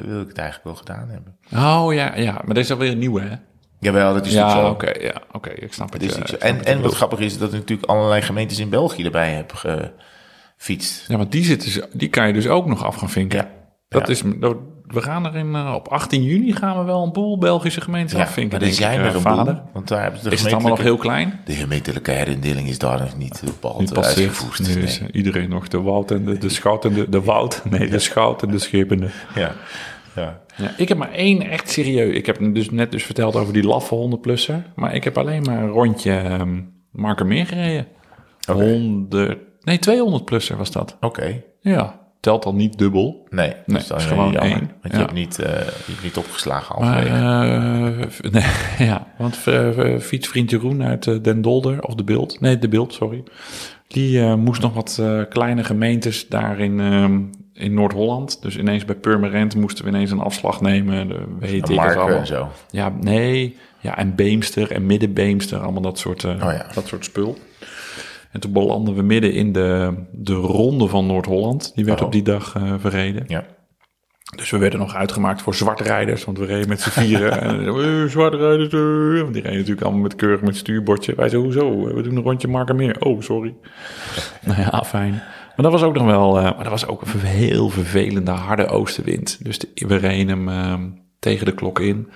[0.05, 1.37] wil ik het eigenlijk wel gedaan hebben.
[1.55, 3.35] Oh ja, ja, maar dit is alweer een nieuwe, hè?
[3.79, 5.05] Jawel, dat is Ja, natuurlijk oké, zo.
[5.05, 6.01] ja, oké, ik snap het.
[6.01, 6.55] Dat is eh, natuurlijk zo.
[6.57, 9.51] En, en wat grappig is, dat ik natuurlijk allerlei gemeentes in België erbij heb
[10.63, 11.07] gefietst.
[11.07, 13.37] Ja, want die, zitten, die kan je dus ook nog af gaan vinken.
[13.37, 13.49] Ja.
[13.89, 14.13] Dat Ja.
[14.13, 14.57] is, dat-
[14.87, 18.17] we gaan er in, eh, op 18 juni gaan we wel een boel Belgische gemeentes
[18.17, 19.53] Ja, afvinken, maar ik, zijn eh, er een vader.
[19.53, 21.39] boel, want daar hebben ze de Is het allemaal nog heel klein?
[21.45, 24.17] de gemeentelijke herindeling is daar nog niet bepaald Niet passeert.
[24.27, 24.67] uitgevoerd.
[24.67, 24.83] Nu Nee.
[24.83, 27.61] is eh, iedereen nog de woud en de, de schout en de, de woud.
[27.69, 29.09] Nee, de schout en de schepende.
[29.35, 29.51] Ja,
[30.15, 30.41] ja.
[30.55, 32.15] Ja, ik heb maar één echt serieus.
[32.15, 34.63] Ik heb dus net dus verteld over die laffe 100-plusser.
[34.75, 36.59] Maar ik heb alleen maar een rondje ehm
[36.91, 37.87] Markermeer gereden.
[38.51, 39.37] 100,
[39.69, 40.97] nee, 200-plusser was dat.
[41.01, 41.41] Oké.
[41.61, 43.25] Ja, telt dan niet dubbel.
[43.29, 44.41] Nee, Nee, dus dan is gewoon jammer.
[44.51, 44.59] één.
[44.59, 44.97] Want je Ja.
[44.99, 47.15] hebt niet, eh, je hebt niet opgeslagen halverwege.
[48.23, 48.31] eh,
[48.77, 52.93] nee, ja, want eh, fietsvriend Jeroen uit Den Dolder, of de Beeld, nee, de Beeld,
[52.93, 53.23] sorry.
[53.87, 57.21] Die moest nog wat kleine gemeentes daar in, ehm,
[57.53, 58.41] in Noord-Holland.
[58.41, 61.07] Dus ineens bij Purmerend moesten we ineens een afslag nemen.
[61.07, 62.49] De, weet ik en zo.
[62.71, 63.57] Ja, nee.
[63.79, 66.65] Ja, en Beemster en Middenbeemster, allemaal dat soort, Oh ja.
[66.73, 67.37] dat soort spul.
[68.31, 71.71] En toen belanden we midden in de, de ronde van Noord-Holland.
[71.75, 72.05] Die werd Oh.
[72.05, 73.23] op die dag eh, verreden.
[73.27, 73.45] Ja.
[74.35, 77.31] Dus we werden nog uitgemaakt voor zwartrijders, want we reden met z'n vieren.
[77.41, 79.21] en eh, zwartrijders, eh.
[79.21, 81.15] want die reden natuurlijk allemaal met keurig met stuurbordje.
[81.15, 81.83] Wij zo, hoezo?
[81.95, 82.95] We doen een rondje Markermeer.
[83.01, 83.55] Oh, sorry.
[84.45, 85.11] nou ja, fijn.
[85.55, 89.39] Maar dat was ook nog wel, maar dat was ook een heel vervelende harde oostenwind.
[89.43, 92.09] Dus de- we reden hem ehm, tegen de klok in.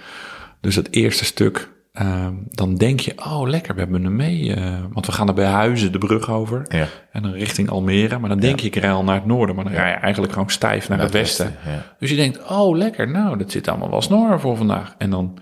[0.62, 4.54] Dus dat eerste stuk, ehm, dan denk je, oh lekker, we hebben hem mee.
[4.56, 6.66] eh, want we gaan er bij Huizen de brug over.
[6.68, 6.88] Ja.
[7.12, 8.20] En dan richting Almere.
[8.20, 9.56] Maar dan denk je, ik rij al naar het noorden.
[9.56, 11.56] Maar dan rij je eigenlijk gewoon stijf naar, het westen.
[12.00, 14.96] Dus je denkt, oh lekker, nou dat zit allemaal wel snor voor vandaag.
[14.98, 15.38] En dan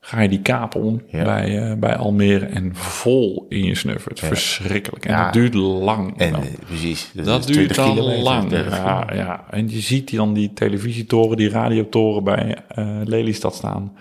[0.00, 1.24] ga je die kaap om Ja.
[1.24, 4.20] bij, eh, bij Almere en vol in je snuffert.
[4.20, 5.04] Verschrikkelijk.
[5.04, 5.24] En Ja.
[5.24, 6.18] dat duurt lang.
[6.18, 6.42] En dan.
[6.42, 7.10] eh, precies.
[7.14, 8.48] Dat duurt 20 dan kilometer, lang.
[8.48, 13.92] 30 Ja, ja, en je ziet dan die televisietoren, die radiotoren bij eh, Lelystad staan.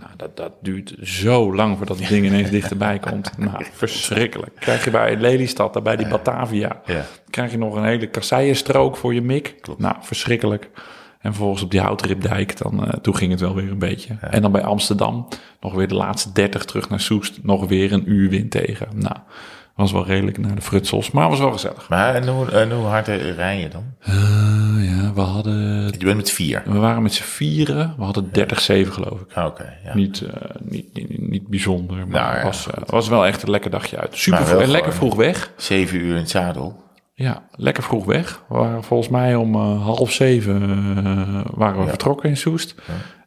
[0.00, 3.30] Nou, dat, dat duurt zo lang voordat het ding ineens dichterbij komt.
[3.38, 4.52] Nou, verschrikkelijk.
[4.58, 7.04] Krijg je bij Lelystad, daar bij die Batavia, Ja.
[7.30, 9.54] krijg je nog een hele kasseienstrook voor je mik.
[9.78, 10.70] Nou, verschrikkelijk.
[11.18, 14.16] En vervolgens op die houtripdijk, dan, eh, toen ging het wel weer een beetje.
[14.20, 15.28] En dan bij Amsterdam,
[15.60, 18.88] nog weer de laatste 30 terug naar Soest, nog weer een uur wind tegen.
[18.94, 19.16] Nou,
[19.78, 21.88] was wel redelijk naar de frutsels, maar was wel gezellig.
[21.88, 23.84] Maar en hoe, en hoe hard rij je dan?
[24.00, 24.14] Eh,
[24.80, 25.84] ja, we hadden.
[25.98, 26.62] Je bent met vier.
[26.66, 27.94] We waren met z'n vieren.
[27.98, 29.32] We hadden 30-7 geloof ik.
[29.34, 29.94] Ah, Oké, ja.
[29.94, 33.50] Niet, eh, niet, niet, niet bijzonder, maar Nou, ja, het was, was wel echt een
[33.50, 34.16] lekker dagje uit.
[34.16, 35.52] Super en lekker vroeg weg.
[35.56, 36.82] Zeven uur in het zadel.
[37.14, 38.42] Ja, lekker vroeg weg.
[38.48, 40.58] We waren volgens mij om eh, half zeven
[41.56, 41.88] waren we Ja.
[41.88, 42.74] vertrokken in Soest.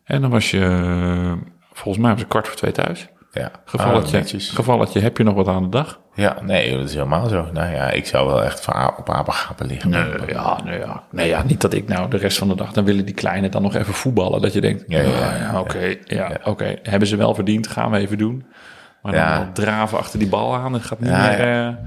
[0.04, 1.38] En dan was je,
[1.74, 3.08] volgens mij was het kwart voor twee thuis.
[3.32, 3.52] Ja.
[3.66, 6.00] Gevalletje, Ah, gevalletje, heb je nog wat aan de dag?
[6.14, 7.48] Ja, nee, dat is helemaal zo.
[7.54, 8.68] Nou ja, ik zou wel echt
[8.98, 9.90] op apengapen liggen.
[9.90, 11.04] Nee, ja, nee, ja.
[11.12, 12.72] nee, ja, niet dat ik nou de rest van de dag...
[12.72, 14.42] dan willen die kleine dan nog even voetballen.
[14.42, 16.76] Dat je denkt, Ja, ja, ja, ja, ja, oké, ja, oké.
[16.84, 18.46] Hebben ze wel verdiend, gaan we even doen.
[19.02, 21.48] Maar dan draven achter die bal aan, dat gaat niet meer...
[21.48, 21.80] ja.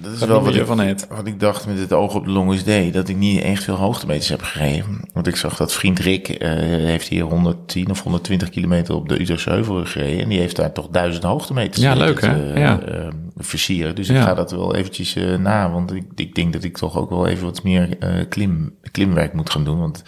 [0.00, 1.06] Dat is Dat wel wat je ik, van het.
[1.10, 2.90] wat ik dacht met het oog op de Longest Day.
[2.90, 5.00] Dat ik niet echt veel hoogtemeters heb gereden.
[5.12, 6.50] Want ik zag dat vriend Rick eh,
[6.84, 10.22] heeft hier 110 of 120 kilometer op de Utrechtse Heuvel gereden.
[10.22, 11.82] En die heeft daar toch duizend hoogtemeters.
[11.82, 12.52] Ja, leuk, het, hè?
[12.52, 12.80] eh, Ja.
[12.80, 13.94] eh, versieren.
[13.94, 17.10] Dus ik ga dat wel eventjes na, want ik, ik denk dat ik toch ook
[17.10, 17.88] wel even wat meer
[18.28, 19.78] klim, klimwerk moet gaan doen.
[19.78, 20.02] Want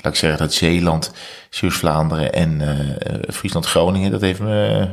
[0.00, 1.12] laat ik zeggen dat Zeeland,
[1.50, 2.60] Zeeuws-Vlaanderen en
[3.32, 4.88] Friesland-Groningen, dat heeft me,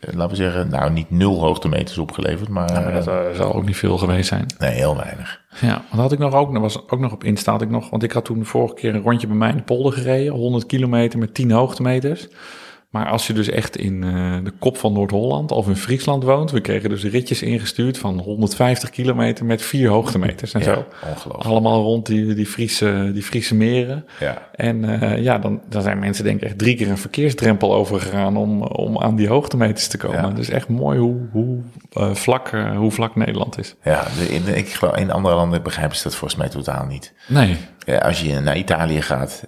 [0.00, 3.76] laten we zeggen, nou niet nul hoogtemeters opgeleverd, maar, Maar dat eh, zal ook niet
[3.76, 4.46] veel geweest zijn.
[4.58, 5.40] nee, heel weinig.
[5.60, 7.90] Ja, wat had ik nog ook, er was ook nog op Insta had ik nog,
[7.90, 10.32] want ik had toen de vorige keer een rondje bij mij in de polder gereden,
[10.32, 12.28] 100 kilometer met 10 hoogtemeters.
[12.90, 16.50] Maar als je dus echt in eh, de kop van Noord-Holland of in Friesland woont,
[16.50, 20.84] we kregen dus ritjes ingestuurd van 150 kilometer met vier hoogtemeters en Ja, zo.
[21.08, 21.44] ongelooflijk.
[21.44, 24.04] Allemaal rond die, die, Friese, die Friese meren.
[24.20, 24.48] Ja.
[24.54, 28.36] En eh, ja, dan, dan zijn mensen denk ik echt drie keer een verkeersdrempel overgegaan
[28.36, 30.20] om, om aan die hoogtemeters te komen.
[30.20, 30.28] Ja.
[30.28, 31.58] Het is echt mooi hoe, hoe,
[31.92, 33.74] eh, vlak, hoe vlak Nederland is.
[33.84, 37.12] Ja, in, ik geloof, in andere landen begrijpen ze dat volgens mij totaal niet.
[37.28, 39.44] Nee, Ja, als je naar Italië gaat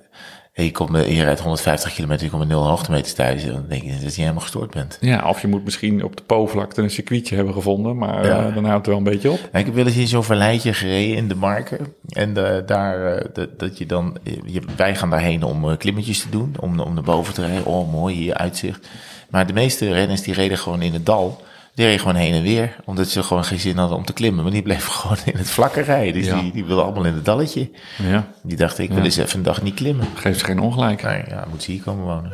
[0.52, 3.82] en je, komt, je rijdt 150 kilometer, je komt met 0 hoogtemeters thuis, dan denk
[3.82, 4.98] je dat je helemaal gestoord bent.
[5.00, 8.46] Ja, of je moet misschien op de Po-vlakte een circuitje hebben gevonden, maar Ja.
[8.46, 9.38] eh, dan houdt het wel een beetje op.
[9.38, 11.78] Nou, ik heb wel eens in zo'n verleidje gereden in de marken.
[12.08, 16.28] En eh, daar, eh, dat, dat je dan, je, wij gaan daarheen om klimmetjes te
[16.30, 17.64] doen, om, om naar boven te rijden.
[17.66, 18.88] Oh, mooi, hier uitzicht.
[19.30, 21.40] Maar de meeste renners die reden gewoon in het dal.
[21.74, 24.42] Die reden gewoon heen en weer, omdat ze gewoon geen zin hadden om te klimmen.
[24.42, 26.12] Maar die bleven gewoon in het vlakke rijden.
[26.14, 26.40] Dus Ja.
[26.40, 27.70] die, die wilden allemaal in het dalletje.
[28.08, 30.06] Ja, Die dachten, ik wil eens even een dag niet klimmen.
[30.14, 31.02] geeft ze geen ongelijk.
[31.02, 32.32] Nee, ja, moet ze hier komen wonen.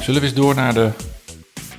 [0.00, 0.90] Zullen we eens door naar de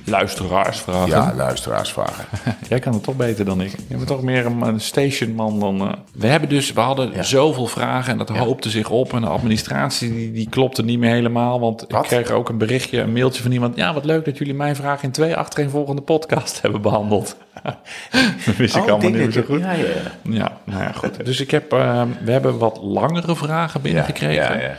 [0.06, 1.08] luisteraarsvragen?
[1.08, 2.24] Ja, luisteraarsvragen.
[2.68, 3.70] Jij kan het toch beter dan ik.
[3.88, 5.80] Je bent toch meer een, een stationman dan...
[5.80, 5.92] eh.
[6.14, 7.22] We hebben dus, we hadden Ja.
[7.22, 9.12] zoveel vragen en dat hoopte zich op.
[9.12, 11.60] En de administratie die, die klopte niet meer helemaal.
[11.60, 12.02] Want Wat?
[12.02, 13.76] ik kreeg ook een berichtje, een mailtje van iemand.
[13.76, 17.36] Ja, wat leuk dat jullie mijn vraag in twee achtereenvolgende podcast hebben behandeld.
[17.62, 17.76] dat
[18.56, 19.60] wist ik Oh, allemaal niet zo dat je- goed.
[19.60, 19.86] Ja, ja.
[20.22, 21.24] Ja, nou ja, goed.
[21.24, 24.58] Dus ik heb, eh, we hebben wat langere vragen binnengekregen.
[24.58, 24.74] Ja, ja,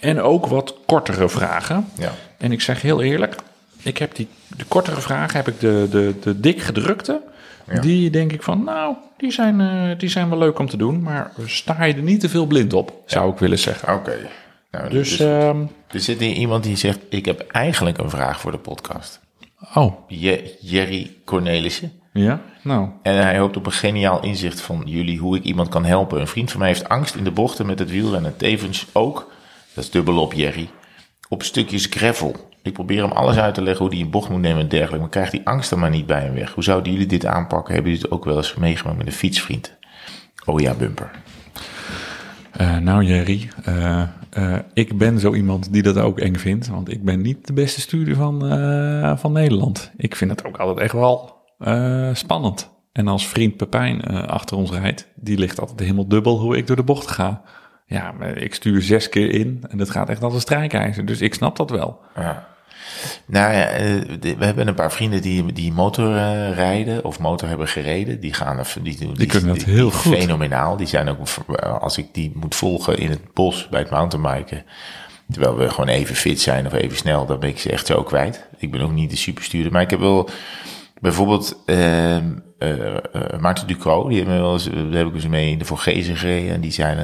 [0.00, 1.86] En ook wat kortere vragen.
[1.98, 2.10] ja.
[2.38, 3.34] En ik zeg heel eerlijk,
[3.84, 7.20] ik heb die, de kortere vragen, heb ik de, de, de dik gedrukte.
[7.72, 7.80] Ja.
[7.80, 11.02] Die denk ik van, nou, die zijn, eh, die zijn wel leuk om te doen.
[11.02, 13.94] Maar sta je er niet te veel blind op, zou ik willen zeggen.
[13.94, 14.16] Oké.
[14.70, 15.60] Nou, Dus, dus, ehm,
[15.90, 19.20] er zit hier iemand die zegt, ik heb eigenlijk een vraag voor de podcast.
[19.74, 21.92] oh, Je, Jerry Cornelissen.
[22.12, 25.84] ja, nou, En hij hoopt op een geniaal inzicht van jullie hoe ik iemand kan
[25.84, 26.20] helpen.
[26.20, 28.36] Een vriend van mij heeft angst in de bochten met het wielrennen.
[28.36, 29.32] Tevens ook,
[29.74, 30.68] dat is dubbel op Jerry,
[31.28, 32.52] op stukjes gravel.
[32.64, 35.00] Ik probeer hem alles uit te leggen hoe hij een bocht moet nemen en dergelijke.
[35.00, 36.52] Maar krijgt die angst er maar niet bij hem weg.
[36.52, 37.74] Hoe zouden jullie dit aanpakken?
[37.74, 39.76] Hebben jullie het ook wel eens meegemaakt met een fietsvriend?
[40.44, 41.10] Oh ja, bumper.
[42.50, 46.68] Eh, nou Jerry, eh, eh, ik ben zo iemand die dat ook eng vindt.
[46.68, 48.38] Want ik ben niet de beste stuurder van,
[49.18, 49.90] van Nederland.
[49.96, 51.42] Ik vind het ook altijd echt wel
[52.12, 52.72] spannend.
[52.92, 56.76] En als vriend Pepijn achter ons rijdt, die ligt altijd helemaal dubbel hoe ik door
[56.76, 57.42] de bocht ga.
[57.86, 61.04] Ja, maar ik stuur zes keer in en dat gaat echt als een strijkijzer.
[61.04, 62.00] Dus ik snap dat wel.
[62.16, 62.52] Ja.
[63.26, 63.84] Nou ja, eh,
[64.20, 68.20] we hebben een paar vrienden die, die motor eh, rijden of motor hebben gereden.
[68.20, 70.16] Die gaan even, die, doen- die, kunnen dat heel goed.
[70.16, 70.76] Fenomenaal.
[70.76, 74.64] Die zijn ook, eh, als ik die moet volgen in het bos bij het mountainbiken.
[75.30, 78.02] Terwijl we gewoon even fit zijn of even snel, dan ben ik ze echt zo
[78.02, 78.46] kwijt.
[78.58, 79.72] Ik ben ook niet de superstuurder.
[79.72, 80.28] Maar ik heb wel
[81.00, 82.24] bijvoorbeeld ehm
[82.64, 85.58] eh, eh, Maarten Ducro, die hebben we wel eens, daar heb ik eens mee in
[85.58, 86.54] de Vorgezen gereden.
[86.54, 86.94] En die eh,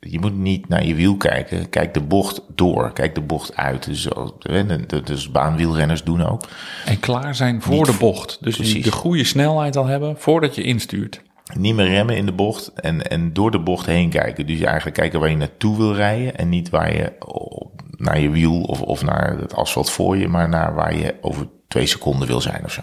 [0.00, 1.68] je moet niet naar je wiel kijken.
[1.68, 2.92] Kijk de bocht door.
[2.92, 3.84] Kijk de bocht uit.
[3.84, 4.02] Dus,
[4.38, 6.48] de- dus baanwielrenners doen ook.
[6.84, 8.38] En klaar zijn voor Niet de bocht.
[8.40, 8.84] Dus Precies.
[8.84, 11.22] de goede snelheid al hebben voordat je instuurt.
[11.54, 14.46] Niet meer remmen in de bocht en, en door de bocht heen kijken.
[14.46, 16.36] Dus eigenlijk kijken waar je naartoe wil rijden.
[16.36, 20.28] En niet waar je op- naar je wiel of, of naar het asfalt voor je.
[20.28, 22.80] Maar naar waar je over twee seconden wil zijn of zo.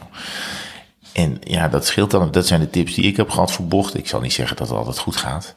[1.13, 2.31] En ja, dat scheelt dan.
[2.31, 3.99] Dat zijn de tips die ik heb gehad voor bochten.
[3.99, 5.55] Ik zal niet zeggen dat het altijd goed gaat.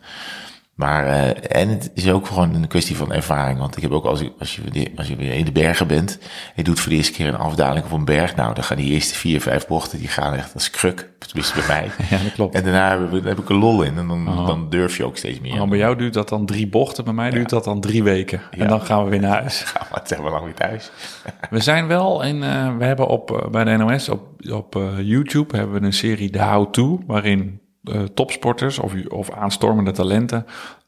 [0.81, 3.59] Maar, eh, en het is ook gewoon een kwestie van ervaring.
[3.59, 5.87] Want ik heb ook als, ik, als, je, weer- als je weer in de bergen
[5.87, 6.19] bent.
[6.21, 8.37] En je doet voor de eerste keer een afdaling op een berg.
[8.37, 9.99] Nou, dan gaan die eerste vier, vijf bochten.
[9.99, 11.11] Die gaan echt als kruk.
[11.19, 11.91] Tenminste bij mij.
[12.19, 12.55] Ja, dat klopt.
[12.55, 13.99] En daarna heb ik, heb ik een lol in.
[13.99, 15.57] En dan, dan durf je ook steeds meer.
[15.57, 18.41] Maar bij jou duurt dat dan drie bochten, bij mij duurt dat dan drie weken.
[18.51, 19.65] En dan gaan we weer naar huis.
[19.75, 20.91] Ja, maar zeg maar lang weer thuis.
[21.51, 24.21] We zijn wel in, eh, we hebben op, eh, bij de NOS op,
[24.51, 27.61] op YouTube hebben we een serie The How To, waarin
[27.93, 30.47] eh, topsporters of, of aanstormende talenten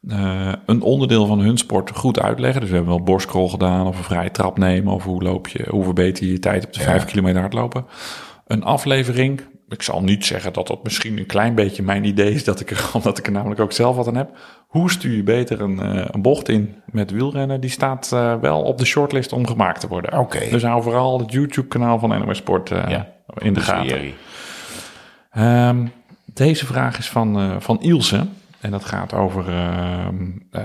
[0.09, 2.61] eh, een onderdeel van hun sport goed uitleggen.
[2.61, 5.65] Dus we hebben wel borstcrawl gedaan of een vrije trap nemen of hoe loop je,
[5.69, 6.85] hoe verbeter je je tijd op de Ja.
[6.85, 7.85] vijf kilometer hardlopen.
[8.47, 9.41] Een aflevering.
[9.67, 12.71] Ik zal niet zeggen dat dat misschien een klein beetje mijn idee is, dat ik
[12.71, 14.29] er, omdat ik er namelijk ook zelf wat aan heb.
[14.67, 17.61] Hoe stuur je beter een, eh, een bocht in met wielrennen?
[17.61, 18.09] Die staat
[18.41, 20.19] wel op de shortlist om gemaakt te worden.
[20.19, 20.49] Oké.
[20.49, 23.07] Dus hou vooral het YouTube-kanaal van NOS Sport Ja.
[23.37, 23.85] in de gaten.
[23.87, 24.13] Jerry.
[26.33, 28.25] Deze vraag is van, eh, van Ilse.
[28.59, 30.15] En dat gaat over, ehm,
[30.51, 30.63] eh,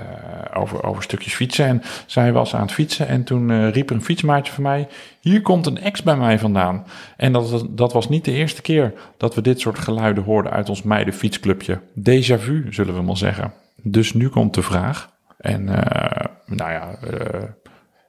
[0.55, 1.67] over, over stukjes fietsen.
[1.67, 4.89] En zij was aan het fietsen en toen eh, riep een fietsmaatje van mij...
[5.21, 6.85] hier komt een ex bij mij vandaan.
[7.17, 10.53] En dat, dat was niet de eerste keer dat we dit soort geluiden hoorden...
[10.53, 11.81] uit ons meidenfietsclubje.
[12.01, 13.53] Déjà vu, zullen we maar zeggen.
[13.83, 15.11] Dus nu komt de vraag.
[15.39, 15.65] En
[16.47, 16.99] nou ja,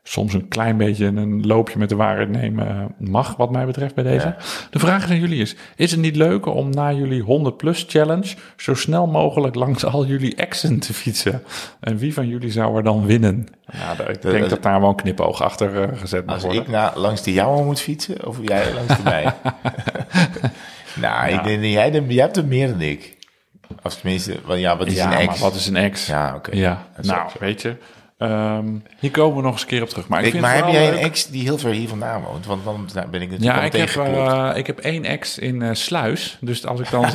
[0.10, 4.04] soms een klein beetje een loopje met de waarheid nemen mag, wat mij betreft bij
[4.04, 4.36] deze.
[4.70, 8.36] De vraag aan jullie is: is het niet leuk om na jullie 100 plus challenge
[8.58, 11.44] zo snel mogelijk langs al jullie exen te fietsen?
[11.80, 13.48] En wie van jullie zou er dan winnen?
[13.72, 16.62] Nou, ik denk dat daar wel een knipoog achter eh, gezet moet Als worden.
[16.62, 19.24] ik na, langs de jouwe moet fietsen, of jij langs de mij?
[21.02, 23.18] nou, ik denk dat jij, jij hebt er meer dan ik.
[23.84, 25.28] Of tenminste, ja, wat is ja, een ex?
[25.28, 26.06] maar wat is een ex?
[26.06, 26.56] Ja, oké.
[26.56, 27.76] Ja, nou, weet je.
[28.20, 28.66] Ehm,
[29.00, 30.08] hier komen we nog eens een keer op terug.
[30.08, 31.00] Maar ik, Ik, vind maar heb jij leuk.
[31.00, 32.46] een ex die heel ver hier vandaan woont?
[32.46, 35.70] Want dan ben ik natuurlijk Ja, ik heb, eh, ik heb één ex in eh,
[35.74, 36.38] Sluis.
[36.42, 37.02] Dus als ik dan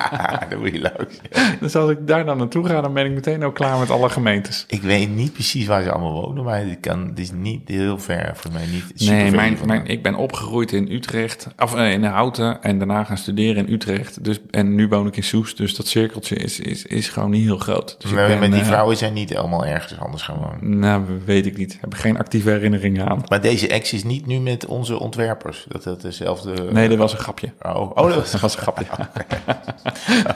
[0.50, 1.14] dan moet je langs.
[1.60, 4.08] Dus als ik daar dan naartoe ga, dan ben ik meteen ook klaar met alle
[4.10, 4.64] gemeentes.
[4.68, 7.98] Ik weet niet precies waar ze allemaal wonen, maar het, kan, het is niet heel
[7.98, 8.66] ver voor mij.
[8.66, 12.78] Niet super Nee, mijn, mijn, ik ben opgegroeid in Utrecht, of eh, in Houten en
[12.78, 14.24] daarna gaan studeren in Utrecht.
[14.24, 17.44] Dus, en nu woon ik in Soest, dus dat cirkeltje is, is, is gewoon niet
[17.44, 17.96] heel groot.
[17.98, 20.78] Dus ik Maar ben, met die vrouwen zijn niet allemaal ergens anders gaan wonen.
[20.78, 21.78] Nou, weet ik niet.
[21.80, 23.22] Heb ik geen actieve herinneringen aan.
[23.28, 25.66] Maar deze ex is niet nu met onze ontwerpers.
[25.68, 26.72] Dat dezelfde...
[26.72, 27.52] Nee, dat was een grapje.
[27.62, 28.30] Oh, oh dat was...
[28.38, 28.86] Dat was een grapje.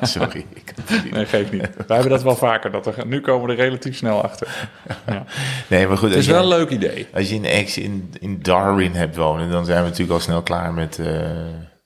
[0.06, 0.46] Sorry.
[0.54, 1.12] Ik het niet.
[1.12, 1.60] Nee, geeft niet.
[1.60, 2.70] Wij hebben dat wel vaker.
[2.70, 4.68] Dat er, nu komen we er relatief snel achter.
[5.06, 5.24] Ja.
[5.66, 6.08] Nee, maar goed.
[6.08, 7.06] Het is wel je, een leuk idee.
[7.14, 10.42] als je een ex in, in Darwin hebt wonen, dan zijn we natuurlijk al snel
[10.42, 10.98] klaar met...
[10.98, 11.30] eh,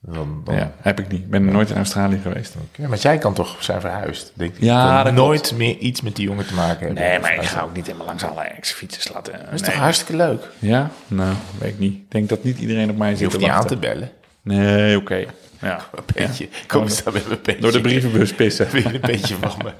[0.06, 1.20] dan, dan, Ja, heb ik niet.
[1.20, 2.54] Ik ben nooit in Australië geweest.
[2.88, 4.32] Maar jij kan toch zijn verhuisd?
[4.34, 4.62] Denk ik.
[4.62, 7.04] Ja, dat nooit meer iets met die jongen te maken hebben.
[7.04, 9.32] Nee, maar ik ga ook niet helemaal langs alle ex-fietsers laten.
[9.32, 10.48] Dat is toch hartstikke leuk?
[10.58, 10.90] Ja?
[11.06, 11.94] Nou, weet ik niet.
[11.94, 14.10] Ik denk dat niet iedereen op mij Je zit hoeft te niet aan te bellen.
[14.42, 15.24] Nee, oké.
[15.60, 15.80] Ja.
[15.96, 16.48] Een beetje.
[16.66, 17.60] Kom eens dan met een beetje.
[17.60, 18.70] Door de brievenbus pissen.
[18.72, 19.72] Weer een beetje van me.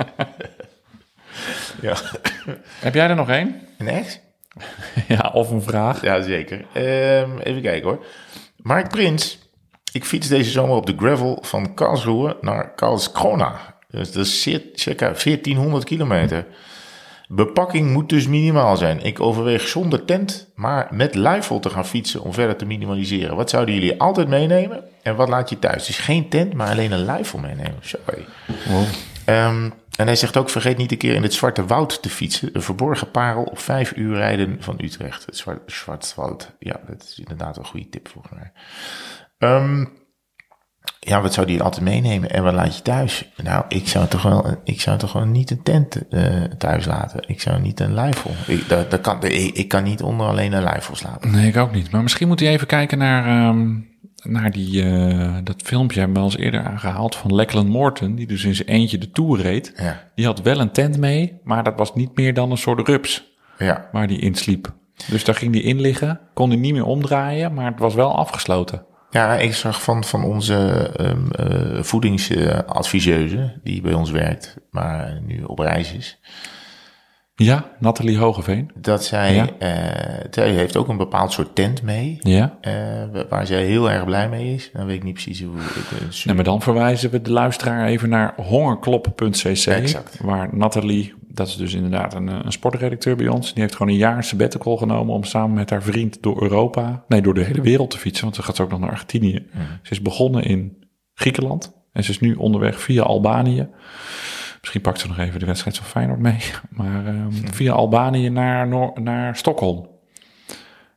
[1.88, 1.96] ja.
[2.80, 3.60] Heb jij er nog één?
[3.78, 4.20] Een ex?
[5.08, 6.02] Ja, of een vraag?
[6.02, 6.64] Ja, zeker.
[6.72, 8.04] Ehm, even kijken hoor.
[8.56, 9.38] Mark Prins.
[9.92, 13.74] Ik fiets deze zomer op de gravel van Karlsruhe naar Karlskrona.
[13.90, 16.46] Dus dat is cir- circa 1400 kilometer.
[17.28, 19.02] Bepakking moet dus minimaal zijn.
[19.02, 23.36] Ik overweeg zonder tent, maar met luifel te gaan fietsen om verder te minimaliseren.
[23.36, 24.84] Wat zouden jullie altijd meenemen?
[25.02, 25.86] En wat laat je thuis?
[25.86, 27.78] Dus geen tent, maar alleen een luifel meenemen.
[27.80, 28.24] Sorry.
[29.24, 32.50] Ehm, en hij zegt ook, vergeet niet een keer in het Zwarte Woud te fietsen.
[32.52, 35.26] Een verborgen parel op vijf uur rijden van Utrecht.
[35.26, 36.50] Het Zwart, Zwartwoud.
[36.58, 38.52] Ja, dat is inderdaad een goede tip volgens mij.
[39.38, 39.84] Ehm,
[41.00, 42.30] ja, wat zou die altijd meenemen?
[42.30, 43.32] En wat laat je thuis?
[43.42, 47.28] Nou, ik zou toch wel, ik zou toch gewoon niet een tent eh, thuis laten.
[47.28, 48.30] Ik zou niet een luifel.
[48.46, 51.30] Ik, dat, dat kan, ik, ik kan niet onder alleen een luifel slapen.
[51.30, 51.90] Nee, ik ook niet.
[51.90, 53.74] Maar misschien moet hij even kijken naar, ehm,
[54.22, 55.98] naar die, eh, dat filmpje.
[55.98, 58.14] Hebben we al eens eerder aangehaald van Lachlan Morton.
[58.14, 59.72] Die dus in zijn eentje de Tour reed.
[59.76, 62.88] Ja, Die had wel een tent mee, maar dat was niet meer dan een soort
[62.88, 63.88] rups ja.
[63.92, 64.74] waar hij in sliep.
[65.10, 68.16] Dus daar ging hij in liggen, kon hij niet meer omdraaien, maar het was wel
[68.16, 68.84] afgesloten.
[69.16, 75.42] Ja, ik zag van, van onze ehm eh, voedingsadviseuse, die bij ons werkt, maar nu
[75.42, 76.18] op reis is,
[77.34, 78.70] Ja, Nathalie Hogeveen.
[78.74, 79.48] dat zij, Ja.
[79.58, 82.58] eh, zij heeft ook een bepaald soort tent mee, Ja.
[82.60, 82.72] eh,
[83.28, 84.70] waar zij heel erg blij mee is.
[84.72, 85.56] Dan weet ik niet precies hoe
[86.08, 86.24] is.
[86.24, 89.66] Nee, maar dan verwijzen we de luisteraar even naar hongerklop.cc.
[89.66, 90.16] Exact.
[90.20, 93.92] Waar Nathalie, dat is dus inderdaad een, eh, een sportredacteur bij ons, die heeft gewoon
[93.92, 97.60] een jaar sabbatical genomen om samen met haar vriend door Europa, nee, door de hele
[97.62, 99.46] wereld te fietsen, want ze gaat ook nog naar Argentinië.
[99.82, 100.76] Ze is begonnen in
[101.14, 103.68] Griekenland en ze is nu onderweg via Albanië.
[104.60, 106.38] Misschien pakt ze nog even de wedstrijd van Feyenoord mee,
[106.70, 109.94] maar ehm, via Albanië naar, Noor- naar Stockholm.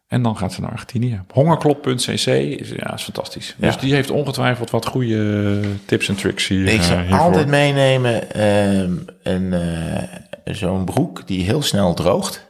[0.08, 1.22] En dan gaat ze naar Argentinië.
[1.34, 3.56] Hongerklop.cc is, ja, is fantastisch.
[3.58, 7.20] Dus die heeft ongetwijfeld wat goede tips en tricks hier, Ik eh, zou hiervoor.
[7.20, 8.92] altijd meenemen ehm,
[9.24, 10.04] een, eh,
[10.56, 12.48] zo'n broek die heel snel droogt.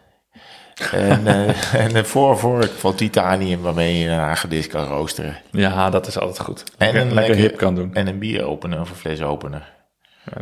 [0.91, 5.35] en, eh, en een voorvork van titanium waarmee je een hagedis kan roosteren.
[5.51, 6.63] Ja, dat is altijd goed.
[6.77, 7.93] En een lekker hip kan doen.
[7.93, 9.77] En een bieropener of een flesopener.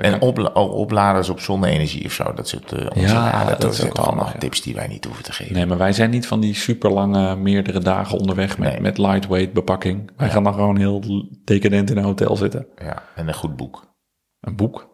[0.02, 2.34] En opla- opladers op zonne-energie of zo.
[2.34, 4.38] Dat soort uh, Ja, dat dat zijn allemaal ja.
[4.40, 5.54] tips die wij niet hoeven te geven.
[5.54, 8.82] Nee, maar wij zijn niet van die super lange, meerdere dagen onderweg met, Nee.
[8.82, 10.12] met lightweight bepakking.
[10.18, 11.04] Wij gaan dan gewoon heel
[11.44, 12.68] decadent in een hotel zitten.
[12.78, 13.96] Ja, en een goed boek
[14.40, 14.90] Een boek?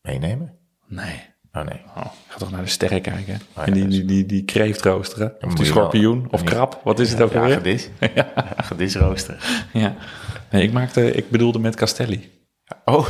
[0.00, 0.58] meenemen.
[0.86, 1.33] Nee.
[1.56, 1.80] Oh nee.
[1.96, 3.40] Oh, ga toch naar de sterren kijken.
[3.56, 5.32] ja, en die, die, die, die kreeft roosteren.
[5.40, 6.26] Of die wel- schorpioen.
[6.30, 6.46] Of Ja.
[6.46, 6.80] krab.
[6.84, 7.54] Wat is het ook Ja, alweer?
[7.54, 7.88] hagedis.
[8.56, 9.40] Hagedis roosteren.
[9.72, 9.94] Ja.
[10.50, 12.32] Nee, ik, maakte, ik bedoelde met Castelli.
[12.84, 13.08] Oh,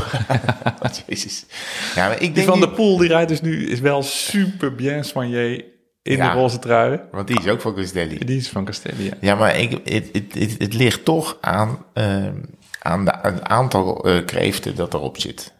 [1.06, 1.46] jezus.
[1.94, 4.02] Ja, maar ik Die denk van die- de Poel, die rijdt dus nu, is wel
[4.02, 5.62] super bien soigné
[6.02, 6.32] in Ja.
[6.32, 7.00] de roze trui.
[7.10, 8.18] Want die is ook van Castelli.
[8.24, 9.12] Die is van Castelli, ja.
[9.20, 12.34] Ja, maar ik, het, het, het, het ligt toch aan, ehm,
[12.78, 15.52] aan de, het aantal eh, kreeften dat erop zit.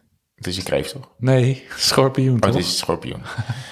[0.45, 1.09] Het is een kreeft, toch?
[1.19, 2.51] Nee, schorpioen Oh, toch?
[2.55, 3.21] het is een schorpioen.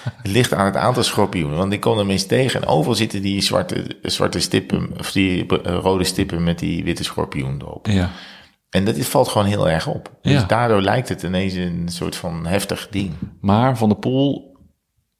[0.03, 1.57] het ligt aan het aantal schorpioenen.
[1.57, 2.61] Want ik kom er eens tegen.
[2.61, 7.03] En overal zitten die zwarte, zwarte stippen, of die eh, rode stippen met die witte
[7.03, 7.87] schorpioen erop.
[7.87, 8.09] Ja.
[8.69, 10.11] En dat is- valt gewoon heel erg op.
[10.21, 10.43] Dus Ja.
[10.43, 13.11] daardoor lijkt het ineens een soort van heftig ding.
[13.41, 14.57] Maar Van der Poel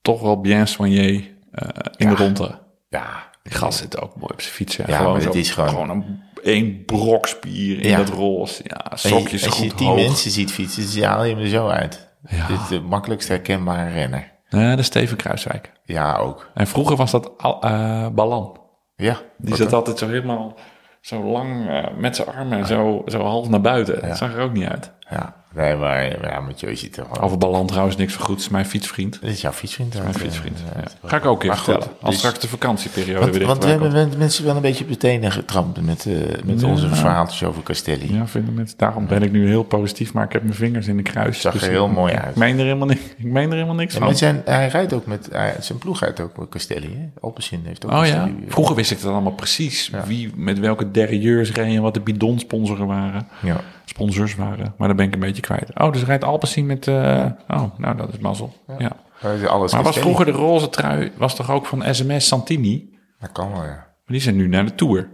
[0.01, 1.67] toch wel bien soigné eh,
[1.97, 2.59] in de ronde.
[2.89, 4.75] Ja, Die gast zit ook mooi op zijn fiets.
[4.75, 7.97] Ja, Ja, gewoon maar het is gewoon- gewoon een één brokspier in Ja.
[7.97, 8.61] dat roze.
[8.63, 9.95] Ja, je, sokjes als je goed tien hoog.
[9.97, 12.11] mensen ziet fietsen, dan haal je hem er zo uit.
[12.29, 12.47] Ja.
[12.47, 14.31] Dit is de makkelijkst herkenbare renner.
[14.49, 15.71] Ja, dat is Steven Kruiswijk.
[15.83, 16.51] Ja, ook.
[16.53, 18.59] En vroeger was dat Al- eh Balan.
[18.95, 20.57] Ja, Die zat altijd zo helemaal
[21.01, 24.07] zo lang eh, met zijn armen zo, zo half naar buiten.
[24.07, 24.91] Dat zag er ook niet uit.
[25.09, 25.42] ja.
[25.55, 27.19] Nee, maar ja, met je ziet er gewoon...
[27.23, 28.39] Over Balan trouwens niks van goed.
[28.39, 29.21] is mijn fietsvriend.
[29.21, 29.93] Dit is jouw fietsvriend.
[30.01, 30.57] Mijn fietsvriend.
[30.75, 31.07] eh, Ja.
[31.09, 31.87] Ga ik ook even vertellen.
[32.01, 34.17] Als dus- straks de vakantieperiode Want, weer want we hebben komt.
[34.17, 36.13] mensen wel een beetje op de tenen getrampt met, eh,
[36.45, 36.67] met Ja.
[36.67, 38.13] onze verhaaltjes over Castelli.
[38.13, 38.77] Ja, vinden mensen.
[38.77, 41.41] Daarom ben ik nu heel positief, maar ik heb mijn vingers in de kruis.
[41.41, 42.35] Zag er Dus heel ik- mooi Ik uit.
[42.35, 44.17] meen er helemaal, ni- ik meen er helemaal niks van.
[44.17, 46.87] zijn, hij rijdt ook met, hij- zijn ploeg rijdt ook met Castelli.
[46.97, 47.09] Hè?
[47.21, 48.35] Alpecin heeft ook Oh ja, Castelli.
[48.47, 49.91] vroeger wist ik dat allemaal precies.
[50.05, 53.27] Wie met welke derrieurs reden, wat de bidonsponsoren waren.
[53.41, 53.61] Ja.
[53.85, 54.73] Sponsors waren.
[54.77, 55.79] Maar dan ben ik een beetje kwijt.
[55.79, 56.87] Oh, dus rijdt Alpecin met...
[56.87, 58.53] eh, oh, nou, dat is mazzel.
[58.77, 58.91] Ja.
[59.21, 62.89] Maar is Alles Maar was vroeger de roze trui, was toch ook van SMS Santini?
[63.19, 63.67] Dat kan wel, ja.
[63.67, 65.09] Maar die zijn nu naar de Tour.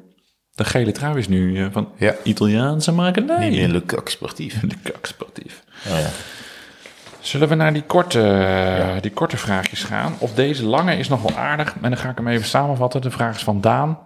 [0.51, 2.15] De gele trui is nu eh, van Ja.
[2.23, 3.49] Italiaanse makelij.
[3.49, 4.59] Niet meer Le Coq sportief.
[4.69, 5.63] De kaksportief.
[5.87, 6.07] Oh, ja.
[7.19, 10.13] Zullen we naar die korte, die korte vraagjes gaan?
[10.19, 11.73] Of deze lange is nog wel aardig.
[11.81, 13.01] En dan ga ik hem even samenvatten.
[13.01, 13.99] De vraag is van Daan.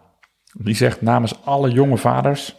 [0.54, 2.56] Die zegt namens alle jonge vaders...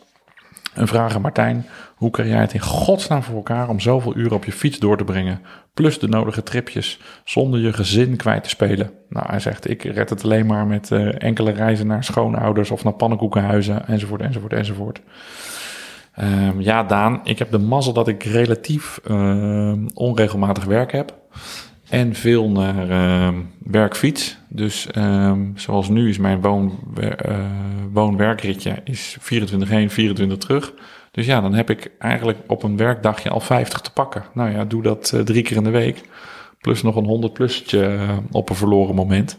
[0.75, 1.67] Een vraag aan Martijn.
[1.95, 4.97] Hoe krijg jij het in godsnaam voor elkaar om zoveel uren op je fiets door
[4.97, 5.41] te brengen?
[5.75, 8.91] Plus de nodige tripjes, zonder je gezin kwijt te spelen.
[9.09, 12.85] Nou, hij zegt, ik red het alleen maar met eh, enkele reizen naar schoonouders of
[12.85, 15.01] naar pannenkoekenhuizen, enzovoort, enzovoort, enzovoort.
[16.15, 21.15] Ehm, ja, Daan, ik heb de mazzel dat ik relatief ehm, onregelmatig werk heb.
[21.89, 24.37] En veel naar ehm, werkfiets.
[24.49, 27.39] Dus ehm, zoals nu is mijn woon, eh,
[27.93, 30.73] woon-werkritje is 24 heen, 24 terug.
[31.11, 34.25] Dus ja, dan heb ik eigenlijk op een werkdagje al 50 te pakken.
[34.35, 36.01] Nou ja, doe dat eh, drie keer in de week.
[36.61, 37.99] Plus nog een 100 plusje
[38.31, 39.39] op een verloren moment.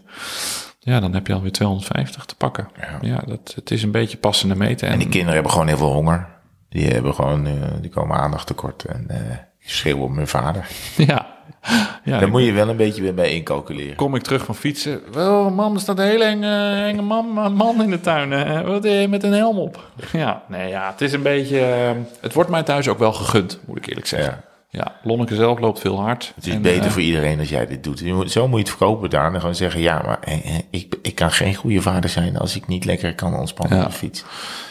[0.85, 2.67] Ja, dan heb je alweer 250 te pakken.
[3.01, 4.87] Ja, dat, het is een beetje passende meten.
[4.87, 6.27] En die kinderen hebben gewoon heel veel honger.
[6.69, 10.67] Die, hebben gewoon, eh, die komen aandacht tekort en eh, schreeuwen op mijn vader.
[10.97, 11.34] ja,
[12.03, 13.95] ja Daar moet je wel een beetje weer bij incalculeren.
[13.95, 15.01] kom ik terug van fietsen.
[15.11, 18.31] Wel, mam, er staat een hele enge, enge man, man in de tuin.
[18.31, 18.63] hè.
[18.63, 19.83] Wat je met een helm op?
[20.11, 21.59] Ja, nee, ja, het is een beetje...
[21.59, 21.89] eh,
[22.21, 24.31] Het wordt mij thuis ook wel gegund, moet ik eerlijk zeggen.
[24.33, 24.53] Ja.
[24.69, 26.31] Ja, Lonneke zelf loopt veel hard.
[26.35, 27.99] Het is En, beter eh, voor iedereen als jij dit doet.
[28.31, 29.33] Zo moet je het verkopen daar.
[29.33, 32.55] En gewoon zeggen, ja, maar eh, eh, ik, ik kan geen goede vader zijn als
[32.55, 33.83] ik niet lekker kan ontspannen Ja.
[33.83, 34.23] op de fiets.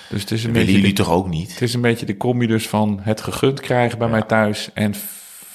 [0.08, 0.80] Dus het is een Willen beetje...
[0.80, 1.50] jullie de- toch ook niet?
[1.52, 4.94] Het is een beetje de combi dus van het gegund krijgen bij mij thuis en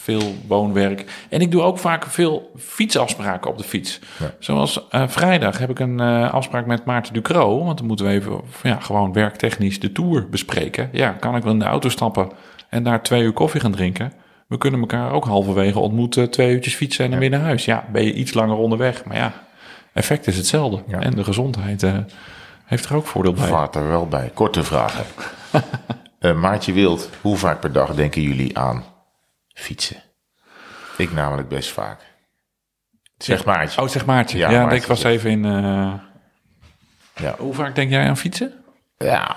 [0.10, 1.26] veel woonwerk.
[1.30, 4.00] En ik doe ook vaak veel fietsafspraken op de fiets.
[4.20, 4.32] Ja.
[4.40, 7.64] Zoals eh, vrijdag heb ik een eh, afspraak met Maarten Ducro.
[7.64, 10.90] Want dan moeten we even ja, gewoon werktechnisch de Tour bespreken.
[10.92, 12.30] Ja, kan ik wel in de auto stappen
[12.70, 14.14] en daar twee uur koffie gaan drinken.
[14.48, 17.66] We kunnen elkaar ook halverwege ontmoeten, twee uurtjes fietsen en dan weer naar huis.
[17.66, 19.06] Ja, ben je iets langer onderweg.
[19.06, 19.34] Maar ja,
[19.94, 20.84] effect is hetzelfde.
[20.88, 21.00] Ja.
[21.00, 21.98] En de gezondheid eh,
[22.66, 23.48] heeft er ook voordeel bij.
[23.48, 24.32] Vaart er wel bij.
[24.34, 25.06] Korte vragen.
[26.20, 28.84] Eh Maartje Wild, hoe vaak per dag denken jullie aan
[29.60, 30.04] fietsen?
[30.98, 32.00] Ik namelijk best vaak.
[33.18, 33.82] Zeg Maartje.
[33.82, 34.38] Oh, zeg Maartje.
[34.38, 35.46] Ja, Ja, ik was even in...
[35.46, 35.94] eh,
[37.16, 37.36] Ja.
[37.38, 38.54] Hoe vaak denk jij aan fietsen?
[38.98, 39.36] Ja,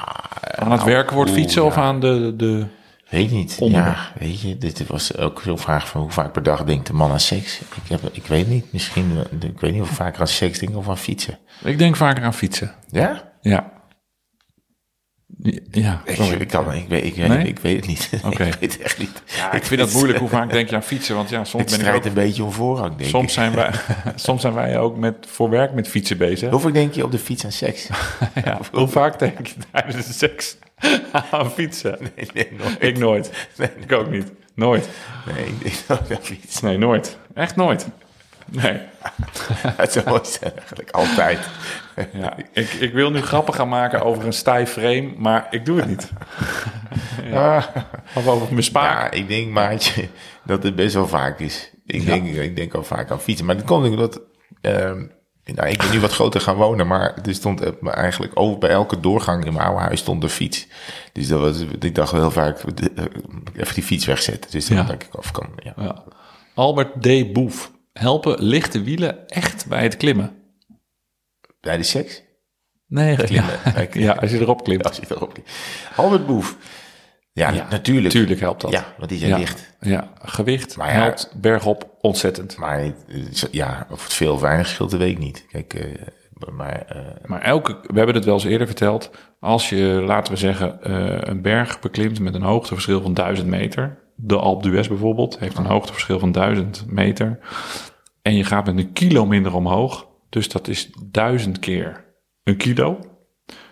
[0.54, 2.32] Aan het werken wordt oeh, fietsen of aan de...
[2.36, 2.66] de...
[3.08, 3.56] weet niet.
[3.60, 4.12] Onderweg.
[4.14, 6.92] Ja, weet je, dit was ook zo'n vraag van hoe vaak per dag denkt de
[6.92, 7.60] man aan seks?
[7.60, 10.58] Ik, heb, ik weet niet, misschien, eh, ik weet niet of ik vaker aan seks
[10.58, 11.38] denk of aan fietsen.
[11.64, 12.74] Ik denk vaker aan fietsen.
[12.90, 13.32] Ja?
[13.40, 13.71] Ja.
[15.70, 16.40] Ja, Ik, sorry.
[16.40, 17.46] ik, kan, ik, weet, ik, Nee?
[17.46, 18.10] ik weet het niet.
[18.24, 18.44] Oké.
[18.44, 19.22] ik weet het echt niet.
[19.36, 20.18] Ja, ik vind dat moeilijk.
[20.18, 21.14] Hoe vaak denk je aan fietsen?
[21.14, 22.04] Want ja, soms Het ben ik ook...
[22.04, 23.30] een beetje om voorrang, denk Soms ik.
[23.30, 23.70] zijn, wij,
[24.14, 26.50] soms zijn wij ook met, voor werk met fietsen bezig.
[26.50, 27.88] Hoe vaak denk je op de fiets aan seks?
[28.44, 30.56] Ja, hoe vaak denk je tijdens de seks
[31.30, 31.98] aan fietsen?
[32.16, 32.76] nee, nee, nooit.
[32.78, 33.30] Ik nooit.
[33.56, 34.32] Nee, Ik ook niet.
[34.54, 34.88] Nooit.
[35.34, 36.60] nee, ik denk nooit aan fiets.
[36.60, 37.16] Nee, nooit.
[37.34, 37.86] Echt nooit.
[38.52, 38.80] Nee.
[39.66, 41.38] Het zou mooi zijn eigenlijk, altijd.
[42.12, 45.76] Ja, ik, ik wil nu grappen gaan maken over een stijf frame, maar ik doe
[45.78, 46.10] het niet.
[47.34, 47.64] Ah.
[48.14, 49.12] Of over mijn spaak.
[49.12, 50.08] Ja, ik denk, maatje,
[50.44, 51.70] dat het best wel vaak is.
[51.86, 53.46] Ik, denk, ik denk al vaak aan fietsen.
[53.46, 54.20] Maar dat komt omdat...
[54.60, 55.04] ehm,
[55.44, 58.70] nou, ik ben nu wat groter gaan wonen, maar er stond eh, eigenlijk over bij
[58.70, 60.66] elke doorgang in mijn oude huis stond een fiets.
[61.12, 63.04] Dus dat was, ik dacht wel heel vaak, eh,
[63.56, 64.50] even die fiets wegzetten.
[64.50, 64.82] Dus dan Ja.
[64.84, 65.48] denk ik of kan.
[65.56, 65.72] Ja.
[65.76, 66.02] Ja.
[66.54, 67.32] Albert D.
[67.32, 67.70] Boef.
[67.92, 70.30] Helpen lichte wielen echt bij het klimmen?
[71.60, 72.22] Bij de seks?
[72.86, 73.58] Nee, Klimmen.
[73.92, 74.84] Ja, als je erop klimt.
[74.88, 75.50] Als je erop klikt.
[75.96, 76.56] Albert Boef.
[77.32, 78.14] Ja, Ja, natuurlijk.
[78.14, 78.70] Tuurlijk helpt dat.
[78.70, 79.38] Ja, want die zijn ja.
[79.38, 79.74] licht.
[79.80, 81.02] Ja, gewicht Maar ja.
[81.02, 82.56] helpt bergop ontzettend.
[82.56, 82.92] Maar eh,
[83.50, 85.46] ja, of het veel of weinig scheelt, dat weet ik niet.
[85.50, 85.84] Kijk, eh,
[86.52, 86.96] maar eh,
[87.26, 89.10] Maar elke, we hebben het wel eens eerder verteld.
[89.40, 90.78] Als je, laten we zeggen,
[91.30, 93.98] een berg beklimt met een hoogteverschil van 1000 meter.
[94.24, 97.38] De Alpe d'Huez bijvoorbeeld heeft een hoogteverschil van 1000 meter.
[98.22, 100.08] En je gaat met een kilo minder omhoog.
[100.28, 102.04] Dus dat is 1000 keer
[102.44, 102.98] een kilo.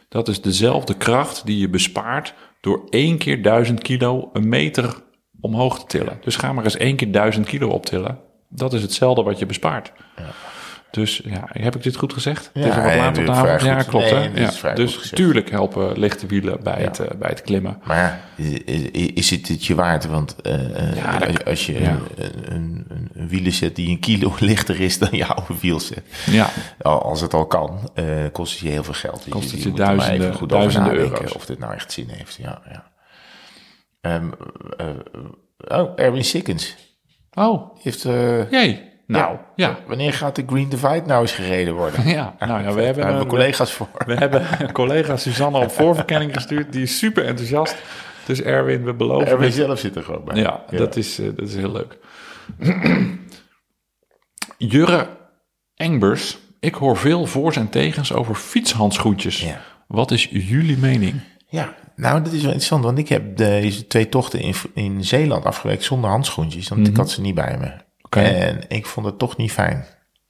[0.08, 5.02] Dat is dezelfde kracht die je bespaart door één keer 1000 kilo een meter
[5.40, 6.18] omhoog te tillen.
[6.20, 8.18] Dus ga maar eens één keer 1000 kilo optillen.
[8.48, 9.92] Dat is hetzelfde wat je bespaart.
[10.90, 12.50] Dus ja, heb ik dit goed gezegd?
[12.54, 13.62] Ja, het is wat ja, later op de vrij avond.
[13.70, 14.10] Ja, klopt.
[14.10, 14.68] Nee, hè?
[14.68, 14.74] Ja.
[14.74, 17.80] Dus tuurlijk helpen lichte wielen bij, het, eh, bij het klimmen.
[17.84, 17.96] Maar
[18.36, 20.06] ja, is, is het het je waard?
[20.06, 20.54] Want eh,
[20.88, 21.98] eh, Ja, dat- als, als je ja.
[22.16, 26.48] een, een, een, een wielenset die een kilo lichter is dan je oude wielset, Ja,
[26.82, 29.22] al- als het al kan, eh, kost het je heel veel geld.
[29.24, 31.32] Dus Kost het je je moet er maar duizenden- even goed duizenden euro's.
[31.32, 32.62] Of dit nou echt zin heeft, ja.
[32.72, 32.90] ja.
[34.00, 34.30] Ehm,
[34.76, 36.76] eh, oh, Erwin Sikkens
[37.34, 38.02] oh, heeft...
[38.50, 38.88] jee.
[39.10, 39.78] Nou, ja.
[39.86, 42.08] Wanneer gaat de Green Divide nou eens gereden worden?
[42.08, 43.88] Ja, nou ja, we hebben, Daar hebben we collega's voor.
[44.06, 46.72] we hebben collega Suzanne op voorverkenning gestuurd.
[46.72, 47.76] Die is super enthousiast.
[48.26, 49.26] Dus Erwin, we beloven...
[49.26, 49.54] Erwin het.
[49.54, 50.36] zelf zit er gewoon bij.
[50.36, 51.98] Ja, Dat, is, eh, dat is heel leuk.
[54.72, 55.08] Jurre
[55.74, 56.38] Engbers.
[56.60, 59.40] Ik hoor veel voor's en tegens over fietshandschoentjes.
[59.40, 59.60] Ja.
[59.86, 61.20] Wat is jullie mening?
[61.48, 65.44] Ja, nou, dat is wel interessant, want ik heb deze twee tochten in, in Zeeland
[65.44, 67.88] afgewerkt zonder handschoentjes, want ik had ze niet bij me.
[68.10, 69.84] En ik vond het toch niet fijn.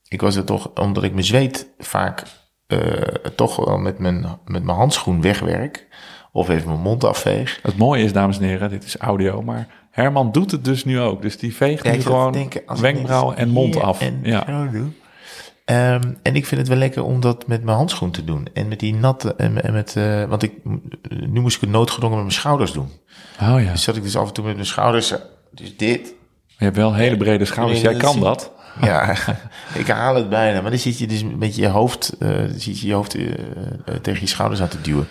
[0.09, 2.23] Ik was er toch, omdat ik mijn zweet vaak
[2.67, 2.79] eh,
[3.37, 5.87] toch wel met mijn, met mijn handschoen wegwerk,
[6.33, 7.59] of even mijn mond afveeg.
[7.63, 11.01] Het mooie is, dames en heren, dit is audio, maar Herman doet het dus nu
[11.01, 11.23] ook.
[11.23, 14.01] Dus die veegt nu gewoon denken, niks en mond af.
[14.01, 14.69] En Ja.
[15.65, 18.49] Ehm, en ik vind het wel lekker om dat met mijn handschoen te doen.
[18.53, 20.53] En met die natte, en, en met, eh, want ik,
[21.09, 22.89] nu moest ik het noodgedwongen met mijn schouders doen.
[23.41, 23.73] Oh ja.
[23.73, 25.15] Dus zat ik dus af en toe met mijn schouders,
[25.51, 26.15] dus dit.
[26.61, 27.81] Je hebt wel hele brede schouders.
[27.81, 28.51] Jij kan dat.
[28.81, 29.15] Ja,
[29.75, 30.61] ik haal het bijna.
[30.61, 33.95] Maar dan zit je dus met je hoofd, dan zit je je hoofd eh, eh,
[34.03, 35.09] tegen je schouders aan te duwen.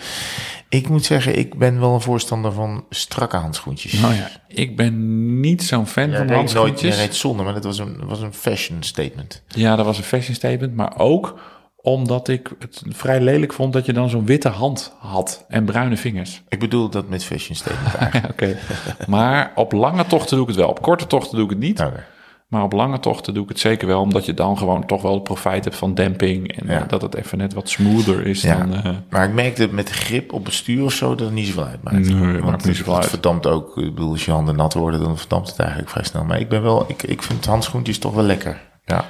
[0.69, 3.93] Ik moet zeggen, ik ben wel een voorstander van strakke handschoentjes.
[3.93, 6.95] Nou ja, ik ben niet zo'n fan Ja, van reed nooit, handschoentjes.
[6.95, 9.41] je reed zonder, maar dat was een, was een fashion statement.
[9.47, 10.75] Ja, dat was een fashion statement.
[10.75, 11.39] Maar ook
[11.81, 15.97] omdat ik het vrij lelijk vond dat je dan zo'n witte hand had en bruine
[15.97, 16.41] vingers.
[16.49, 18.25] Ik bedoel dat met fashion statement.
[18.31, 18.57] Oké.
[19.07, 20.69] Maar op lange tochten doe ik het wel.
[20.69, 21.83] Op korte tochten doe ik het niet.
[22.47, 24.01] Maar op lange tochten doe ik het zeker wel.
[24.01, 26.51] Omdat je dan gewoon toch wel profijt hebt van demping.
[26.57, 26.81] En Ja.
[26.81, 28.57] eh, dat het even net wat smoother is Ja.
[28.57, 28.73] dan...
[28.73, 31.47] eh, Maar ik merkte met de grip op het stuur of zo dat het niet
[31.47, 32.09] zoveel uitmaakt.
[32.09, 33.11] Nee, Want maakt niet zoveel het uit.
[33.11, 33.77] verdampt ook.
[33.77, 36.23] Ik bedoel, als je handen nat worden, dan verdampt het eigenlijk vrij snel.
[36.23, 38.61] Maar ik ben wel, ik, ik vind handschoentjes toch wel lekker.
[38.85, 39.05] Ja.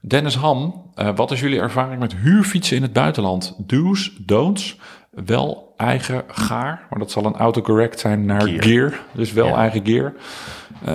[0.00, 3.54] Dennis Ham, eh, wat is jullie ervaring met huurfietsen in het buitenland?
[3.58, 4.76] Do's, don'ts,
[5.10, 8.62] wel eigen gaar, maar dat zal een autocorrect zijn naar Gear.
[8.62, 9.54] gear, dus wel Ja.
[9.56, 10.12] eigen gear.
[10.84, 10.94] Eh,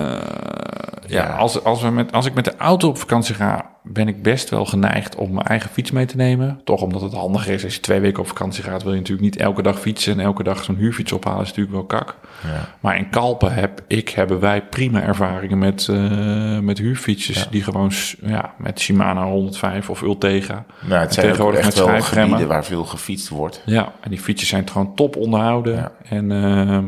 [1.06, 1.36] ja, Ja.
[1.36, 4.50] Als, als, we met, als ik met de auto op vakantie ga, ben ik best
[4.50, 6.60] wel geneigd om mijn eigen fiets mee te nemen.
[6.64, 7.64] Toch omdat het handig is.
[7.64, 10.20] Als je twee weken op vakantie gaat, wil je natuurlijk niet elke dag fietsen en
[10.20, 11.42] elke dag zo'n huurfiets ophalen.
[11.42, 12.14] is natuurlijk wel kak.
[12.42, 12.68] Ja.
[12.80, 17.90] Maar in Kalpen heb ik, hebben wij prima ervaringen met, eh, met huurfietsjes die gewoon
[18.22, 20.64] ja, met Shimano 105 of Ultega.
[20.86, 23.62] Nou, het zijn ook tegenwoordig echt met wel gebieden waar veel gefietst wordt.
[23.64, 25.74] Ja, en die fietsjes zijn gewoon top onderhouden.
[25.74, 25.92] Ja.
[26.08, 26.86] En ehm,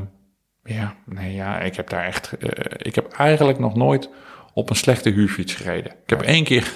[0.63, 2.49] ja, nee, ja, ik heb daar echt, eh,
[2.79, 4.11] ik heb eigenlijk nog nooit
[4.55, 5.93] op een slechte huurfiets gereden.
[5.93, 6.73] Ik heb één keer,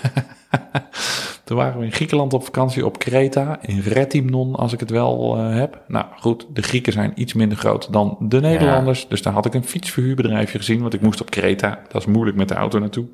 [1.45, 5.37] toen waren we in Griekenland op vakantie op Kreta, in Retimnon, als ik het wel
[5.37, 5.83] eh, heb.
[5.89, 9.09] Nou goed, de Grieken zijn iets minder groot dan de Nederlanders.
[9.09, 11.83] Dus daar had ik een fietsverhuurbedrijfje gezien, want ik moest op Kreta.
[11.89, 13.07] Dat is moeilijk met de auto naartoe.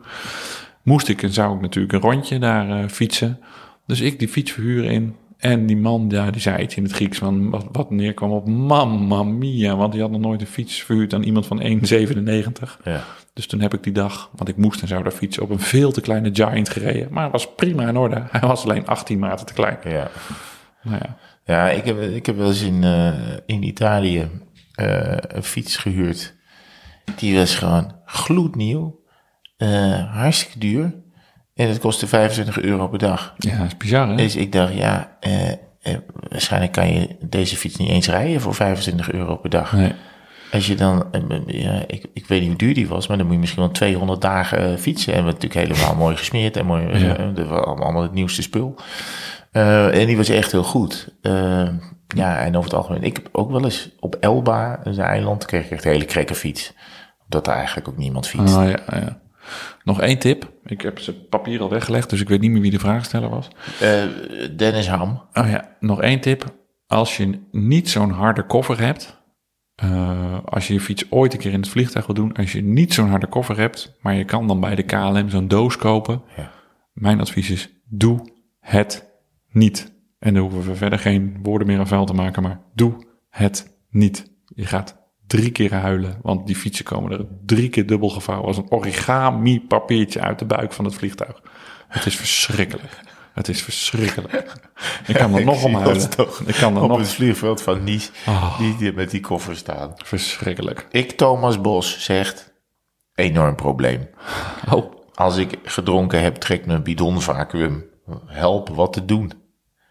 [0.83, 3.41] Moest ik en zou ik natuurlijk een rondje daar eh, fietsen.
[3.87, 5.17] Dus ik die fiets verhuren in.
[5.37, 8.49] En die man, ja, die zei iets in het Grieks van wat, wat neerkwam op
[8.49, 9.77] mamma mia.
[9.77, 12.83] Want die had nog nooit een fiets verhuurd aan iemand van 1,97.
[12.85, 13.05] Ja.
[13.33, 15.59] Dus toen heb ik die dag, want ik moest en zou daar fietsen, op een
[15.61, 17.13] veel te kleine Giant gereden.
[17.13, 18.23] Maar het was prima in orde.
[18.31, 19.79] Hij was alleen 18 maten te klein.
[19.85, 20.11] Ja.
[20.83, 23.13] Nou ja, Ja, ik heb, ik heb wel eens in, eh,
[23.47, 24.29] in Italië
[24.75, 26.35] eh, een fiets gehuurd.
[27.17, 29.05] Die was gewoon gloednieuw.
[29.57, 30.95] eh, hartstikke duur.
[31.57, 33.35] En het kostte 25 euro per dag.
[33.39, 34.17] ja dat is bizar hè?
[34.17, 35.57] Dus ik dacht, ja, eh, eh,
[36.29, 39.73] waarschijnlijk kan je deze fiets niet eens rijden voor 25 euro per dag.
[39.73, 39.93] Nee.
[40.53, 43.27] Als je dan, eh, ja, ik, ik weet niet hoe duur die was, maar dan
[43.27, 45.13] moet je misschien wel 200 dagen eh, fietsen.
[45.15, 47.15] En we natuurlijk helemaal mooi gesmeerd en mooi, Ja.
[47.35, 48.75] dat allemaal, het nieuwste spul.
[49.53, 51.09] En die was echt heel goed.
[52.15, 55.65] Ja, en over het algemeen, ik heb ook wel eens op Elba, een eiland, kreeg
[55.65, 56.73] ik echt een hele krekke fiets.
[57.25, 58.55] Omdat er eigenlijk ook niemand fietst.
[58.57, 59.19] Ah, ja, ja.
[59.87, 60.53] Nog één tip.
[60.65, 63.49] Ik heb zijn papier al weggelegd, dus ik weet niet meer wie de vraagsteller was.
[63.81, 64.05] Eh,
[64.57, 65.23] Dennis Ham.
[65.33, 66.55] Oh ja, nog één tip.
[66.87, 69.23] Als je niet zo'n harde koffer hebt,
[69.75, 72.63] eh, als je je fiets ooit een keer in het vliegtuig wil doen, als je
[72.63, 76.23] niet zo'n harde koffer hebt, maar je kan dan bij de KLM zo'n doos kopen.
[76.37, 76.51] Ja.
[76.93, 79.93] Mijn advies is, doe het niet.
[80.19, 83.79] En daar hoeven we verder geen woorden meer aan vuil te maken, maar doe het
[83.91, 84.33] niet.
[84.55, 88.57] Je gaat drie keer huilen, want die fietsen komen er drie keer dubbel gevouwen als
[88.57, 91.43] een origami papiertje uit de buik van het vliegtuig.
[91.89, 93.01] Het is verschrikkelijk.
[93.35, 94.53] Het is verschrikkelijk.
[95.07, 96.11] Ik kan er nog om huilen.
[96.47, 96.99] Ik kan er op nog...
[96.99, 98.59] het vliegveld van Nice, Ah.
[98.59, 99.93] die, die met die koffer staan.
[99.97, 100.87] Verschrikkelijk.
[100.91, 102.53] Ik, Thomas Bos, zegt,
[103.15, 104.09] enorm probleem.
[104.71, 107.85] Oh, Als ik gedronken heb, trekt mijn bidon vacuüm.
[108.27, 109.33] Help wat te doen.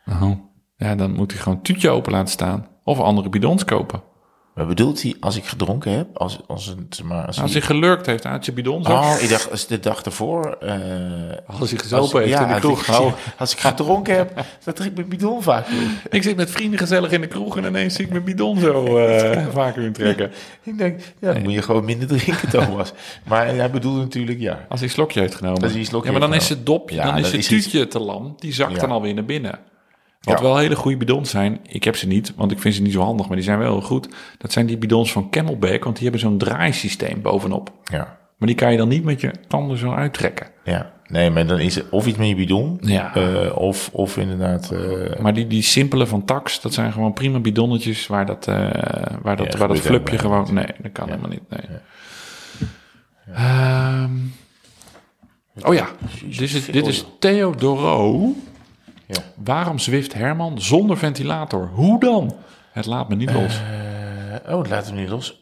[0.10, 0.32] oh.
[0.78, 2.68] Ja, dan moet hij gewoon een tuutje open laten staan.
[2.84, 4.04] Of andere bidons kopen.
[4.56, 6.18] Maar bedoelt hij als ik gedronken heb?
[6.18, 8.88] Als, als, een, zeg maar, als Als hij- hij gelurkt heeft uit je bidons.
[8.88, 10.58] Oh, ik dacht, als de dag ervoor...
[10.60, 12.82] eh, Als hij als, gezopen heeft in de als kroeg.
[13.10, 15.98] ik, als ik gedronken heb, dan trek ik mijn bidon vacuüm.
[16.10, 18.98] ik zit met vrienden gezellig in de kroeg en ineens zie ik mijn bidon zo
[18.98, 20.32] eh vacuüm trekken.
[20.64, 22.92] Ik denk, ja, dan moet je gewoon minder drinken, Thomas.
[23.28, 24.66] Maar hij bedoelt natuurlijk, ja.
[24.70, 25.62] Als hij een slokje heeft genomen.
[25.62, 27.36] Als hij een slokje ja, maar dan heeft is het dopje, Ja, dan is het
[27.36, 28.36] iets- tuutje te lam.
[28.40, 28.80] Die zakt Ja.
[28.80, 29.60] dan alweer naar binnen.
[30.26, 30.44] Wat Ja.
[30.44, 31.60] wel hele goede bidons zijn.
[31.68, 33.28] Ik heb ze niet, want ik vind ze niet zo handig.
[33.28, 34.08] Maar die zijn wel heel goed.
[34.38, 35.84] Dat zijn die bidons van Camelback.
[35.84, 37.72] Want die hebben zo'n draaisysteem bovenop.
[37.84, 40.48] Ja, Maar die kan je dan niet met je tanden zo uittrekken.
[40.64, 40.94] ja.
[41.08, 43.16] Nee, maar dan is het of iets met je bidon, Ja.
[43.16, 44.72] eh, of, of inderdaad...
[44.72, 48.56] eh, Maar die, die simpele van Tax, dat zijn gewoon prima bidonnetjes waar dat, eh,
[49.22, 50.54] waar dat, Ja, waar dat flupje gewoon...
[50.54, 51.50] Nee, dat kan helemaal niet.
[51.50, 51.62] Nee.
[53.34, 54.12] Ehm,
[55.62, 55.88] oh ja,
[56.22, 58.34] dit is, dit is Theodoro.
[59.08, 59.22] Ja.
[59.44, 61.70] Waarom zwift Herman zonder ventilator?
[61.74, 62.36] Hoe dan?
[62.72, 63.62] Het laat me niet los.
[64.46, 65.42] Eh, oh, laat hem niet los.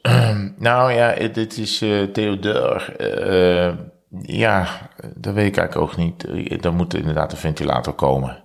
[0.58, 2.96] nou ja, het- dit is eh Theodor.
[2.98, 3.74] Eh,
[4.22, 4.68] ja,
[5.16, 6.28] dat weet ik eigenlijk ook niet.
[6.62, 8.42] Dan moet inderdaad een ventilator komen.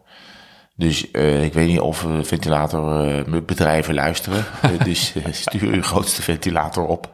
[0.76, 1.10] Dus
[1.42, 4.44] ik weet niet of ventilatorbedrijven luisteren.
[4.84, 7.12] Dus stuur uw grootste ventilator op.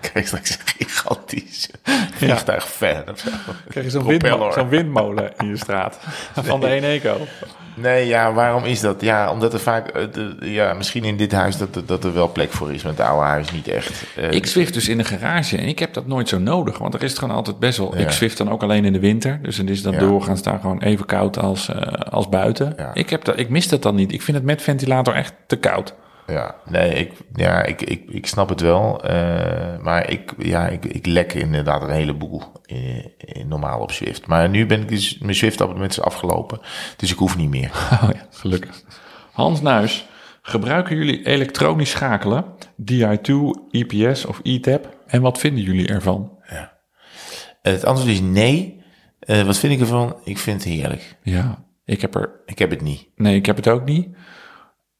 [0.00, 1.70] Krijg straks een gigantisch
[2.14, 3.28] vliegtuigfan of zo.
[3.68, 4.30] Krijg je zo'n propeller.
[4.38, 5.98] windmo- zo'n windmolen in je straat
[6.34, 7.16] van de Eneco.
[7.78, 9.00] Nee, ja, waarom is dat?
[9.00, 12.14] Ja, omdat er vaak, eh, de- ja, misschien in dit huis dat, er- dat er
[12.14, 14.02] wel plek voor is, maar het oude huis niet echt.
[14.16, 16.94] Eh, Ik zwift dus in de garage en ik heb dat nooit zo nodig, want
[16.94, 17.94] er is het gewoon altijd best wel.
[17.96, 18.00] Ja.
[18.00, 19.98] Ik zwift dan ook alleen in de winter, dus het is dan Ja.
[19.98, 21.76] doorgaans daar gewoon even koud als, eh,
[22.10, 22.74] als buiten.
[22.76, 22.90] Ja.
[22.94, 24.12] Ik, heb dat, ik mis dat dan niet.
[24.12, 25.94] Ik vind het met ventilator echt te koud.
[26.26, 29.04] Ja, nee, ik, ja, ik, ik, ik snap het wel.
[29.04, 34.26] eh, maar ik, ja, ik, ik lek inderdaad een heleboel in, in normaal op Zwift.
[34.26, 36.60] Maar nu ben ik dus, mijn Zwift-abonnement is afgelopen.
[36.96, 37.70] Dus ik hoef niet meer.
[38.02, 38.82] Oh ja, gelukkig.
[39.32, 40.06] Hans Nuis,
[40.42, 42.44] gebruiken jullie elektronisch schakelen,
[42.92, 43.32] DI2,
[43.70, 44.96] EPS of ETAP?
[45.06, 46.34] En wat vinden jullie ervan?
[47.62, 48.82] Het antwoord is nee.
[49.18, 50.16] Eh, wat vind ik ervan?
[50.24, 51.16] Ik vind het heerlijk.
[51.22, 52.40] Ja, ik heb er.
[52.44, 53.08] Ik heb het niet.
[53.16, 54.08] Nee, ik heb het ook niet.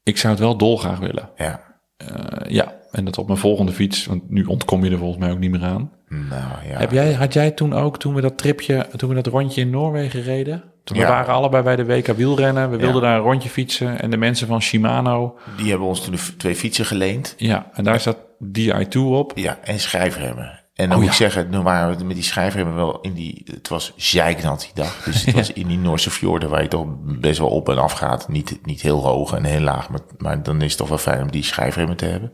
[0.06, 1.28] Ik zou het wel dolgraag willen.
[1.36, 1.60] Ja.
[1.96, 2.06] Eh,
[2.50, 5.38] ja, en dat op mijn volgende fiets, want nu ontkom je er volgens mij ook
[5.38, 5.90] niet meer aan.
[6.08, 6.78] Nou ja.
[6.78, 9.70] Heb jij, had jij toen ook, toen we dat tripje, toen we dat rondje in
[9.70, 10.62] Noorwegen reden?
[10.84, 11.08] Toen we Ja.
[11.08, 12.70] waren allebei bij de WK wielrennen.
[12.70, 12.82] We Ja.
[12.82, 14.00] wilden daar een rondje fietsen.
[14.00, 15.38] En de mensen van Shimano.
[15.56, 17.34] Die hebben ons toen de twee fietsen geleend.
[17.36, 18.16] Ja, en daar zat
[18.58, 19.32] DI2 op.
[19.34, 20.60] Ja, en schijfremmen.
[20.76, 21.10] En dan Oh, moet ja.
[21.10, 23.42] ik zeggen, nu waren we met die schijfremmen wel in die...
[23.44, 25.02] Het was zeiknat die dag.
[25.04, 27.92] Dus het was in die Noorse fjorden waar je toch best wel op en af
[27.92, 28.28] gaat.
[28.28, 31.22] Niet, niet heel hoog en heel laag, maar, maar dan is het toch wel fijn
[31.22, 32.32] om die schijfremmen te hebben.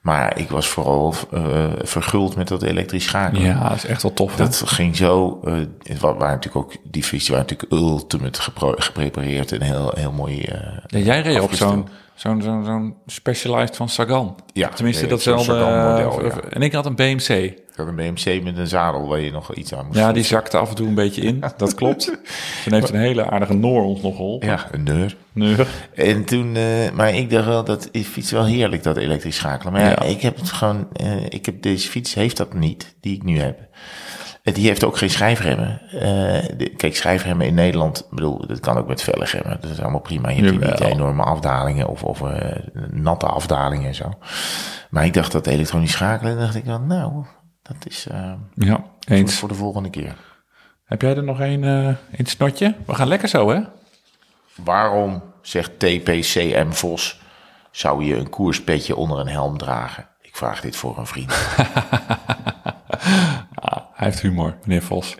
[0.00, 3.42] Maar ik was vooral eh, verguld met dat elektrisch schakelen.
[3.42, 4.36] Ja, dat is echt wel tof.
[4.36, 4.44] hè?
[4.44, 5.40] Dat ging zo.
[5.82, 8.40] het waren natuurlijk ook die fietsen waren natuurlijk ultimate
[8.76, 10.48] geprepareerd en heel, heel mooi.
[10.86, 14.36] Ja, jij reed op zo'n zo'n zo'n zo'n Specialized van Sagan.
[14.52, 16.40] Ja, Tenminste, op datzelfde model, ja.
[16.50, 17.28] En ik had een BMC.
[17.28, 19.98] Ik had een BMC met een zadel waar je nog iets aan moest.
[19.98, 21.44] Ja, die zakte af en toe een beetje in.
[21.56, 22.04] Dat klopt.
[22.64, 24.48] Toen heeft een hele aardige Noor ons nog geholpen.
[24.48, 25.16] Ja, een neur.
[25.32, 25.68] Neur.
[25.94, 29.72] En toen, eh, maar ik dacht wel dat ik fiets wel heerlijk dat elektrisch schakelen.
[29.72, 30.02] Maar ja, Ja.
[30.02, 33.38] ik heb het gewoon, eh, ik heb deze fiets heeft dat niet, die ik nu
[33.40, 33.58] heb.
[34.52, 35.80] Die heeft ook geen schijfremmen.
[35.90, 36.00] Eh,
[36.56, 39.58] de- kijk, schijfremmen in Nederland, bedoel, dat kan ook met velgremmen.
[39.60, 40.28] Dat is allemaal prima.
[40.28, 42.58] Je hebt niet enorme afdalingen of, of eh,
[42.90, 44.12] natte afdalingen en zo.
[44.90, 47.24] Maar ik dacht dat elektronisch schakelen, dacht ik wel, nou,
[47.62, 49.34] dat is eh, Ja, voor, eens.
[49.38, 50.14] voor de volgende keer.
[50.84, 52.74] Heb jij er nog een in het snotje?
[52.86, 53.60] We gaan lekker zo, hè?
[54.54, 57.20] Waarom, zegt TPCM Vos,
[57.70, 60.08] zou je een koerspetje onder een helm dragen?
[60.20, 61.34] Ik vraag dit voor een vriend.
[64.04, 65.16] Hij heeft humor, meneer Vos.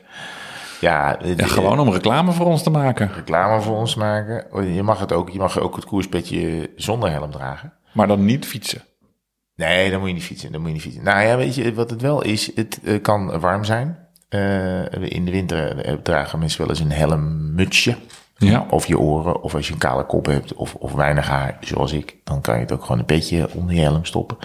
[0.80, 3.10] Ja, gewoon om reclame voor ons te maken.
[3.14, 4.46] reclame voor ons maken.
[4.52, 7.72] Oh, Je mag het ook, je mag ook het koerspetje zonder helm dragen.
[7.92, 8.82] Maar dan niet fietsen.
[9.56, 10.52] Nee, dan moet je niet fietsen.
[10.52, 11.04] Dan moet je niet fietsen.
[11.04, 12.50] Nou ja, weet je wat het wel is?
[12.54, 13.98] Het eh, kan warm zijn.
[14.28, 17.96] Eh, in de winter eh, dragen mensen wel eens een helmmutsje.
[18.36, 18.66] Ja.
[18.70, 21.92] Of je oren, of als je een kale kop hebt, of, of weinig haar, zoals
[21.92, 24.36] ik, dan kan je het ook gewoon een beetje onder je helm stoppen.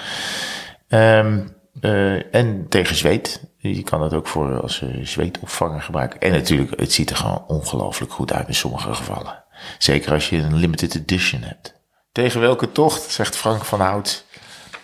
[0.88, 1.40] Ehm,
[1.82, 3.44] eh, en tegen zweet.
[3.62, 6.20] Je kan het ook voor als zweetopvanger gebruiken.
[6.20, 9.44] En natuurlijk, het ziet er gewoon ongelooflijk goed uit in sommige gevallen.
[9.78, 11.74] Zeker als je een limited edition hebt.
[12.12, 14.26] Tegen welke tocht, zegt Frank van Hout,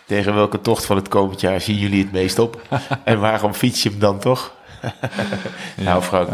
[0.06, 2.62] tegen welke tocht van het komend jaar zien jullie het meest op?
[3.04, 4.54] en waarom fiets je hem dan toch?
[5.86, 6.30] nou Frank,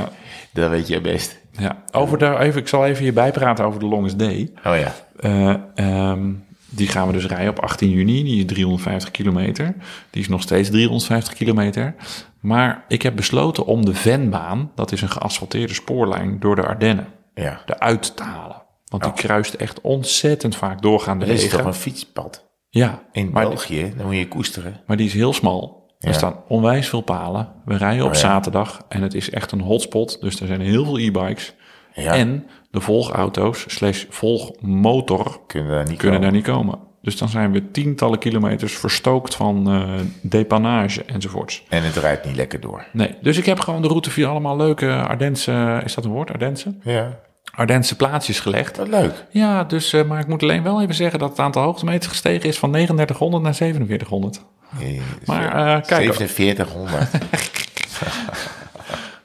[0.51, 1.39] dat weet je best.
[1.51, 4.51] Ja, over de, even, ik zal even hierbij praten over de Longest Day.
[4.65, 4.93] Oh ja.
[5.19, 8.23] Uh, um, die gaan we dus rijden op 18 juni.
[8.23, 9.75] Die is 350 kilometer.
[10.09, 11.95] Die is nog steeds 350 kilometer.
[12.39, 17.07] Maar ik heb besloten om de Venbaan, dat is een geasfalteerde spoorlijn door de Ardennen,
[17.33, 17.61] Ja.
[17.65, 18.61] eruit te halen.
[18.85, 21.57] Want die kruist echt ontzettend vaak doorgaande Dat is wegen.
[21.57, 22.49] toch een fietspad?
[22.69, 24.79] Ja, In België, dan moet je koesteren.
[24.87, 25.79] maar die is heel smal.
[25.99, 27.49] Er staan onwijs veel palen.
[27.65, 28.19] We rijden op Oh ja.
[28.21, 30.17] zaterdag en het is echt een hotspot.
[30.21, 31.53] Dus er zijn heel veel e-bikes.
[31.93, 32.13] Ja.
[32.13, 36.21] En de volgauto's slash volgmotor kunnen daar niet kunnen komen.
[36.21, 36.79] daar niet komen.
[37.01, 39.89] Dus dan zijn we tientallen kilometers verstookt van eh
[40.21, 41.63] depannage enzovoorts.
[41.69, 42.85] En het rijdt niet lekker door.
[42.93, 46.31] Nee, dus ik heb gewoon de route via allemaal leuke Ardense, is dat een woord,
[46.31, 46.75] Ardense?
[46.83, 47.19] Ja,
[47.55, 48.77] Ardense plaatsjes gelegd.
[48.77, 49.25] wat leuk.
[49.29, 52.49] Ja, dus, eh, maar ik moet alleen wel even zeggen dat het aantal hoogtemeters gestegen
[52.49, 54.41] is van 3900 naar 4700.
[54.79, 56.13] Eh, Maar, eh, kijk.
[56.13, 57.09] 4700.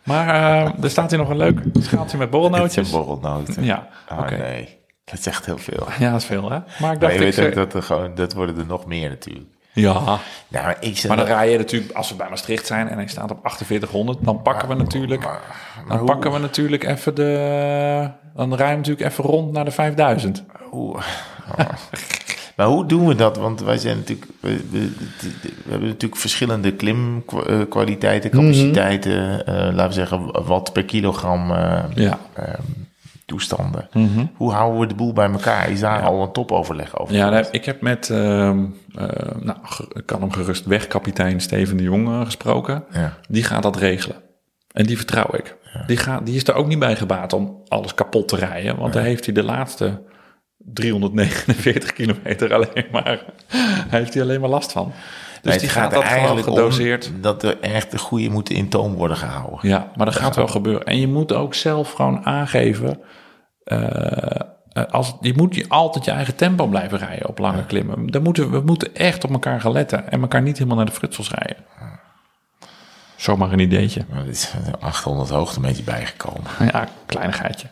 [0.06, 2.90] Maar eh, er staat hier nog een leuk schaaltje met Het zijn borrelnootjes.
[2.90, 3.64] borrelnoten.
[3.64, 4.36] Ja, Oh oké.
[4.36, 5.86] nee, dat is echt heel veel.
[5.98, 6.48] Ja, dat is veel hè.
[6.48, 8.86] Maar ik Maar dacht, je ik, weet ook dat er gewoon, dat worden er nog
[8.86, 9.46] meer natuurlijk.
[9.72, 10.18] ja, Nou,
[10.64, 13.30] maar ik maar dan rij je natuurlijk, als we bij Maastricht zijn en hij staat
[13.30, 15.22] op 4800, dan pakken we natuurlijk,
[15.88, 19.70] dan hoe- pakken we natuurlijk even de, dan rijden we natuurlijk even rond naar de
[19.70, 20.44] 5000.
[20.70, 20.94] Hoe,
[21.58, 21.58] oh.
[22.56, 23.36] Maar hoe doen we dat?
[23.36, 24.78] Want wij zijn natuurlijk, we, we,
[25.20, 28.40] we hebben natuurlijk verschillende klimkwaliteiten, Mhm.
[28.40, 32.18] capaciteiten, eh, laten we zeggen watt per kilogram eh, Ja.
[32.34, 32.60] ehm,
[33.26, 33.88] toestanden.
[34.36, 35.70] Hoe houden we de boel bij elkaar?
[35.70, 37.14] Is daar al een topoverleg over?
[37.14, 38.64] Ja, ik heb met, ehm,
[38.94, 39.06] eh,
[39.40, 39.58] nou,
[39.92, 42.84] ik kan hem gerust weg, kapitein Steven de Jong eh, gesproken.
[42.92, 43.16] Ja.
[43.28, 44.16] Die gaat dat regelen.
[44.72, 45.56] En die vertrouw ik.
[45.86, 48.76] Die, gaat, die is er ook niet bij gebaat om alles kapot te rijden.
[48.78, 50.02] Want daar heeft hij de laatste
[50.74, 53.24] 349 kilometer alleen maar,
[53.88, 54.92] heeft hij alleen maar last van.
[55.42, 57.10] Dus Nee, die gaat dat eigenlijk gedoseerd.
[57.20, 59.58] dat er echt de goede moeten in toom worden gehouden.
[59.62, 60.84] Ja, maar dat gaat wel gebeuren.
[60.86, 63.00] En je moet ook zelf gewoon aangeven.
[63.64, 64.40] eh,
[64.72, 68.06] eh, als, je moet je altijd je eigen tempo blijven rijden op lange klimmen.
[68.06, 70.10] Dan moeten, we moeten echt op elkaar gaan letten.
[70.10, 71.64] En elkaar niet helemaal naar de frutsels rijden.
[73.16, 74.04] Zomaar een ideetje.
[74.10, 76.50] Maar is 800 hoogtemeter bijgekomen.
[76.72, 77.66] Ja, kleinigheidje.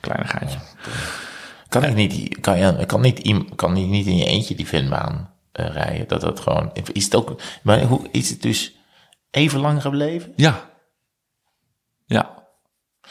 [0.00, 0.58] Kleinigheidje.
[1.68, 5.34] Kan ik niet, kan je, kan niet, kan je niet in je eentje die Venbaan
[5.52, 6.08] eh, rijden?
[6.08, 8.76] Dat dat gewoon, is het ook, maar hoe is het dus
[9.30, 10.32] even lang gebleven?
[10.36, 10.70] Ja.
[12.06, 12.36] Ja.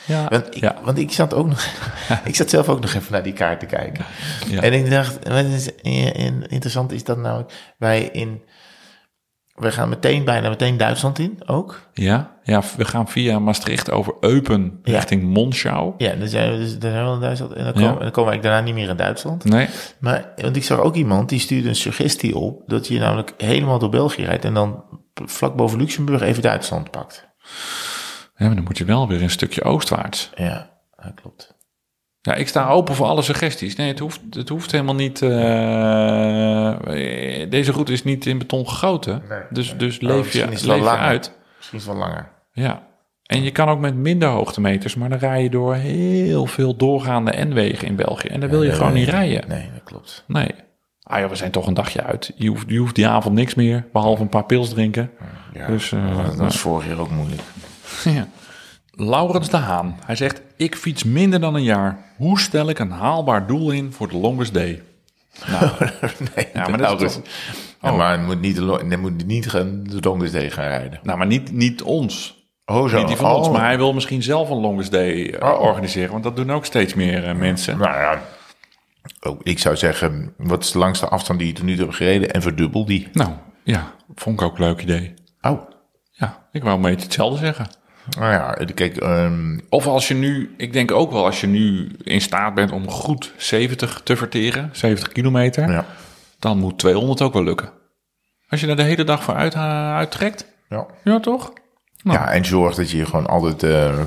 [0.05, 0.27] Ja.
[0.29, 0.75] Want ik, ja.
[0.83, 1.67] want ik zat ook nog,
[2.23, 4.05] ik zat zelf ook nog even naar die kaart te kijken.
[4.47, 4.61] Ja.
[4.61, 7.45] En ik dacht, wat is eh, interessant is dat nou,
[7.77, 8.43] wij in,
[9.57, 11.81] we gaan meteen bijna meteen Duitsland in ook.
[11.93, 12.35] ja.
[12.43, 14.93] Ja, we gaan via Maastricht over Eupen Ja.
[14.93, 15.93] richting Monschau.
[15.97, 17.87] Ja, dan zijn we dus dan zijn we in Duitsland en dan Ja.
[17.87, 19.43] komen, dan komen we daarna niet meer in Duitsland.
[19.43, 19.67] Nee.
[19.99, 23.79] Maar, want ik zag ook iemand die stuurde een suggestie op dat je namelijk helemaal
[23.79, 27.27] door België rijdt en dan vlak boven Luxemburg even Duitsland pakt.
[28.35, 30.29] Ja, maar dan moet je wel weer een stukje oostwaarts.
[30.35, 31.55] Ja, dat klopt.
[32.27, 33.75] Ja, ik sta open voor alle suggesties.
[33.75, 35.21] Nee, het hoeft, het hoeft helemaal niet.
[35.21, 35.29] eh,
[37.49, 39.21] deze route is niet in beton gegoten.
[39.29, 39.77] Nee, dus nee.
[39.77, 40.97] dus Oh, leef je, leef je langer.
[40.97, 41.31] uit.
[41.57, 42.29] Misschien is het wel langer.
[42.51, 42.85] Ja.
[43.23, 47.45] En je kan ook met minder hoogtemeters, maar dan rij je door heel veel doorgaande
[47.45, 48.27] N-wegen in België.
[48.27, 49.43] En daar wil je gewoon niet rijden.
[49.47, 50.23] Nee, dat klopt.
[50.27, 50.49] Nee.
[51.03, 52.31] Ah ja, we zijn toch een dagje uit.
[52.35, 55.11] Je hoeft, je hoeft die avond niks meer, behalve een paar pils drinken.
[55.53, 57.41] Ja, Dus, eh, dat was vorig jaar ook moeilijk.
[58.03, 58.27] Ja.
[58.97, 59.99] Laurens de Haan.
[60.05, 61.97] Hij zegt, ik fiets minder dan een jaar.
[62.17, 64.81] Hoe stel ik een haalbaar doel in voor de longest day?
[65.51, 65.69] Nou,
[66.35, 67.23] nee, Ja, maar dat is dus- toch-
[67.81, 67.97] Ja, Oh.
[67.97, 70.99] maar moet niet, de moet niet gaan, de longest day gaan rijden.
[71.03, 72.35] nou, maar niet, niet ons.
[72.65, 72.97] Oh, zo.
[72.97, 73.37] Niet die van oh.
[73.37, 75.61] ons, maar hij wil misschien zelf een longest day eh, Oh.
[75.61, 76.11] organiseren.
[76.11, 77.77] Want dat doen ook steeds meer eh, mensen.
[77.77, 78.21] Nou ja,
[79.21, 81.95] oh, ik zou zeggen, wat is de langste afstand die je tot nu toe hebt
[81.97, 83.07] gereden en verdubbel die.
[83.13, 83.31] Nou,
[83.63, 85.13] ja, vond ik ook een leuk idee.
[85.41, 85.61] Oh,
[86.11, 87.67] Ja, ik wou een beetje hetzelfde zeggen.
[88.19, 91.91] Nou ja, kijk, ehm, Of als je nu, ik denk ook wel als je nu
[92.03, 95.85] in staat bent om goed 70 te verteren, 70 kilometer, ja.
[96.39, 97.69] dan moet 200 ook wel lukken.
[98.49, 100.85] Als je daar de hele dag voor uit, eh, uittrekt, Ja.
[101.03, 101.53] ja toch?
[102.03, 102.17] Nou.
[102.19, 103.99] ja, en zorg dat je gewoon altijd, eh,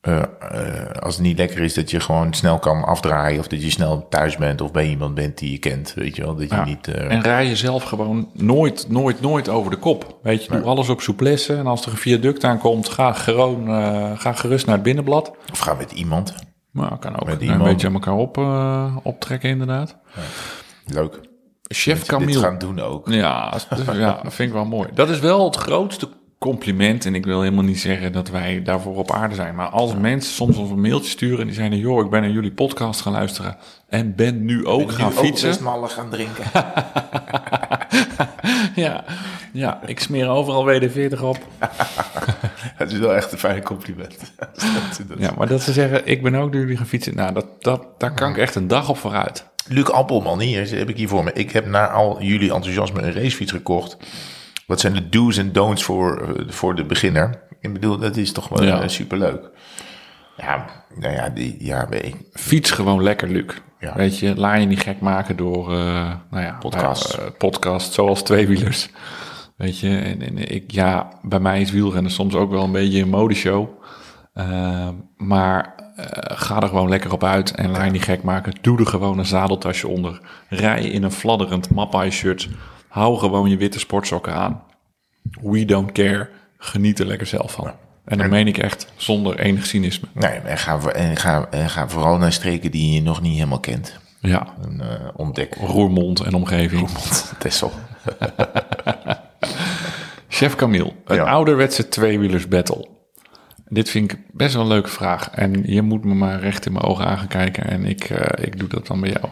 [0.00, 3.38] eh, eh, als het niet lekker is, dat je gewoon snel kan afdraaien.
[3.40, 6.22] Of dat je snel thuis bent of bij iemand bent die je kent, weet je
[6.22, 6.34] wel.
[6.34, 6.64] Dat je Ja.
[6.64, 6.88] niet...
[6.88, 10.18] eh, En rij jezelf gewoon nooit, nooit, nooit over de kop.
[10.22, 11.56] Weet je, doe alles op souplesse.
[11.56, 13.66] En als er een viaduct aankomt, ga, gewoon,
[14.18, 15.32] ga gerust naar het binnenblad.
[15.52, 16.34] of ga met iemand.
[16.70, 18.36] Maar kan ook Met een beetje aan elkaar op,
[19.02, 19.96] optrekken, inderdaad.
[20.86, 21.20] Leuk.
[21.62, 22.38] Chef Camille.
[22.40, 23.08] gaan doen ook.
[23.10, 23.66] Ja, dus,
[23.96, 24.88] ja, vind ik wel mooi.
[24.94, 26.08] Dat is wel het grootste
[26.38, 27.04] compliment.
[27.06, 29.54] En ik wil helemaal niet zeggen dat wij daarvoor op aarde zijn.
[29.54, 31.78] Maar als mensen soms ons een mailtje sturen en die zeiden...
[31.78, 33.56] joh, ik ben naar jullie podcast gaan luisteren
[33.88, 35.52] en ben nu ook gaan fietsen.
[35.52, 36.44] Ook mallen gaan drinken.
[38.74, 39.04] ja,
[39.52, 41.38] ja, ik smeer overal WD-40 op.
[42.80, 44.16] Het is wel echt een fijn compliment.
[45.08, 47.14] Dat- Ja, maar dat ze zeggen, ik ben ook door jullie gaan fietsen.
[47.16, 49.44] Nou, dat, dat, daar kan ik echt een dag op vooruit.
[49.68, 51.32] Luc Appelman, hier heb ik hier voor me.
[51.32, 53.96] Ik heb na al jullie enthousiasme een racefiets gekocht.
[54.68, 57.42] Wat zijn de do's en don'ts voor, eh, voor de beginner?
[57.60, 58.80] Ik bedoel, dat is toch wel Ja.
[58.82, 59.50] eh, superleuk.
[60.36, 60.64] Ja,
[60.94, 62.16] nou ja, die, ja, ik.
[62.32, 63.44] Fiets gewoon lekker, Luc.
[63.78, 63.94] Ja.
[63.94, 67.18] Weet je, laat je niet gek maken door uh, nou ja, Podcasts.
[67.18, 68.88] Uh, podcast, zoals tweewielers.
[69.56, 73.00] Weet je, en, en ik, ja, bij mij is wielrennen soms ook wel een beetje
[73.02, 73.68] een modeshow.
[74.34, 75.74] Uh, maar
[76.22, 78.52] ga er gewoon lekker op uit en laat je niet gek maken.
[78.60, 80.20] Doe er gewoon een zadeltasje onder.
[80.48, 82.48] Rij in een fladderend Mappai shirt.
[82.88, 84.62] Hou gewoon je witte sportsokken aan.
[85.42, 86.28] We don't care.
[86.58, 87.72] Geniet er lekker zelf van.
[88.04, 90.08] En dat meen ik echt zonder enig cynisme.
[90.12, 93.60] Nee, en ga, en, ga, en ga vooral naar streken die je nog niet helemaal
[93.60, 93.98] kent.
[94.20, 95.54] Ja, En, eh, ontdek.
[95.54, 96.88] Roermond en omgeving.
[97.38, 97.72] Tessel.
[100.28, 101.24] Chef Camille, een Ja.
[101.24, 102.88] ouderwetse tweewielers battle.
[103.68, 105.30] Dit vind ik best wel een leuke vraag.
[105.30, 107.64] En je moet me maar recht in mijn ogen aan gaan kijken.
[107.64, 109.24] En ik, eh, ik doe dat dan bij jou.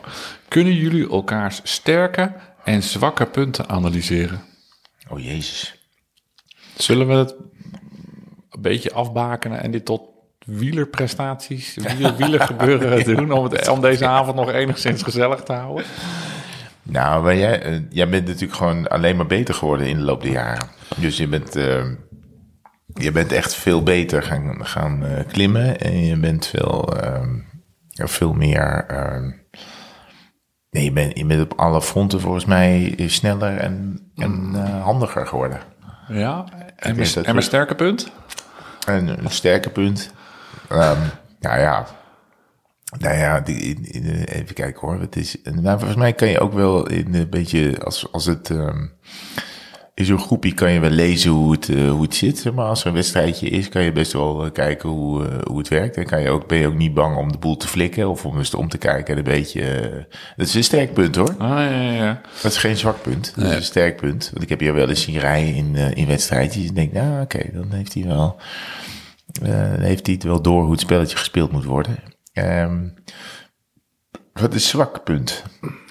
[0.49, 2.33] Kunnen jullie elkaars sterke
[2.67, 4.43] en zwakke punten analyseren?
[5.09, 5.89] Oh jezus.
[6.77, 7.35] Zullen we het
[8.51, 10.01] een beetje afbakenen en dit tot
[10.39, 13.33] wielerprestaties, wiel, wielergebeuren doen...
[13.33, 15.85] Om, het, om deze avond nog enigszins gezellig te houden?
[16.83, 20.23] Nou, maar jij, eh, jij bent natuurlijk gewoon alleen maar beter geworden in de loop
[20.23, 20.69] der jaren.
[20.97, 21.85] Dus je bent, eh,
[22.95, 25.81] je bent echt veel beter gaan, gaan eh, klimmen.
[25.81, 26.95] En je bent veel,
[27.91, 28.87] veel meer...
[30.77, 34.83] eh, nee, je bent, je bent op alle fronten volgens mij sneller en, en eh,
[34.83, 35.61] handiger geworden.
[36.09, 36.45] Ja,
[36.77, 38.11] en is mijn, en mijn sterke punt?
[38.87, 40.11] En een sterke punt.
[40.69, 41.01] Ehm,
[41.41, 41.87] nou ja.
[42.99, 43.91] Nou ja, die,
[44.27, 45.01] even kijken hoor.
[45.01, 48.27] Het is, en, nou, volgens mij kan je ook wel in een beetje, als, als
[48.27, 48.87] het ehm,
[49.97, 52.53] in zo'n groepje kan je wel lezen hoe het, eh, hoe het zit.
[52.55, 55.59] Maar als er een wedstrijdje is, kan je best wel eh, kijken hoe, eh, hoe
[55.59, 55.97] het werkt.
[55.97, 58.25] En kan je ook, ben je ook niet bang om de boel te flikken of
[58.25, 59.13] om eens om te kijken.
[59.13, 59.63] En een beetje,
[60.37, 61.35] dat is een sterk punt hoor.
[61.39, 62.21] Ah, ja, ja, ja.
[62.43, 63.33] Dat is geen zwak punt.
[63.37, 64.31] Dat is een sterk punt.
[64.33, 66.69] Want ik heb je wel eens zien rijden in, in wedstrijdjes.
[66.69, 68.41] En denk, nou oké, dan heeft hij wel,
[69.41, 71.97] dan heeft hij het wel door hoe het spelletje gespeeld moet worden.
[72.33, 72.89] Ehm,
[74.33, 75.43] wat is zwak punt?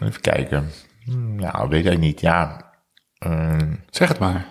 [0.03, 0.69] Even kijken.
[1.03, 2.22] Hmm, Nou, weet ik niet.
[2.22, 2.73] Ja.
[3.19, 4.45] Ehm, Zeg het maar.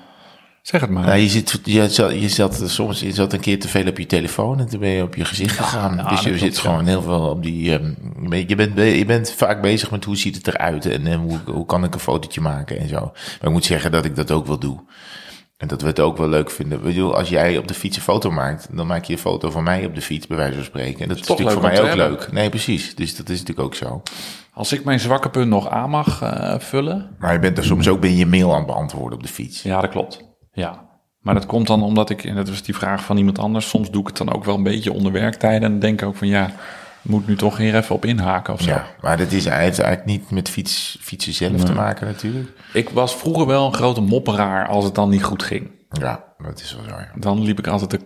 [0.62, 1.06] Zeg het maar.
[1.06, 3.98] nou, je, zit, je, zat, je zat soms je zat een keer te veel op
[3.98, 6.06] je telefoon en toen ben je op je gezicht gegaan.
[6.08, 7.72] dus je zit gewoon heel veel op die.
[7.78, 7.92] ehm,
[8.34, 11.66] je bent- je, bent, vaak bezig met hoe ziet het eruit en, eh, hoe, hoe
[11.66, 13.00] kan ik een fotootje maken en zo.
[13.00, 14.80] Maar ik moet zeggen dat ik dat ook wel doe.
[15.56, 16.78] En dat we het ook wel leuk vinden.
[16.78, 19.50] Ik bedoel, als jij op de fiets een foto maakt, dan maak je een foto
[19.50, 21.00] van mij op de fiets, bij wijze van spreken.
[21.00, 22.08] En dat is, natuurlijk voor mij ook hebben.
[22.08, 22.32] leuk.
[22.32, 22.94] Nee, precies.
[22.94, 24.02] Dus dat is natuurlijk ook zo.
[24.52, 27.16] Als ik mijn zwakke punt nog aan mag eh, vullen.
[27.18, 29.62] Maar je bent er soms ook ben je mail aan het beantwoorden op de fiets.
[29.62, 30.24] Ja, dat klopt.
[30.52, 30.92] Ja.
[31.20, 33.90] Maar dat komt dan omdat ik, en dat was die vraag van iemand anders, soms
[33.90, 35.72] doe ik het dan ook wel een beetje onder werktijden.
[35.72, 36.50] En denk ik ook van ja,
[37.04, 38.70] moet nu toch hier even op inhaken of zo.
[38.70, 42.48] Ja, maar dat is eigenlijk niet met fiets, fietsen zelf te maken natuurlijk.
[42.72, 45.70] Ik was vroeger wel een grote mopperaar als het dan niet goed ging.
[45.88, 46.90] Ja, dat is wel zo.
[46.90, 47.10] Ja.
[47.16, 48.00] Dan liep ik altijd te,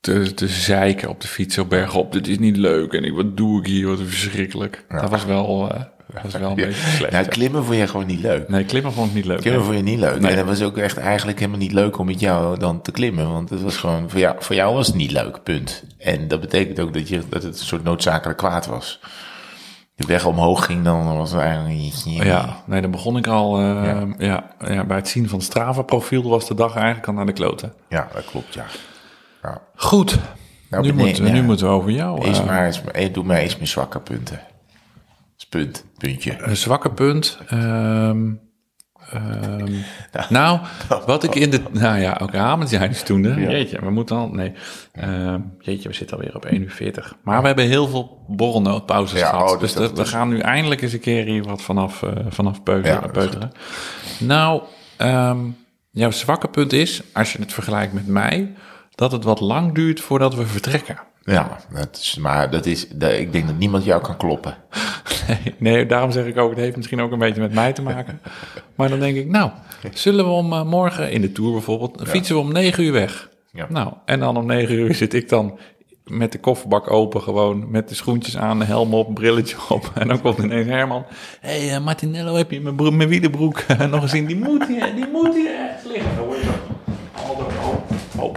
[0.00, 2.12] te, te zeiken op de fiets op bergop.
[2.12, 4.84] Dit is niet leuk en ik, wat doe ik hier, wat verschrikkelijk.
[4.88, 7.12] Dat was wel, eh, dat was wel een beetje slecht.
[7.12, 7.30] Nou, ja.
[7.30, 8.48] klimmen vond je gewoon niet leuk.
[8.48, 9.40] Nee, klimmen vond ik niet leuk.
[9.40, 10.20] Klimmen vond je niet leuk.
[10.20, 10.30] Nee.
[10.30, 13.32] En dat was ook echt eigenlijk helemaal niet leuk om met jou dan te klimmen.
[13.32, 15.84] Want het was gewoon, voor jou, voor jou was het niet leuk, punt.
[15.98, 19.00] En dat betekent ook dat, je, dat het een soort noodzakelijk kwaad was.
[19.94, 21.92] De weg omhoog ging, dan was het eigenlijk...
[22.04, 23.58] Ja, nee, dan begon ik al.
[23.58, 24.50] eh, ja.
[24.66, 27.72] Ja, bij het zien van het Strava-profiel was de dag eigenlijk al naar de kloten.
[27.88, 28.64] Ja, dat klopt, ja.
[29.42, 29.60] ja.
[29.74, 30.18] Goed,
[30.70, 31.32] Nou, nu, ja.
[31.32, 32.24] nu moeten we over jou.
[32.24, 34.40] Eens maar, eens doe maar eens mijn zwakke punten.
[35.38, 36.36] Is punt, puntje.
[36.42, 37.38] Een zwakke punt.
[37.48, 38.30] ehm,
[39.12, 39.72] ehm,
[40.28, 40.60] nou,
[41.06, 41.60] wat ik in de...
[41.72, 43.22] Nou ja, ook avond zijn dus toen.
[43.24, 43.50] Hè?
[43.50, 44.28] Jeetje, we moeten al...
[44.28, 44.52] Nee.
[44.92, 47.14] Ehm, jeetje, we zitten alweer op 1 uur 40.
[47.22, 49.50] Maar we hebben heel veel borrelnootpauzes Ja, gehad.
[49.52, 52.10] oh, dus dus dat- we gaan nu eindelijk eens een keer hier wat vanaf, eh,
[52.28, 53.00] vanaf peuteren.
[53.02, 53.52] Ja, peuteren.
[54.18, 54.62] Nou,
[55.90, 58.52] jouw zwakke punt is, als je het vergelijkt met mij...
[58.94, 60.98] dat het wat lang duurt voordat we vertrekken.
[61.32, 64.56] Ja, dat is, maar dat is, dat, ik denk dat niemand jou kan kloppen.
[65.26, 67.82] Nee, nee, daarom zeg ik ook, het heeft misschien ook een beetje met mij te
[67.82, 68.20] maken.
[68.74, 69.50] Maar dan denk ik, nou,
[69.92, 73.28] zullen we om eh, morgen in de Tour bijvoorbeeld, fietsen we om negen uur weg.
[73.52, 73.66] Ja.
[73.68, 75.58] Nou, en dan om negen uur zit ik dan
[76.04, 77.70] met de kofferbak open gewoon.
[77.70, 79.90] Met de schoentjes aan, de helm op, brilletje op.
[79.94, 81.04] En dan komt ineens Herman.
[81.40, 84.26] Hé hey, eh, Martinello, heb je mijn, mijn wielenbroek nog gezien?
[84.26, 86.27] Die moet hier, die moet hier echt liggen.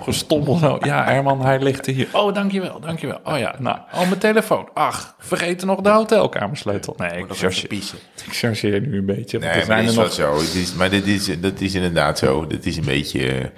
[0.01, 0.77] Hoop gestommel zo.
[0.81, 2.07] Ja Herman, hij ligt hier.
[2.11, 3.19] Oh, dankjewel, dankjewel.
[3.23, 4.69] Oh ja, nou, oh mijn telefoon.
[4.73, 6.95] Ach, vergeten nog de hotelkamersleutel.
[6.97, 9.39] Nee, ik chargeer, ik chargeer nu een beetje.
[9.39, 9.95] er Nee, zijn maar er nog...
[9.95, 10.35] wel zo.
[10.35, 12.47] Het is, maar dit is, dat is inderdaad zo.
[12.47, 13.51] Dat is een beetje...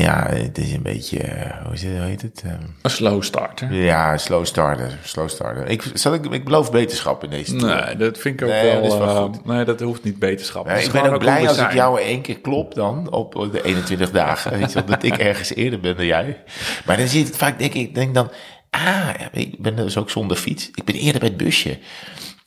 [0.00, 1.18] ja, het is een beetje...
[1.18, 2.42] eh, hoe, is het, hoe heet het?
[2.44, 3.74] Ehm, Een slow starter.
[3.74, 4.98] ja, slow starter.
[5.04, 5.66] Slow starter.
[5.68, 7.84] Ik, zal ik, ik beloof beterschap in deze tour.
[7.84, 8.82] Nee, dat vind ik ook Nee, wel...
[8.82, 9.44] dat is wel eh, goed.
[9.44, 10.68] nee, dat hoeft niet beterschap.
[10.70, 14.58] Ik ben ook blij als ik jou één keer klop dan op de 21 dagen.
[14.58, 16.42] Weet je, dat ik ergens eerder ben dan jij.
[16.86, 18.30] Maar dan zie je het vaak, denk ik, denk dan,
[18.70, 20.70] ah, ik ben dus ook zonder fiets.
[20.74, 21.78] Ik ben eerder bij het busje.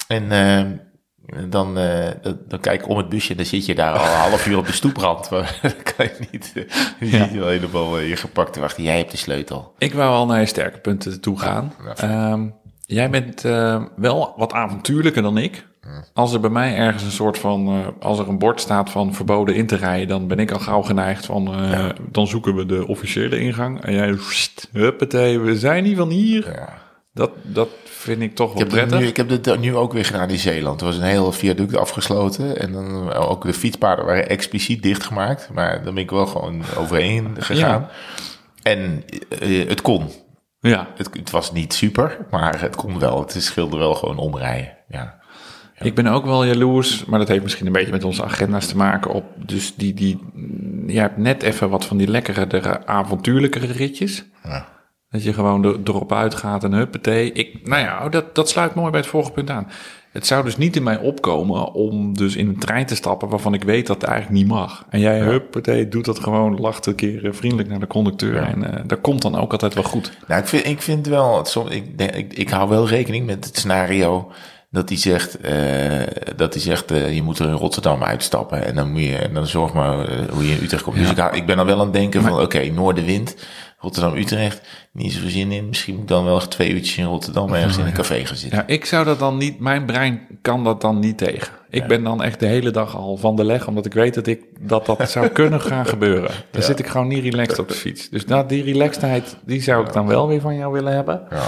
[0.08, 0.68] En ehm,
[1.50, 2.10] dan, eh,
[2.48, 4.58] dan, kijk ik om het busje en dan zit je daar al een half uur
[4.58, 5.30] op de stoeprand.
[5.32, 6.64] Maar dan kan je niet, eh,
[7.10, 7.32] je Ja.
[7.40, 8.84] wel helemaal eh, je gepakt te wachten.
[8.84, 9.74] Jij hebt de sleutel.
[9.78, 11.74] Ik wou al naar je sterke punten toe gaan.
[11.84, 12.48] Ja, Ehm,
[12.86, 15.66] jij bent eh, wel wat avontuurlijker dan ik.
[16.14, 19.14] Als er bij mij ergens een soort van, eh, als er een bord staat van
[19.14, 22.66] verboden in te rijden, dan ben ik al gauw geneigd van, eh, dan zoeken we
[22.66, 23.82] de officiële ingang.
[23.84, 24.18] En jij,
[24.72, 26.52] huppatee, we zijn hier van hier.
[26.52, 26.84] Ja.
[27.16, 29.00] Dat, dat vind ik toch Ik wel heb, dit prettig.
[29.00, 30.80] nu, ik heb dit nu ook weer gedaan in Zeeland.
[30.82, 32.60] Er was een heel viaduct afgesloten.
[32.60, 35.50] En dan ook de fietspaden waren expliciet dichtgemaakt.
[35.54, 37.88] Maar dan ben ik wel gewoon overheen gegaan.
[38.64, 39.04] En
[39.40, 40.10] eh, het kon.
[40.60, 43.20] Ja, Het, het was niet super, maar het kon wel.
[43.20, 44.78] Het scheelde wel gewoon omrijden.
[44.88, 45.20] Ja.
[45.80, 48.78] ik ben ook wel jaloers, maar dat heeft misschien een beetje met onze agenda's te
[48.78, 49.12] maken.
[49.12, 50.20] Op, dus die, die,
[50.88, 54.26] je hebt net even wat van die lekkere, avontuurlijkere ritjes.
[54.44, 54.74] Ja.
[55.16, 57.32] Dat je gewoon er, erop uitgaat en huppatee.
[57.32, 59.68] Ik, nou ja, dat, dat sluit mooi bij het vorige punt aan.
[60.12, 63.54] Het zou dus niet in mij opkomen om dus in een trein te stappen waarvan
[63.54, 64.86] ik weet dat het eigenlijk niet mag.
[64.90, 68.38] En jij, huppatee, doet dat gewoon, lacht een keer vriendelijk naar de conducteur.
[68.44, 70.12] En eh dat komt dan ook altijd wel goed.
[70.28, 71.86] Nou, ik vind, ik vind wel, het som- ik,
[72.16, 74.32] ik, ik hou wel rekening met het scenario
[74.72, 75.54] dat hij zegt, eh,
[76.36, 79.34] dat hij zegt eh, je moet er in Rotterdam uitstappen en dan moet je, en
[79.34, 79.96] dan zorg maar
[80.32, 80.96] hoe je in Utrecht komt.
[80.98, 83.36] Dus ik, hou- ik ben dan wel aan het denken van, oké, Noorderwind,
[83.86, 85.68] Rotterdam-Utrecht, niet zoveel zin in.
[85.68, 88.60] Misschien moet ik dan wel twee uurtjes in Rotterdam ergens in een café gaan zitten.
[88.60, 91.54] Ja, ik zou dat dan niet, mijn brein kan dat dan niet tegen.
[91.70, 94.28] Ik ben dan echt de hele dag al van de leg, omdat ik weet dat
[94.28, 96.32] ik, dat, dat zou kunnen gaan gebeuren.
[96.52, 98.10] Dan zit ik gewoon niet relaxed op de fiets.
[98.10, 101.22] Dus dat, die relaxedheid, die zou ik dan wel weer van jou willen hebben.
[101.30, 101.46] Ja.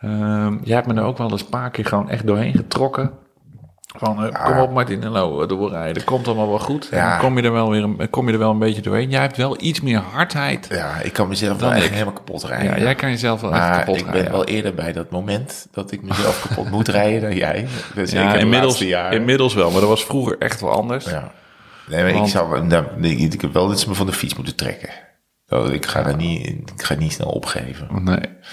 [0.00, 3.10] Ehm, jij hebt me er ook wel eens een paar keer gewoon echt doorheen getrokken.
[3.98, 6.04] Van, eh, kom op Martinello, eh, doorrijden.
[6.04, 6.88] Komt allemaal wel goed.
[6.88, 7.10] En Ja.
[7.10, 9.10] dan kom je, er wel weer een, kom je er wel een beetje doorheen.
[9.10, 10.66] Jij hebt wel iets meer hardheid.
[10.70, 11.92] ja, ik kan mezelf wel Dan echt ik.
[11.92, 12.76] helemaal kapot rijden.
[12.76, 14.32] Ja, jij kan jezelf wel echt kapot ik ben rijden.
[14.32, 17.66] wel eerder bij dat moment dat ik mezelf kapot moet rijden dan jij.
[17.94, 18.80] Dus ja, ik inmiddels,
[19.10, 21.04] inmiddels wel, maar dat was vroeger echt wel anders.
[21.04, 21.30] Ja.
[21.88, 24.34] Nee, maar ik, zou, nou, nee, ik heb wel dat ze me van de fiets
[24.34, 24.88] moeten trekken.
[25.48, 27.88] Oh, ik, ga er niet, ik ga niet snel opgeven.
[27.90, 28.02] Nee,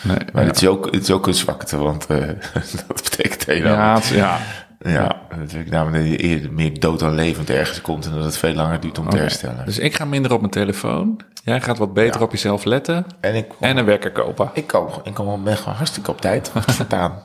[0.03, 0.17] nee.
[0.33, 0.47] Maar ja.
[0.49, 2.17] het, is ook, het is ook een zwakte, want eh,
[2.87, 3.75] dat betekent helemaal...
[3.75, 4.37] Ja, het- ja.
[4.93, 5.37] Ja, ja.
[5.37, 8.05] natuurlijk namelijk dat je eerder meer dood dan levend ergens komt...
[8.05, 9.65] en dat het veel langer duurt om te herstellen.
[9.65, 11.19] Dus ik ga minder op mijn telefoon.
[11.43, 13.05] Jij gaat wat beter op jezelf letten.
[13.19, 14.49] En ik, En een wekker kopen.
[14.53, 17.13] ik, kom, ik kom ben gewoon hartstikke op tijd staan.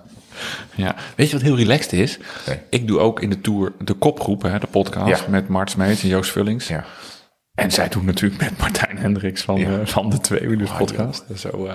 [0.75, 0.95] Ja.
[1.17, 2.19] Weet je wat heel relaxed is?
[2.47, 2.59] Nee.
[2.71, 5.31] Ik doe ook in de tour de kopgroep, hè, de podcast Ja.
[5.31, 6.69] met Mart Smeets en Joost Vullings.
[6.69, 6.85] Ja.
[7.55, 9.71] En zij doen natuurlijk met Martijn Hendricks van, Ja.
[9.79, 11.25] eh, van de Tweewielers podcast.
[11.29, 11.75] En Zo, eh.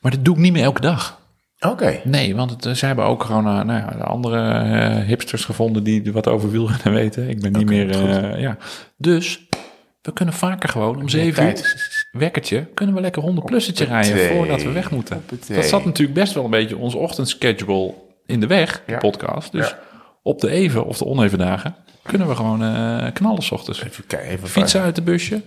[0.00, 1.18] Maar dat doe ik niet meer elke dag.
[1.68, 2.00] Oké.
[2.04, 5.44] Nee, want het, eh, zij hebben ook gewoon eh, nou ja, de andere eh, hipsters
[5.44, 7.28] gevonden die wat over wielrennen weten.
[7.28, 7.90] Ik ben niet meer...
[7.90, 8.56] eh, ja.
[8.96, 9.40] Dus
[10.02, 14.62] we kunnen vaker gewoon om zeven uur, wekkertje, kunnen we lekker 100 plussetje rijden voordat
[14.62, 15.22] we weg moeten.
[15.48, 17.94] Dat zat natuurlijk best wel een beetje onze ochtendschedule
[18.26, 18.98] in de weg, de Ja.
[18.98, 19.52] podcast.
[19.52, 19.78] Dus Ja.
[20.22, 22.58] op de even of de oneven dagen kunnen we gewoon
[23.12, 23.82] knallen s ochtends.
[23.84, 24.28] Even kijken.
[24.30, 25.40] Even Fietsen uit de busje.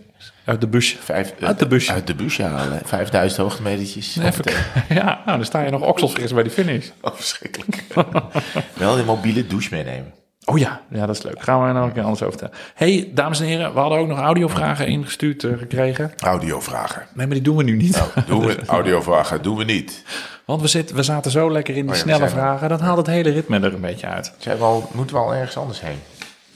[0.47, 0.97] Uit de busje.
[0.97, 1.91] Vijf, Uit de busje.
[1.91, 2.81] Uit de busje halen.
[2.85, 4.17] 5000 hoogtemetertjes.
[4.17, 4.43] Even,
[4.95, 6.87] ja, nou, dan sta je nog okselfris bij die finish.
[7.01, 7.83] Oh, verschrikkelijk.
[8.73, 10.13] Wel een mobiele douche meenemen.
[10.45, 11.41] Oh ja, ja, dat is leuk.
[11.41, 12.63] Gaan we nog een keer anders over vertellen.
[12.75, 16.11] hey, dames en heren, we hadden ook nog audiovragen ingestuurd eh, gekregen.
[16.17, 17.05] Audiovragen.
[17.13, 18.03] Nee, maar die doen we nu niet.
[18.27, 20.03] Doen we, audiovragen doen we niet.
[20.45, 22.29] Want we, zitten, we zaten zo lekker in die Oh ja, snelle er.
[22.29, 22.69] vragen.
[22.69, 24.33] Dat haalt het hele ritme er een beetje uit.
[24.37, 25.99] Zijn we al, moeten we al ergens anders heen?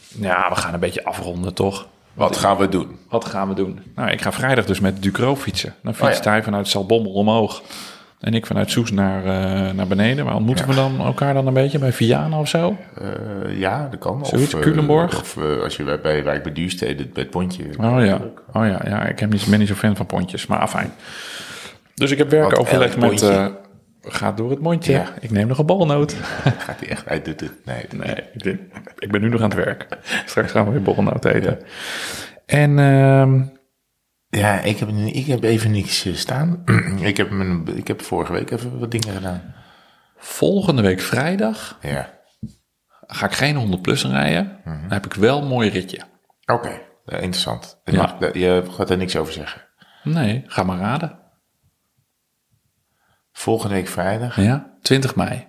[0.07, 1.87] Ja, we gaan een beetje afronden, toch?
[2.13, 2.87] Wat gaan we doen?
[3.09, 3.79] Wat gaan we doen?
[3.95, 5.75] Nou, ik ga vrijdag dus met Ducro fietsen.
[5.83, 6.29] Dan fietst Oh ja.
[6.31, 7.61] hij vanuit Salbommel omhoog.
[8.19, 10.25] En ik vanuit Soes naar, eh, naar beneden.
[10.25, 12.77] Maar ontmoeten we dan elkaar dan een beetje bij Vianen of zo?
[12.97, 14.25] Eh, ja, dat kan.
[14.25, 15.19] Zoiets, of, eh, Culemborg?
[15.19, 17.63] Of eh, als je bij, bij Wijk bij Duurstede, bij het pontje.
[17.63, 18.19] Oh ja,
[18.53, 20.93] oh ja, ja ik heb niet, ben niet zo fan van pontjes, maar afijn.
[21.95, 23.09] Dus ik heb werk Want overleg elk met...
[23.09, 23.51] pontje-
[24.01, 24.91] gaat door het mondje.
[24.91, 25.13] Ja.
[25.19, 26.13] Ik neem nog een balnoot.
[26.57, 27.25] Gaat hij echt uit?
[27.25, 27.65] Doet het?
[27.65, 27.85] Nee.
[27.95, 28.59] Nee, ik, denk-
[28.97, 29.87] ik ben nu nog aan het werk.
[30.25, 31.59] Straks gaan we weer borrelnoot eten.
[32.45, 33.41] En ehm,
[34.29, 36.63] Ja, ik heb, ik heb even niks eh, staan.
[37.01, 39.53] ik, heb mijn, ik heb vorige week even wat dingen gedaan.
[40.17, 42.19] Volgende week vrijdag Ja,
[43.07, 44.59] ga ik geen 100 plus rijden.
[44.63, 45.99] Dan heb ik wel een mooi ritje.
[46.45, 46.79] oké.
[47.05, 47.81] Interessant.
[47.85, 49.61] Je, je gaat er niks over zeggen.
[50.03, 51.19] Nee, ga maar raden.
[53.41, 55.47] Volgende week vrijdag Ja, 20 mei.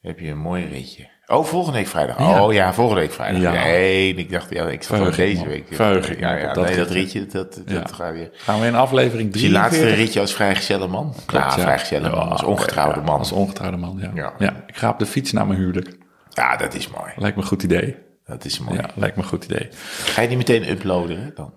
[0.00, 1.08] heb je een mooi ritje.
[1.26, 2.18] Oh, volgende week vrijdag.
[2.18, 2.44] Ja.
[2.44, 3.40] Oh ja, volgende week vrijdag.
[3.42, 3.52] Ja.
[3.52, 5.76] Nee, ik dacht, ja, ik zat ik deze week.
[6.18, 7.26] Ja, ja, dat nee, dat ritje.
[7.26, 8.08] dat, dat Ja.
[8.08, 8.30] je...
[8.32, 10.04] Gaan we in aflevering Dus je laatste 43.
[10.04, 11.14] ritje als vrijgezelle man?
[11.26, 13.18] Klopt, ja, vrijgezelle man, als ongetrouwde man.
[13.18, 14.10] Als ongetrouwde man, ja.
[14.14, 14.32] Ja.
[14.38, 14.64] ja.
[14.66, 15.96] Ik ga op de fiets naar mijn huwelijk.
[16.30, 17.12] Ja, dat is mooi.
[17.16, 17.96] Lijkt me een goed idee.
[18.24, 18.78] Dat is mooi.
[18.78, 19.68] Ja, lijkt me een goed idee.
[20.04, 21.52] Ga je die meteen uploaden hè, dan?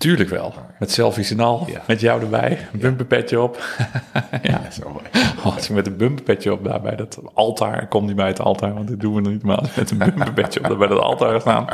[0.00, 0.54] Tuurlijk wel.
[0.78, 1.66] Met selfies en al.
[1.70, 1.82] Ja.
[1.86, 2.58] Met jou erbij.
[2.72, 3.62] Een bumperpetje op.
[4.42, 4.60] ja.
[4.70, 5.04] Zo mooi.
[5.54, 8.74] Als je met een bumperpetje op daar bij dat altaar, kom niet bij het altaar,
[8.74, 10.88] want dit doen we nog niet, maar als je met een bumperpetje op daar bij
[10.88, 11.66] dat altaar staan,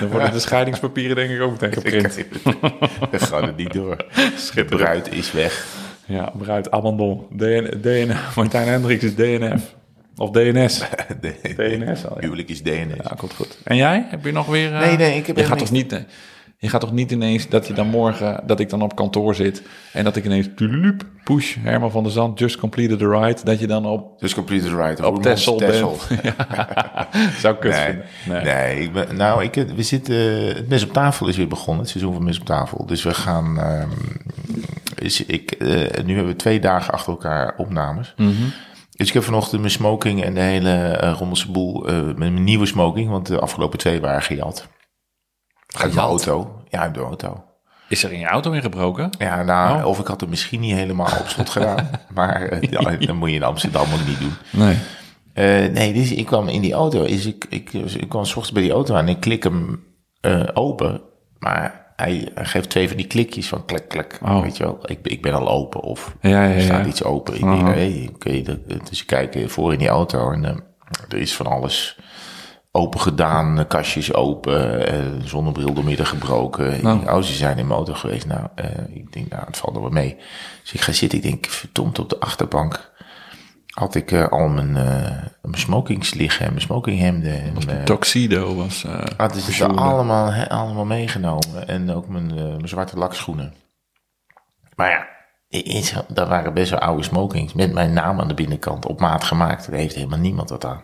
[0.00, 2.14] dan worden de scheidingspapieren denk ik ook meteen geprint.
[3.10, 3.96] We gaan het niet door.
[4.54, 5.66] De bruid is weg.
[6.06, 9.74] Ja, bruid, abandon, DN, DN, Martijn Hendricks is DNF.
[10.16, 10.78] Of DNS.
[11.56, 12.20] DNS al, ja.
[12.20, 12.96] huwelijk is DNS.
[13.02, 13.58] Ja, komt goed.
[13.64, 14.06] En jij?
[14.08, 14.74] Heb je nog weer...
[14.74, 15.92] eh, Nee, nee, ik heb je gaat toch niet...
[15.92, 15.98] eh,
[16.64, 19.62] Je gaat toch niet ineens dat je dan morgen, dat ik dan op kantoor zit
[19.92, 20.48] en dat ik ineens
[21.24, 24.76] push, Herman van der Zand, just completed the ride, dat je dan op, Dus complete
[24.76, 25.04] right.
[25.04, 26.08] op Texel bent.
[27.42, 28.44] Zou kut Nee, nee.
[28.44, 28.80] Nee.
[28.80, 30.16] ik ben, nou, ik, we zitten,
[30.46, 32.86] het mes op tafel is weer begonnen, het seizoen van mes op tafel.
[32.86, 33.90] Dus we gaan, ehm,
[34.94, 35.68] is, ik, eh,
[36.04, 38.14] nu hebben we twee dagen achter elkaar opnames.
[38.16, 38.32] Mhm.
[38.96, 42.44] Dus ik heb vanochtend mijn smoking en de hele uh, rommelse boel, eh, met mijn
[42.44, 44.68] nieuwe smoking, want de afgelopen twee waren gejat.
[45.78, 46.08] Mijn Gejat?
[46.08, 46.62] auto.
[46.68, 47.44] Ja, uit de auto.
[47.88, 49.10] Is er in je auto ingebroken?
[49.18, 49.86] Ja, nou, Oh.
[49.86, 51.88] of ik had het misschien niet helemaal op slot gedaan.
[52.14, 54.32] Maar eh, ja, dan moet je in Amsterdam ook niet doen.
[54.52, 54.76] Nee.
[55.32, 57.02] Eh, nee, dus ik kwam in die auto.
[57.02, 59.84] Is ik, ik, ik kwam s ochtends bij die auto aan en ik klik hem
[60.20, 61.00] eh, open.
[61.38, 64.18] Maar hij, hij geeft twee van die klikjes van klik, klik.
[64.22, 64.40] Oh.
[64.42, 67.34] Weet je wel, ik, ik ben al open of Ja, ja, er staat iets open.
[67.34, 70.44] Ik denk, hey, dat- dus ik kijk voor in die auto en
[71.08, 71.98] er is van alles
[72.76, 73.66] open gedaan.
[73.66, 76.74] Kastjes open, eh, zonnebril doormidden gebroken.
[76.74, 77.08] Ik Nou.
[77.08, 78.26] oh, ze zijn in motor geweest.
[78.26, 80.16] Nou, eh, ik denk, nou, het valt er wel mee.
[80.62, 81.18] Dus ik ga zitten.
[81.18, 82.92] Ik denk, verdomd, op de achterbank
[83.74, 84.72] had ik eh, al mijn,
[85.42, 87.42] mijn smokings liggen en mijn smokinghemden.
[87.42, 88.84] En, Tuxedo was...
[88.84, 91.68] eh hadden ze allemaal, allemaal meegenomen.
[91.68, 93.54] En ook mijn, mijn zwarte lakschoenen.
[94.76, 99.00] Maar ja, daar waren best wel oude smokings met mijn naam aan de binnenkant op
[99.00, 99.70] maat gemaakt.
[99.70, 100.82] Daar heeft helemaal niemand wat aan.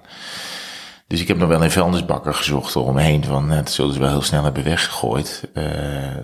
[1.11, 3.25] Dus ik heb nog wel in vuilnisbakken gezocht eromheen.
[3.25, 5.49] Van, eh, dat zullen ze wel heel snel hebben weggegooid.
[5.55, 5.65] Eh,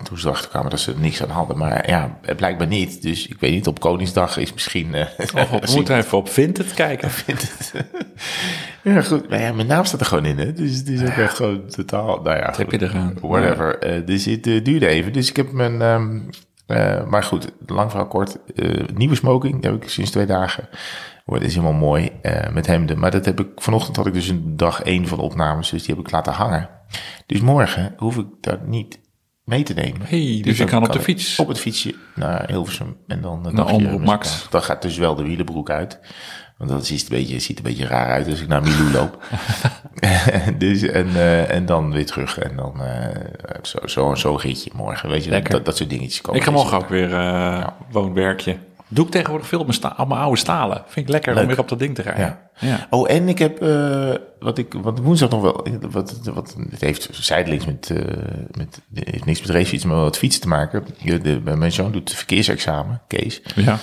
[0.02, 1.58] toen ze erachter kwamen dat ze er niks aan hadden.
[1.58, 3.02] Maar ja, het blijkbaar niet.
[3.02, 4.94] Dus ik weet niet, op Koningsdag is misschien...
[4.94, 7.10] eh, Of we moeten even op Vinted kijken.
[8.82, 9.28] ja, goed.
[9.28, 10.52] Maar ja, mijn naam staat er gewoon in, hè.
[10.52, 12.20] Dus het is ook echt gewoon totaal...
[12.22, 13.14] Nou ja, heb je eraan?
[13.20, 13.78] Whatever.
[13.78, 15.12] Eh, dus het eh, duurde even.
[15.12, 15.82] Dus ik heb mijn...
[15.82, 16.18] ehm,
[16.66, 18.36] eh, maar goed, lang verhaal kort.
[18.54, 20.68] eh, nieuwe smoking, heb ik sinds twee dagen.
[21.26, 22.98] Wordt is helemaal mooi eh, met hemden.
[22.98, 23.48] Maar dat heb ik...
[23.56, 25.70] Vanochtend had ik dus een dag één van de opnames.
[25.70, 26.68] Dus die heb ik laten hangen.
[27.26, 29.00] Dus morgen hoef ik dat niet
[29.44, 30.00] mee te nemen.
[30.00, 31.38] Hey, dus je dan kan op de ik fiets.
[31.38, 32.96] Op het fietsje naar Hilversum.
[33.06, 33.48] En dan...
[33.52, 34.46] Naar Omroep Max.
[34.50, 36.00] Dan gaat dus wel de wielenbroek uit.
[36.58, 39.24] Want dat ziet, een beetje, ziet een beetje raar uit als ik naar Milou loop.
[40.58, 42.38] dus, en, eh, en dan weer terug.
[42.38, 45.08] En dan eh zo, zo, zo ritje morgen.
[45.08, 46.40] Weet je, dat, dat soort dingetjes komen.
[46.40, 48.56] Ik ga morgen ook weer uh, woonwerkje.
[48.88, 50.82] Doe ik tegenwoordig veel op mijn, sta op mijn oude stalen.
[50.86, 52.24] Vind ik lekker om weer op dat ding te rijden.
[52.24, 52.44] Ja.
[52.68, 52.86] Ja.
[52.90, 57.08] Oh, en ik heb, eh, wat ik, wat woensdag nog wel, wat, wat, het heeft
[57.12, 57.98] zijdelings met, eh
[58.58, 60.84] met, het heeft niks met racefietsen, maar wat fietsen te maken.
[60.98, 63.40] Je- De, mijn zoon doet verkeersexamen, Kees.
[63.54, 63.78] ja.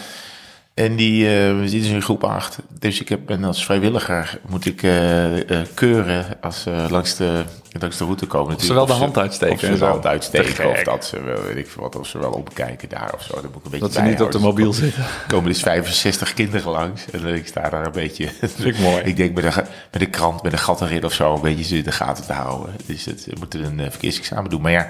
[0.74, 1.26] En die
[1.68, 2.58] zitten dus in groep 8.
[2.80, 7.44] Dus ik heb, ben als vrijwilliger moet ik eh, eh, keuren als ze langs, de,
[7.80, 8.60] langs de route komen.
[8.60, 10.70] ze wel de Of hand uitsteken Of ze de hand Te uitsteken.
[10.70, 13.34] Of dat ze wel, weet ik veel wat, of ze wel opkijken daar of zo.
[13.34, 15.04] Dan moet ik een beetje Dat ze niet op de mobiel zitten.
[15.04, 17.06] Er komen dus 65 kinderen langs.
[17.12, 18.30] En ik sta daar een beetje...
[18.64, 19.04] Ik mooi.
[19.04, 21.78] ik denk met de, met krant, met een gat erin of zo, een beetje ze
[21.78, 22.76] in de gaten te houden.
[22.86, 24.62] Dus het, we moeten een verkeersexamen doen.
[24.62, 24.90] Maar ja,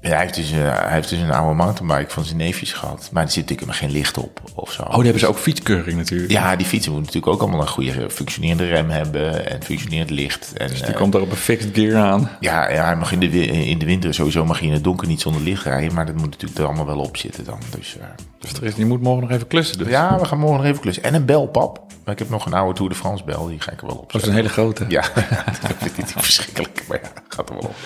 [0.00, 3.08] ja, hij, heeft dus, eh, hij heeft dus een oude mountainbike van zijn neefjes gehad.
[3.12, 4.82] Maar er zit natuurlijk helemaal geen licht op of zo.
[4.82, 6.30] Oh, die hebben ze ook fietskeuring natuurlijk.
[6.30, 10.52] Ja, die fietsen moeten natuurlijk ook allemaal een goede functionerende rem hebben en functionerend licht.
[10.56, 12.30] En, Die eh, komt daar op een fixed gear aan.
[12.40, 15.06] ja, ja, hij mag in de, in de winter sowieso mag je in het donker
[15.08, 17.58] niet zonder licht rijden, maar dat moet natuurlijk er allemaal wel op zitten dan.
[17.76, 18.06] Dus, eh,
[18.38, 19.78] Dus er is, die moet morgen nog even klussen.
[19.78, 19.88] Dus.
[19.88, 21.02] ja, we gaan morgen nog even klussen.
[21.02, 21.86] En een belpap.
[22.04, 23.96] Maar ik heb nog een oude Tour de France bel, die ga ik er wel
[23.96, 24.84] op Dat is een hele grote.
[24.88, 25.00] Ja,
[25.62, 27.76] dat vind ik verschrikkelijk, maar ja, gaat er wel op.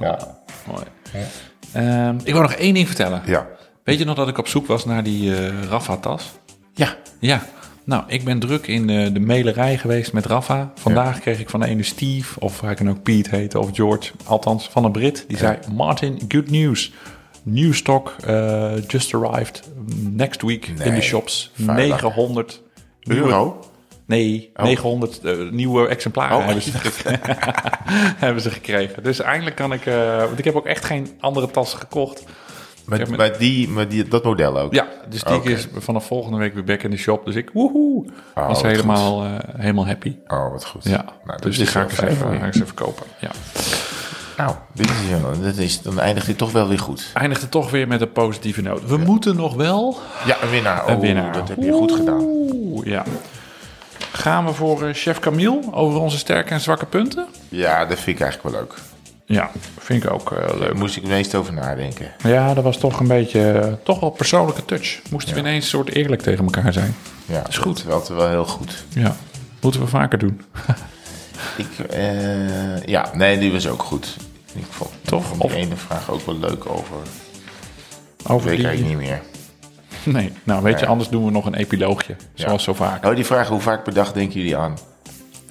[0.00, 0.84] Ja, Mooi.
[1.72, 3.22] Ehm, ik wil nog één ding vertellen.
[3.26, 3.46] ja.
[3.84, 6.30] Weet je nog dat ik op zoek was naar die eh Rafa-tas?
[6.74, 6.96] ja.
[7.20, 7.42] Ja.
[7.84, 10.72] Nou, ik ben druk in de, de mailerij geweest met Rafa.
[10.74, 14.10] Vandaag kreeg ik van de ene Steve, of hij kan ook Pete heten, of George.
[14.24, 15.24] Althans, van een Brit.
[15.28, 16.92] Die zei, Martin, good news.
[17.42, 19.62] New stock, eh, just arrived,
[19.98, 21.50] next week in de shops.
[21.54, 22.00] vrijdag.
[22.02, 22.62] 900
[23.02, 23.64] nieuwe- Euro?
[24.12, 24.64] Nee, Oh.
[24.64, 26.44] 900 eh, nieuwe exemplaren Oh.
[26.44, 26.70] hebben, ze
[28.24, 29.02] hebben ze gekregen.
[29.02, 29.86] Dus eindelijk kan ik...
[29.86, 32.24] eh, want ik heb ook echt geen andere tassen gekocht.
[32.86, 34.74] Met, met- met die, met die, dat model ook?
[34.74, 37.24] Ja, dus die is vanaf volgende week weer back in de shop.
[37.24, 40.16] Dus ik, woehoe, Oh, was helemaal, eh, helemaal happy.
[40.26, 40.84] Oh, wat goed.
[40.84, 43.06] Ja, Nou, dus die is ga ik, eens even, ga ik eens even kopen.
[43.18, 43.30] Ja.
[44.36, 44.96] Nou, dit is,
[45.42, 47.10] dit is, dan eindigt dit toch wel weer goed.
[47.14, 48.86] Eindigde toch weer met een positieve noot.
[48.86, 50.88] We moeten nog wel Ja, een winnaar.
[50.88, 51.32] een Oh, winnaar.
[51.32, 52.20] Dat heb je goed gedaan.
[52.22, 53.04] Oeh, ja.
[54.12, 57.26] Gaan we voor eh, chef Camille over onze sterke en zwakke punten?
[57.48, 58.74] Ja, dat vind ik eigenlijk wel leuk.
[59.24, 60.74] Ja, vind ik ook eh, Daar leuk.
[60.74, 62.06] moest ik meest over nadenken.
[62.24, 65.00] Ja, dat was toch een beetje, eh, toch wel persoonlijke touch.
[65.10, 66.94] Moesten we ineens soort eerlijk tegen elkaar zijn.
[67.26, 67.76] Ja, Is goed.
[67.76, 68.84] Dat is altijd wel heel goed.
[68.88, 69.16] Ja,
[69.60, 70.40] moeten we vaker doen.
[71.56, 71.66] Ik,
[72.86, 74.16] ja, nee, die was ook goed.
[74.54, 75.20] Ik vond, Toch?
[75.20, 76.96] Ik vond die Of- ene vraag ook wel leuk over.
[78.26, 78.66] Over weet ik die...
[78.68, 79.20] eigenlijk niet meer.
[80.04, 82.16] Nee, nou weet je, anders doen we nog een epiloogje.
[82.34, 83.04] Zoals zo vaak.
[83.04, 84.76] Oh, die vraag, hoe vaak per dag denken jullie aan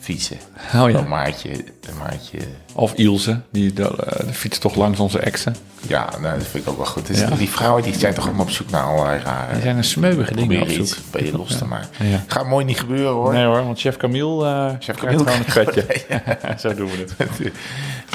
[0.01, 0.37] fietsen?
[0.75, 0.97] Oh ja.
[0.97, 2.37] Een maatje, een maatje.
[2.73, 5.55] Of Ilse, die de, eh, de fietst toch langs onze exen.
[5.87, 7.07] Ja, nou, dat vind ik ook wel goed.
[7.07, 7.29] Dus Ja.
[7.29, 9.53] Die vrouwen die zijn toch allemaal op zoek naar allerlei rare...
[9.53, 10.79] Die zijn een smeuvige dingen op zoek.
[10.79, 12.07] iets bij je los te maken.
[12.07, 12.23] Ja.
[12.27, 13.33] Gaat mooi niet gebeuren hoor.
[13.33, 15.39] Nee hoor, want chef Camille uh, Chef Camille gewoon
[16.49, 16.59] een.
[16.59, 17.51] Zo doen we het.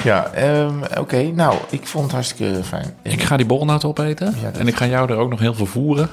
[0.03, 1.21] Ja, ehm, oké.
[1.21, 2.95] Nou, ik vond het hartstikke fijn.
[3.01, 4.35] Ik ga die borrelnoot opeten.
[4.57, 6.09] En ik ga jou er ook nog heel veel voeren.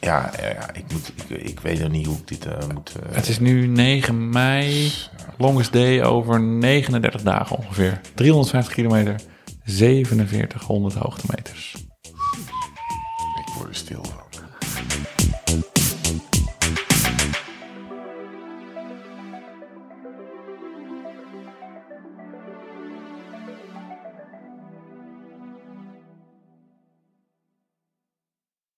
[0.00, 2.92] Ja, ja, ik, moet, ik, ik weet nog niet hoe ik dit eh, moet...
[3.02, 4.92] eh, Het is nu 9 mei.
[5.38, 8.00] Longest day over 39 dagen ongeveer.
[8.14, 9.14] 350 kilometer.
[9.64, 11.76] 4700 hoogtemeters.
[13.46, 14.26] ik word er stil van.